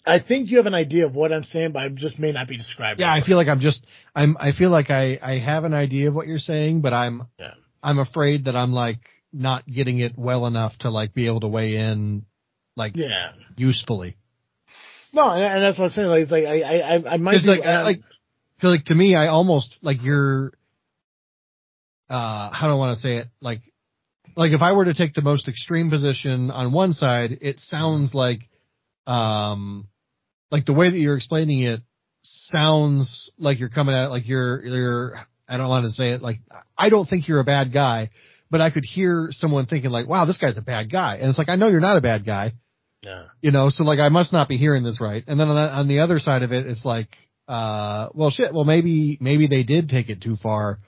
[0.06, 2.48] I think you have an idea of what I'm saying, but I just may not
[2.48, 3.02] be describing.
[3.02, 3.22] Yeah, it.
[3.22, 3.86] I feel like I'm just
[4.16, 7.24] I'm I feel like I I have an idea of what you're saying, but I'm
[7.40, 7.54] Yeah.
[7.84, 9.02] I'm afraid that I'm like
[9.34, 12.26] not getting it well enough to like be able to weigh in
[12.76, 13.34] like yeah.
[13.58, 14.16] usefully.
[15.12, 16.08] No, and, and that's what I'm saying.
[16.08, 18.00] Like, it's like I I I- might be like I- like
[18.62, 20.54] cause like to me I almost like you're
[22.10, 23.62] uh how do I want to say it like
[24.36, 28.14] like if I were to take the most extreme position on one side, it sounds
[28.14, 28.50] like
[29.06, 29.88] um
[30.50, 31.82] like the way that you're explaining it
[32.22, 36.22] sounds like you're coming at it like you're you're I don't want to say it
[36.22, 36.40] like
[36.78, 38.10] I don't think you're a bad guy,
[38.50, 41.18] but I could hear someone thinking like, wow, this guy's a bad guy.
[41.18, 42.54] And it's like I know you're not a bad guy,
[43.02, 43.26] yeah.
[43.42, 45.24] you know, so like I must not be hearing this right.
[45.28, 47.10] And then on the, on the other side of it, it's like,
[47.48, 50.80] uh, well, shit, well maybe maybe they did take it too far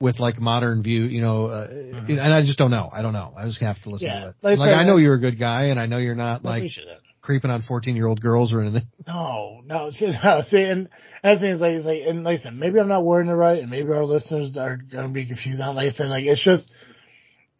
[0.00, 2.88] with like modern view, you know, uh, and I just don't know.
[2.92, 3.34] I don't know.
[3.36, 4.34] I just have to listen Yeah, to it.
[4.42, 6.62] like Like, I I know you're a good guy, and I know you're not like
[6.62, 7.00] we should have.
[7.28, 8.88] Creeping on 14 year old girls or anything.
[9.06, 10.88] No, no, see, no, see, and,
[11.22, 13.30] and the thing is, like, it's like, and like I said, maybe I'm not wording
[13.30, 15.76] it right, and maybe our listeners are gonna be confused on.
[15.76, 16.70] Like I said, like it's just,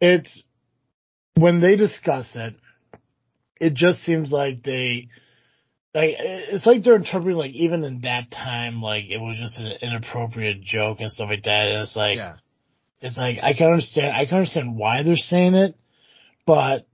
[0.01, 0.43] it's
[1.35, 2.55] when they discuss it,
[3.59, 5.09] it just seems like they,
[5.93, 9.71] like it's like they're interpreting like even in that time, like it was just an
[9.81, 11.67] inappropriate joke and stuff like that.
[11.67, 12.35] And it's like, yeah.
[13.01, 15.75] it's like I can understand I can understand why they're saying it,
[16.45, 16.87] but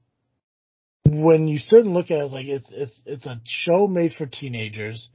[1.06, 4.26] when you sit and look at it, like it's it's it's a show made for
[4.26, 5.10] teenagers,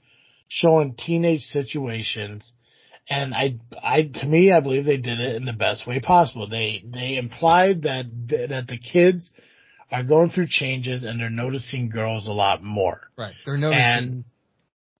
[0.48, 2.52] showing teenage situations,
[3.08, 6.48] and I I to me I believe they did it in the best way possible.
[6.48, 9.30] They they implied that that the kids
[9.92, 13.00] are going through changes and they're noticing girls a lot more.
[13.18, 13.34] Right.
[13.44, 14.24] They're noticing And-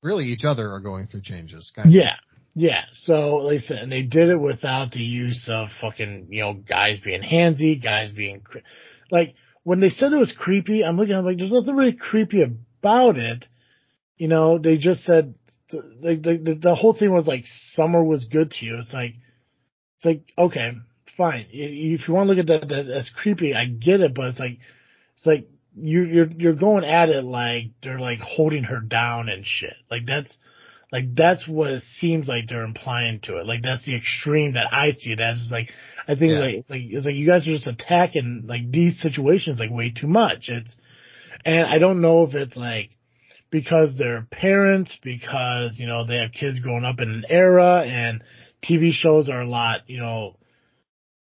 [0.03, 1.71] really each other are going through changes.
[1.77, 1.95] Kind of.
[1.95, 2.17] Yeah.
[2.57, 2.85] Yeah.
[2.91, 6.55] So, like I said, and they did it without the use of fucking, you know,
[6.55, 8.43] guys being handsy, guys being,
[9.13, 12.43] like, when they said it was creepy, I'm looking, I'm like, there's nothing really creepy
[12.43, 13.45] about it.
[14.17, 15.35] You know, they just said,
[15.71, 18.79] the, the, the whole thing was like, summer was good to you.
[18.79, 19.15] It's like,
[19.97, 20.73] it's like, okay,
[21.17, 21.47] fine.
[21.51, 24.41] If you want to look at that, that as creepy, I get it, but it's
[24.41, 24.59] like,
[25.17, 29.47] it's like, you, you're, you're going at it like they're like holding her down and
[29.47, 29.75] shit.
[29.91, 30.37] Like that's,
[30.93, 33.47] like that's what it seems like they're implying to it.
[33.47, 35.41] Like that's the extreme that I see it as.
[35.41, 35.71] It's like
[36.11, 36.41] I think Yeah.
[36.41, 39.93] like it's like it's like you guys are just attacking like these situations like way
[39.93, 40.49] too much.
[40.49, 40.77] It's
[41.45, 42.91] and I don't know if it's like
[43.51, 48.25] because they're parents, because you know they have kids growing up in an era, and
[48.63, 50.37] TV shows are a lot you know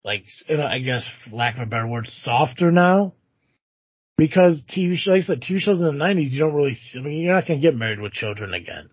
[0.05, 3.13] like I guess lack of a better word softer now.
[4.17, 6.75] Because TV shows, like I said, TV shows in the '90s, you don't really.
[6.75, 8.89] See, I mean, you're not gonna get married with children again.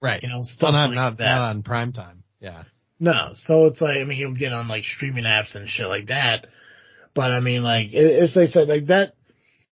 [0.00, 0.20] Right.
[0.22, 1.24] You know, stuff not, like not, that.
[1.36, 2.24] not on prime time.
[2.40, 2.64] Yeah.
[3.02, 6.06] No, so it's like I mean you'll get on like streaming apps and shit like
[6.06, 6.46] that,
[7.16, 9.14] but I mean like like I said like that.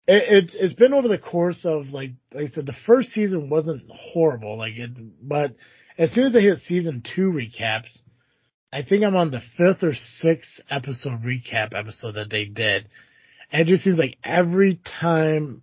[0.05, 3.49] It, it's it's been over the course of like like I said the first season
[3.49, 4.91] wasn't horrible like it,
[5.25, 5.55] but
[5.97, 7.97] as soon as I hit season two recaps,
[8.73, 12.89] I think I'm on the fifth or sixth episode recap episode that they did,
[13.53, 15.61] and it just seems like every time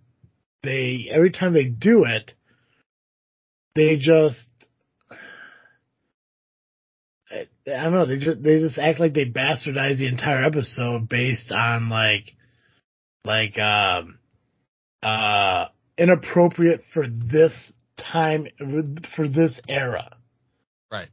[0.63, 2.33] they every time they do it,
[3.75, 4.49] they just
[7.67, 8.05] I don't know.
[8.05, 12.33] They just they just act like they bastardize the entire episode based on like
[13.23, 14.17] like um
[15.03, 15.67] uh
[15.97, 18.47] inappropriate for this time
[19.15, 20.17] for this era.
[20.91, 21.09] Right.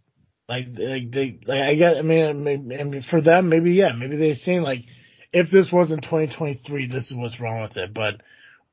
[0.48, 4.16] Like like they like I get I mean, I mean for them maybe yeah maybe
[4.16, 4.84] they're saying like
[5.32, 7.92] if this wasn't 2023 this is what's wrong with it.
[7.92, 8.22] But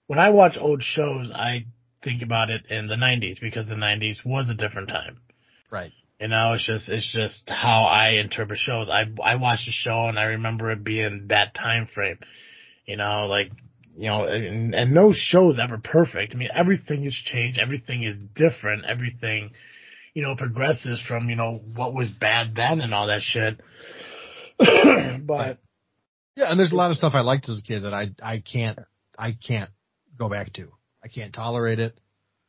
[0.07, 1.65] when I watch old shows I
[2.03, 5.17] think about it in the 90s because the 90s was a different time.
[5.69, 5.91] Right.
[6.19, 8.89] You know, it's just it's just how I interpret shows.
[8.89, 12.19] I I watched a show and I remember it being that time frame.
[12.85, 13.51] You know, like
[13.97, 16.33] you know, and, and no show is ever perfect.
[16.33, 17.59] I mean, everything has changed.
[17.59, 18.85] Everything is different.
[18.85, 19.51] Everything,
[20.13, 23.59] you know, progresses from you know what was bad then and all that shit.
[25.25, 25.59] but
[26.37, 28.39] Yeah, and there's a lot of stuff I liked as a kid that I I
[28.39, 28.79] can't
[29.17, 29.69] I can't
[30.17, 30.71] go back to.
[31.03, 31.99] I can't tolerate it.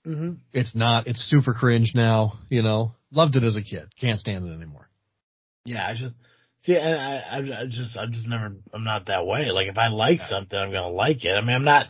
[0.07, 0.37] Mhm.
[0.53, 1.07] It's not.
[1.07, 2.39] It's super cringe now.
[2.49, 3.89] You know, loved it as a kid.
[4.01, 4.89] Can't stand it anymore.
[5.65, 6.15] yeah, I just
[6.59, 9.51] see, and I, I, I just, I'm just never, I'm not that way.
[9.51, 10.29] Like if I like Yeah.
[10.29, 11.31] something, I'm gonna like it.
[11.33, 11.87] I mean, I'm not.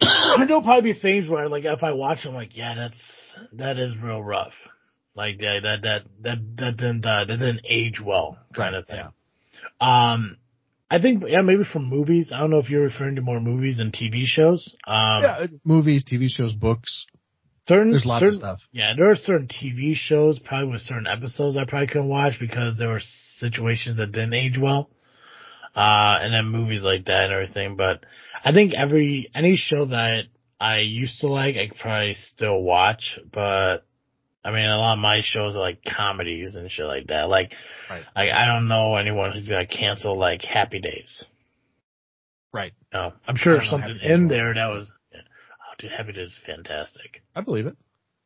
[0.46, 3.00] There'll probably be things where, like, if I watch, I'm like, yeah, that's
[3.54, 4.52] that is real rough.
[5.16, 8.86] Like yeah, that that that that didn't uh, that didn't age well, kind Right, of
[8.88, 8.96] thing.
[9.80, 10.12] yeah.
[10.12, 10.36] Um,
[10.94, 12.30] I think yeah, maybe from movies.
[12.32, 14.74] I don't know if you're referring to more movies than TV shows.
[14.86, 17.06] Um, yeah, movies, TV shows, books.
[17.66, 18.58] certain There's lots certain, of stuff.
[18.70, 22.78] Yeah, there are certain TV shows, probably with certain episodes I probably couldn't watch because
[22.78, 23.02] there were
[23.38, 24.88] situations that didn't age well.
[25.74, 27.76] Uh, and then movies like that and everything.
[27.76, 28.04] But
[28.44, 30.26] I think every, any show that
[30.60, 33.18] I used to like, I could probably still watch.
[33.32, 33.84] But
[34.44, 37.28] I mean, a lot of my shows are like comedies and shit like that.
[37.28, 37.52] Like,
[37.88, 38.02] Right.
[38.14, 41.24] like I don't know anyone who's gonna cancel like Happy Days.
[42.52, 42.72] Right.
[42.92, 44.36] No, I'm sure don't there's know something Happy Days in well.
[44.38, 47.22] there that was, oh dude, Happy Days is fantastic.
[47.34, 47.76] I believe it.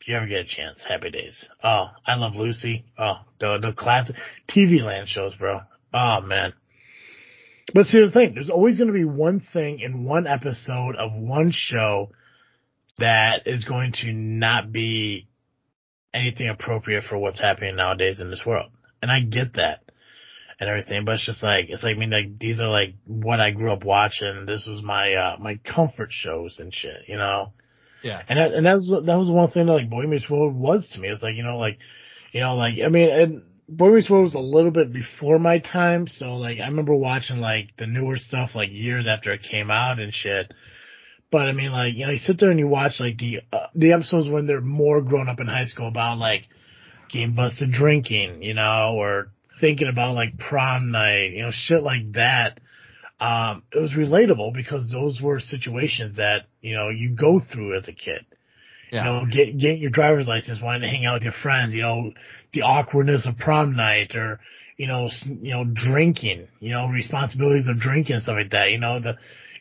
[0.01, 1.45] If you ever get a chance, Happy Days.
[1.63, 2.85] Oh, I love Lucy.
[2.99, 4.17] Oh, the the classic
[4.49, 5.61] TV land shows, bro.
[5.95, 6.53] Oh man.
[7.75, 8.33] But see, the thing.
[8.35, 12.11] There's always going to be one thing in one episode of one show
[12.99, 15.29] that is going to not be
[16.15, 18.71] anything appropriate for what's happening nowadays in this world.
[19.03, 19.83] And I get that
[20.61, 23.41] and everything, but it's just like, it's like, I mean, like, these are like what
[23.41, 24.45] I grew up watching.
[24.47, 27.53] This was my, uh, my comfort shows and shit, you know?
[28.03, 28.23] Yeah.
[28.29, 30.89] And that, and that was, that was one thing that like Boy Meets World was
[30.95, 31.09] to me.
[31.09, 31.79] It's like, you know, like,
[32.33, 35.59] you know, like, I mean, and Boy Meets World was a little bit before my
[35.59, 36.07] time.
[36.09, 40.01] So like, I remember watching like the newer stuff like years after it came out
[40.01, 40.53] and shit.
[41.31, 43.67] But I mean, like, you know, you sit there and you watch like the, uh,
[43.75, 46.45] the episodes when they're more grown up in high school about like
[47.13, 49.31] getting busted drinking, you know, or
[49.61, 52.61] thinking about like prom night, you know, shit like that.
[53.21, 57.89] Um, it was relatable because those were situations that, you know, you go through as
[57.89, 58.25] a kid.
[58.91, 59.05] Yeah.
[59.05, 61.75] You know, get get your driver's license, wanting to hang out with your friends.
[61.75, 62.13] You know,
[62.53, 64.41] the awkwardness of prom night, or
[64.79, 66.49] you know, you know, drinking.
[66.61, 68.71] You know, responsibilities of drinking and stuff like that.
[68.71, 69.19] You know, the,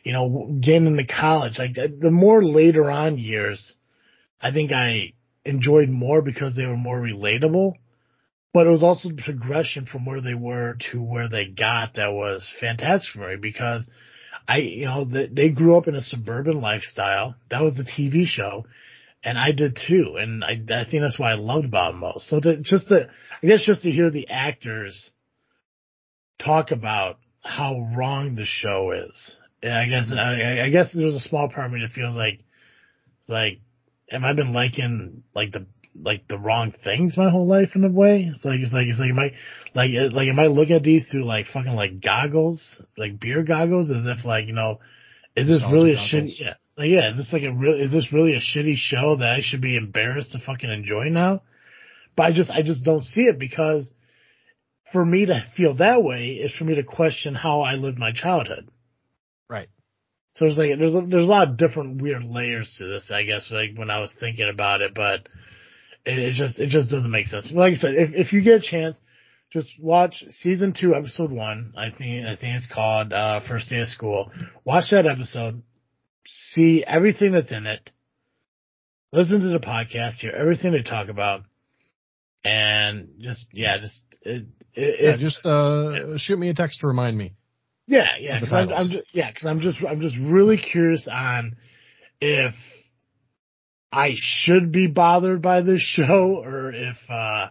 [0.08, 1.58] you know, getting into college.
[1.58, 3.74] Like the the more later on years,
[4.40, 5.12] I think I
[5.44, 7.74] enjoyed more because they were more relatable.
[8.54, 12.14] But it was also the progression from where they were to where they got that
[12.14, 13.86] was fantastic for me because
[14.48, 17.34] I, you know, they, they grew up in a suburban lifestyle.
[17.50, 18.64] That was the TV show
[19.22, 20.16] and I did too.
[20.18, 22.28] And I, I think that's why I loved it most.
[22.28, 23.10] So to, just to,
[23.42, 25.10] I guess just to hear the actors
[26.42, 29.36] talk about how wrong the show is.
[29.62, 32.40] Yeah, I guess, I, I guess there's a small part of me that feels like,
[33.28, 33.60] like,
[34.08, 35.66] have I been liking like the,
[36.00, 38.30] like the wrong things my whole life in a way?
[38.32, 39.32] It's like, it's like, it's like, am I,
[39.74, 43.42] like, uh, like, am I looking at these through like fucking like goggles, like beer
[43.42, 44.78] goggles as if like, you know,
[45.36, 47.92] is this Nostalgia really a shitty, yeah, like, yeah, is this like a real, is
[47.92, 51.42] this really a shitty show that I should be embarrassed to fucking enjoy now?
[52.16, 53.90] But I just, I just don't see it because
[54.92, 58.12] for me to feel that way is for me to question how I lived my
[58.12, 58.70] childhood.
[59.48, 59.68] Right.
[60.34, 63.24] So there's like, there's a, there's a lot of different weird layers to this, I
[63.24, 65.26] guess, like when I was thinking about it, but
[66.04, 67.50] it, it just, it just doesn't make sense.
[67.52, 68.98] Like I said, if, if you get a chance,
[69.52, 71.72] just watch season two, episode one.
[71.76, 74.30] I think, I think it's called, uh, First Day of School.
[74.64, 75.62] Watch that episode.
[76.52, 77.90] See everything that's in it.
[79.12, 81.42] Listen to the podcast, hear everything they talk about.
[82.44, 84.44] And just, yeah, just, it,
[84.74, 85.10] it, Yeah.
[85.14, 87.32] it- Just uh, shoot me a text to remind me.
[87.88, 88.68] Yeah, yeah, because I'm.
[88.68, 91.56] I'm just, yeah, because I'm just, I'm just really curious on
[92.20, 92.54] if
[93.90, 97.48] I should be bothered by this show, or if, uh,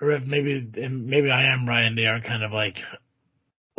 [0.00, 1.96] or if maybe, maybe I am Ryan.
[1.96, 2.76] they are kind of like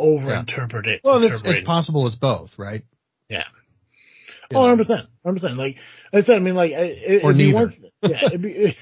[0.00, 1.00] overinterpreting.
[1.04, 1.64] Well, it's, it's interpreting.
[1.64, 2.82] possible it's both, right?
[3.28, 3.44] Yeah.
[4.50, 5.58] You Oh, 100 percent, hundred percent.
[5.58, 5.76] Like
[6.12, 7.66] I said, I mean, like it, Or it'd be neither.
[7.66, 8.76] one, yeah, it'd be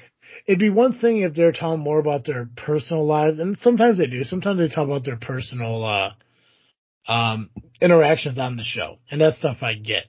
[0.47, 4.07] it'd be one thing if they're telling more about their personal lives, and sometimes they
[4.07, 4.23] do.
[4.23, 6.13] Sometimes they talk about their personal uh,
[7.07, 7.49] um,
[7.81, 10.05] interactions on the show, and that stuff I get.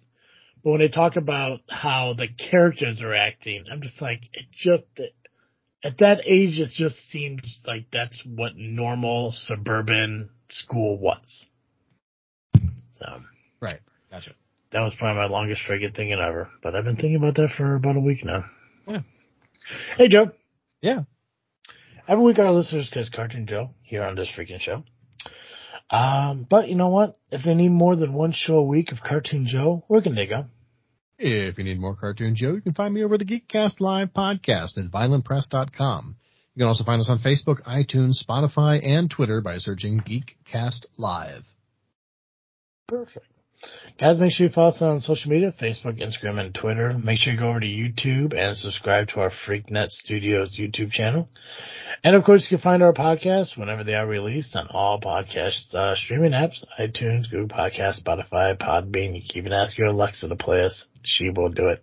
[0.63, 4.85] But when they talk about how the characters are acting, I'm just like, it just
[5.85, 11.49] at that age, it just seems like that's what normal suburban school was.
[12.99, 13.07] So
[13.61, 13.81] Right.
[14.11, 14.33] Gotcha.
[14.73, 16.49] that was probably my longest friggin' thinking ever.
[16.63, 18.45] But I've been thinking about that for about a week now.
[18.87, 19.03] Yeah.
[19.97, 20.33] Hey, Joe.
[20.81, 21.03] Yeah.
[22.09, 24.83] Every week our listeners catch Cartoon Joe here on this freaking show.
[25.91, 27.19] Um, but you know what?
[27.31, 30.27] If they need more than one show a week of Cartoon Joe, where can they
[30.27, 30.47] go?
[31.19, 34.79] If you need more Cartoon Joe, you can find me over the Geekcast Live podcast
[34.79, 36.17] at violentpress.com.
[36.55, 41.45] You can also find us on Facebook, iTunes, Spotify, and Twitter by searching Geekcast Live.
[42.87, 43.27] Perfect.
[43.99, 46.93] Guys, make sure you follow us on social media, Facebook, Instagram, and Twitter.
[46.93, 51.29] Make sure you go over to YouTube and subscribe to our FreakNet Studios YouTube channel.
[52.05, 55.75] And of course, you can find our podcasts whenever they are released on all podcast
[55.75, 59.17] uh, streaming apps, iTunes, Google Podcasts, Spotify, Podbean.
[59.17, 60.87] You can even ask your Alexa to play us.
[61.03, 61.81] She will do it.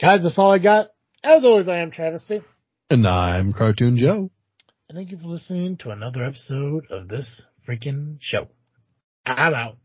[0.00, 0.88] Guys, that's all I got.
[1.22, 2.40] As always, I am Travis T.
[2.88, 4.30] And I'm Cartoon Joe.
[4.88, 8.48] And thank you for listening to another episode of this freaking show.
[9.24, 9.76] I'm out.